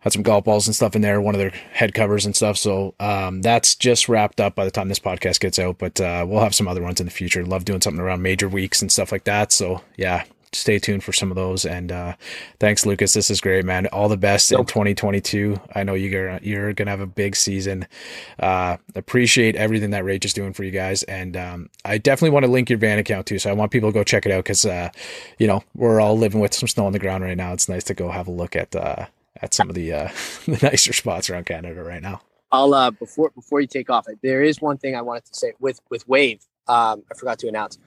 had 0.00 0.12
some 0.12 0.22
golf 0.22 0.44
balls 0.44 0.66
and 0.66 0.74
stuff 0.74 0.96
in 0.96 1.02
there, 1.02 1.20
one 1.20 1.34
of 1.34 1.38
their 1.38 1.50
head 1.50 1.94
covers 1.94 2.26
and 2.26 2.34
stuff. 2.34 2.56
So 2.56 2.94
um, 2.98 3.42
that's 3.42 3.76
just 3.76 4.08
wrapped 4.08 4.40
up 4.40 4.56
by 4.56 4.64
the 4.64 4.70
time 4.70 4.88
this 4.88 4.98
podcast 4.98 5.38
gets 5.38 5.58
out. 5.58 5.78
But 5.78 6.00
uh, 6.00 6.26
we'll 6.28 6.40
have 6.40 6.54
some 6.54 6.66
other 6.66 6.82
ones 6.82 6.98
in 6.98 7.06
the 7.06 7.12
future. 7.12 7.46
Love 7.46 7.64
doing 7.64 7.80
something 7.80 8.00
around 8.00 8.22
major 8.22 8.48
weeks 8.48 8.82
and 8.82 8.90
stuff 8.90 9.12
like 9.12 9.24
that. 9.24 9.52
So 9.52 9.82
yeah, 9.96 10.24
stay 10.52 10.78
tuned 10.78 11.02
for 11.02 11.12
some 11.12 11.30
of 11.30 11.36
those. 11.36 11.64
And 11.64 11.90
uh, 11.90 12.14
thanks, 12.60 12.86
Lucas. 12.86 13.12
This 13.12 13.30
is 13.30 13.40
great, 13.40 13.64
man. 13.64 13.86
All 13.88 14.08
the 14.08 14.16
best 14.16 14.52
nope. 14.52 14.60
in 14.60 14.66
2022. 14.66 15.60
I 15.74 15.82
know 15.82 15.94
you're 15.94 16.38
you're 16.38 16.72
gonna 16.72 16.90
have 16.90 17.00
a 17.00 17.06
big 17.06 17.36
season. 17.36 17.86
Uh, 18.38 18.76
appreciate 18.94 19.56
everything 19.56 19.90
that 19.90 20.04
Rage 20.04 20.24
is 20.24 20.32
doing 20.32 20.52
for 20.52 20.64
you 20.64 20.70
guys, 20.70 21.02
and 21.04 21.36
um, 21.36 21.70
I 21.84 21.98
definitely 21.98 22.30
want 22.30 22.44
to 22.44 22.50
link 22.52 22.70
your 22.70 22.78
van 22.78 22.98
account 22.98 23.26
too. 23.26 23.38
So 23.38 23.50
I 23.50 23.54
want 23.54 23.72
people 23.72 23.90
to 23.90 23.94
go 23.94 24.04
check 24.04 24.26
it 24.26 24.32
out 24.32 24.44
because 24.44 24.64
uh, 24.64 24.90
you 25.38 25.46
know 25.46 25.62
we're 25.74 26.00
all 26.00 26.16
living 26.16 26.40
with 26.40 26.54
some 26.54 26.68
snow 26.68 26.86
on 26.86 26.92
the 26.92 26.98
ground 26.98 27.24
right 27.24 27.36
now. 27.36 27.52
It's 27.52 27.68
nice 27.68 27.84
to 27.84 27.94
go 27.94 28.10
have 28.10 28.28
a 28.28 28.32
look 28.32 28.56
at 28.56 28.74
uh, 28.76 29.06
at 29.40 29.54
some 29.54 29.68
of 29.68 29.74
the 29.74 29.92
uh, 29.92 30.08
the 30.46 30.58
nicer 30.62 30.92
spots 30.92 31.30
around 31.30 31.46
Canada 31.46 31.82
right 31.82 32.02
now. 32.02 32.20
I'll 32.50 32.74
uh, 32.74 32.90
before 32.90 33.30
before 33.30 33.60
you 33.60 33.66
take 33.66 33.90
off. 33.90 34.06
There 34.22 34.42
is 34.42 34.60
one 34.60 34.78
thing 34.78 34.94
I 34.94 35.02
wanted 35.02 35.24
to 35.26 35.34
say 35.34 35.52
with 35.58 35.80
with 35.90 36.06
Wave. 36.08 36.44
Um, 36.68 37.02
I 37.10 37.14
forgot 37.16 37.38
to 37.40 37.48
announce 37.48 37.78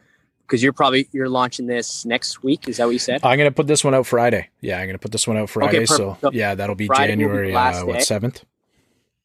because 0.45 0.61
you're 0.61 0.73
probably 0.73 1.07
you're 1.11 1.29
launching 1.29 1.65
this 1.65 2.05
next 2.05 2.43
week. 2.43 2.67
Is 2.67 2.77
that 2.77 2.85
what 2.85 2.91
you 2.91 2.99
said? 2.99 3.21
I'm 3.23 3.37
gonna 3.37 3.51
put 3.51 3.67
this 3.67 3.83
one 3.83 3.93
out 3.93 4.05
Friday. 4.05 4.49
Yeah, 4.61 4.79
I'm 4.79 4.87
gonna 4.87 4.99
put 4.99 5.11
this 5.11 5.27
one 5.27 5.37
out 5.37 5.49
Friday. 5.49 5.77
Okay, 5.77 5.85
so, 5.85 6.17
so, 6.21 6.31
yeah, 6.31 6.55
that'll 6.55 6.75
be 6.75 6.87
Friday 6.87 7.13
January 7.13 7.49
be 7.49 7.55
uh, 7.55 7.85
what 7.85 8.03
seventh. 8.03 8.43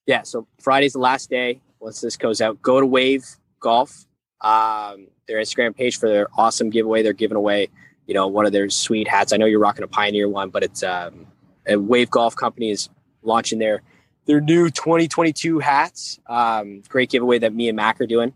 Yeah, 0.06 0.22
so 0.22 0.46
Friday's 0.58 0.94
the 0.94 0.98
last 0.98 1.30
day. 1.30 1.60
Once 1.78 2.00
this 2.00 2.16
goes 2.16 2.40
out, 2.40 2.60
go 2.60 2.80
to 2.80 2.86
Wave 2.86 3.26
Golf, 3.60 4.06
um, 4.40 5.06
their 5.26 5.38
Instagram 5.38 5.74
page 5.74 5.98
for 5.98 6.08
their 6.08 6.28
awesome 6.36 6.70
giveaway. 6.70 7.02
They're 7.02 7.12
giving 7.12 7.36
away, 7.36 7.68
you 8.06 8.14
know, 8.14 8.26
one 8.26 8.44
of 8.44 8.52
their 8.52 8.68
sweet 8.68 9.08
hats. 9.08 9.32
I 9.32 9.36
know 9.36 9.46
you're 9.46 9.60
rocking 9.60 9.84
a 9.84 9.88
Pioneer 9.88 10.28
one, 10.28 10.50
but 10.50 10.62
it's 10.62 10.82
um, 10.82 11.26
a 11.66 11.76
Wave 11.76 12.10
Golf 12.10 12.36
company 12.36 12.70
is 12.70 12.88
launching 13.22 13.58
their 13.58 13.82
their 14.26 14.40
new 14.40 14.70
2022 14.70 15.58
hats. 15.58 16.18
Um, 16.26 16.82
great 16.88 17.10
giveaway 17.10 17.38
that 17.38 17.54
me 17.54 17.68
and 17.68 17.76
Mac 17.76 18.00
are 18.00 18.06
doing. 18.06 18.32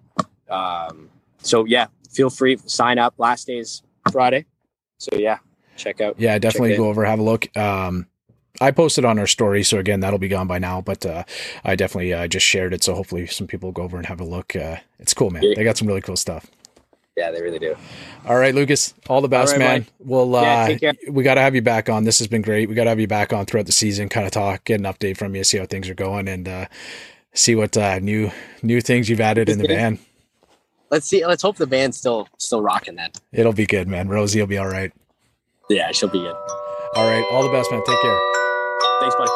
Um, 0.48 1.10
so 1.38 1.64
yeah, 1.64 1.86
feel 2.14 2.30
free 2.30 2.56
sign 2.66 2.98
up. 2.98 3.14
Last 3.18 3.46
day 3.46 3.58
is 3.58 3.82
Friday, 4.10 4.46
so 4.98 5.16
yeah, 5.16 5.38
check 5.76 6.00
out. 6.00 6.18
Yeah, 6.18 6.38
definitely 6.38 6.76
go 6.76 6.88
over 6.88 7.04
have 7.04 7.18
a 7.18 7.22
look. 7.22 7.54
Um, 7.56 8.06
I 8.60 8.70
posted 8.70 9.04
on 9.04 9.18
our 9.18 9.26
story, 9.26 9.64
so 9.64 9.78
again, 9.78 10.00
that'll 10.00 10.18
be 10.18 10.28
gone 10.28 10.46
by 10.46 10.58
now. 10.58 10.80
But 10.80 11.04
uh, 11.04 11.24
I 11.64 11.74
definitely 11.74 12.12
uh, 12.12 12.28
just 12.28 12.46
shared 12.46 12.72
it, 12.72 12.84
so 12.84 12.94
hopefully 12.94 13.26
some 13.26 13.46
people 13.46 13.72
go 13.72 13.82
over 13.82 13.96
and 13.96 14.06
have 14.06 14.20
a 14.20 14.24
look. 14.24 14.54
Uh, 14.54 14.76
it's 14.98 15.14
cool, 15.14 15.30
man. 15.30 15.42
They 15.42 15.64
got 15.64 15.76
some 15.76 15.88
really 15.88 16.00
cool 16.00 16.16
stuff. 16.16 16.50
Yeah, 17.16 17.30
they 17.30 17.42
really 17.42 17.60
do. 17.60 17.76
All 18.26 18.36
right, 18.36 18.54
Lucas. 18.54 18.92
All 19.08 19.20
the 19.20 19.28
best, 19.28 19.54
all 19.54 19.60
right, 19.60 19.66
man. 19.66 19.80
Mike. 19.80 19.92
We'll 20.00 20.34
uh, 20.34 20.68
yeah, 20.80 20.92
we 21.08 21.22
got 21.22 21.34
to 21.34 21.40
have 21.40 21.54
you 21.54 21.62
back 21.62 21.88
on. 21.88 22.04
This 22.04 22.18
has 22.18 22.28
been 22.28 22.42
great. 22.42 22.68
We 22.68 22.74
got 22.74 22.84
to 22.84 22.90
have 22.90 23.00
you 23.00 23.06
back 23.06 23.32
on 23.32 23.46
throughout 23.46 23.66
the 23.66 23.72
season. 23.72 24.08
Kind 24.08 24.26
of 24.26 24.32
talk, 24.32 24.64
get 24.64 24.80
an 24.80 24.86
update 24.86 25.16
from 25.16 25.34
you, 25.34 25.44
see 25.44 25.58
how 25.58 25.66
things 25.66 25.88
are 25.88 25.94
going, 25.94 26.26
and 26.26 26.48
uh, 26.48 26.66
see 27.32 27.54
what 27.54 27.76
uh, 27.76 27.98
new 28.00 28.30
new 28.62 28.80
things 28.80 29.08
you've 29.08 29.20
added 29.20 29.48
in 29.48 29.58
the 29.58 29.68
van 29.68 29.98
let's 30.94 31.08
see. 31.08 31.26
Let's 31.26 31.42
hope 31.42 31.56
the 31.56 31.66
band's 31.66 31.98
still 31.98 32.28
still 32.38 32.62
rocking 32.62 32.94
then. 32.94 33.10
It'll 33.32 33.52
be 33.52 33.66
good, 33.66 33.88
man. 33.88 34.08
Rosie 34.08 34.38
will 34.40 34.46
be 34.46 34.58
all 34.58 34.68
right. 34.68 34.92
Yeah, 35.68 35.90
she'll 35.90 36.08
be 36.08 36.20
good. 36.20 36.36
All 36.94 37.08
right. 37.08 37.24
All 37.32 37.42
the 37.42 37.50
best, 37.50 37.70
man. 37.70 37.82
Take 37.84 38.00
care. 38.00 38.20
Thanks, 39.00 39.16
buddy. 39.16 39.30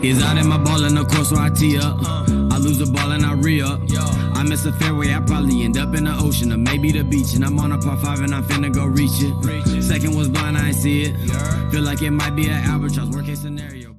He's 0.00 0.22
out 0.22 0.38
in 0.38 0.46
my 0.46 0.58
ball 0.58 0.84
in 0.84 0.94
the 0.94 1.04
course 1.04 1.32
where 1.32 1.40
I 1.40 1.50
tee 1.50 1.76
up. 1.76 1.96
Uh, 2.00 2.54
I 2.54 2.58
lose 2.58 2.78
the 2.78 2.86
ball 2.86 3.10
and 3.10 3.26
I 3.26 3.32
re 3.34 3.60
up. 3.60 3.80
I 4.36 4.44
miss 4.44 4.64
a 4.64 4.72
fairway, 4.74 5.12
I 5.12 5.18
probably 5.18 5.64
end 5.64 5.76
up 5.76 5.96
in 5.96 6.04
the 6.04 6.16
ocean 6.16 6.52
or 6.52 6.58
maybe 6.58 6.92
the 6.92 7.02
beach. 7.02 7.34
And 7.34 7.44
I'm 7.44 7.58
on 7.58 7.72
a 7.72 7.78
par 7.78 7.96
five 7.96 8.20
and 8.20 8.32
I'm 8.32 8.44
finna 8.44 8.72
go 8.72 8.86
reach 8.86 9.10
it. 9.16 9.82
Second 9.82 10.16
was 10.16 10.28
blind, 10.28 10.56
I 10.56 10.68
ain't 10.68 10.76
see 10.76 11.02
it. 11.02 11.16
Feel 11.72 11.82
like 11.82 12.00
it 12.02 12.12
might 12.12 12.36
be 12.36 12.46
an 12.46 12.62
albatross, 12.70 13.08
worst 13.08 13.26
case 13.26 13.40
scenario. 13.40 13.97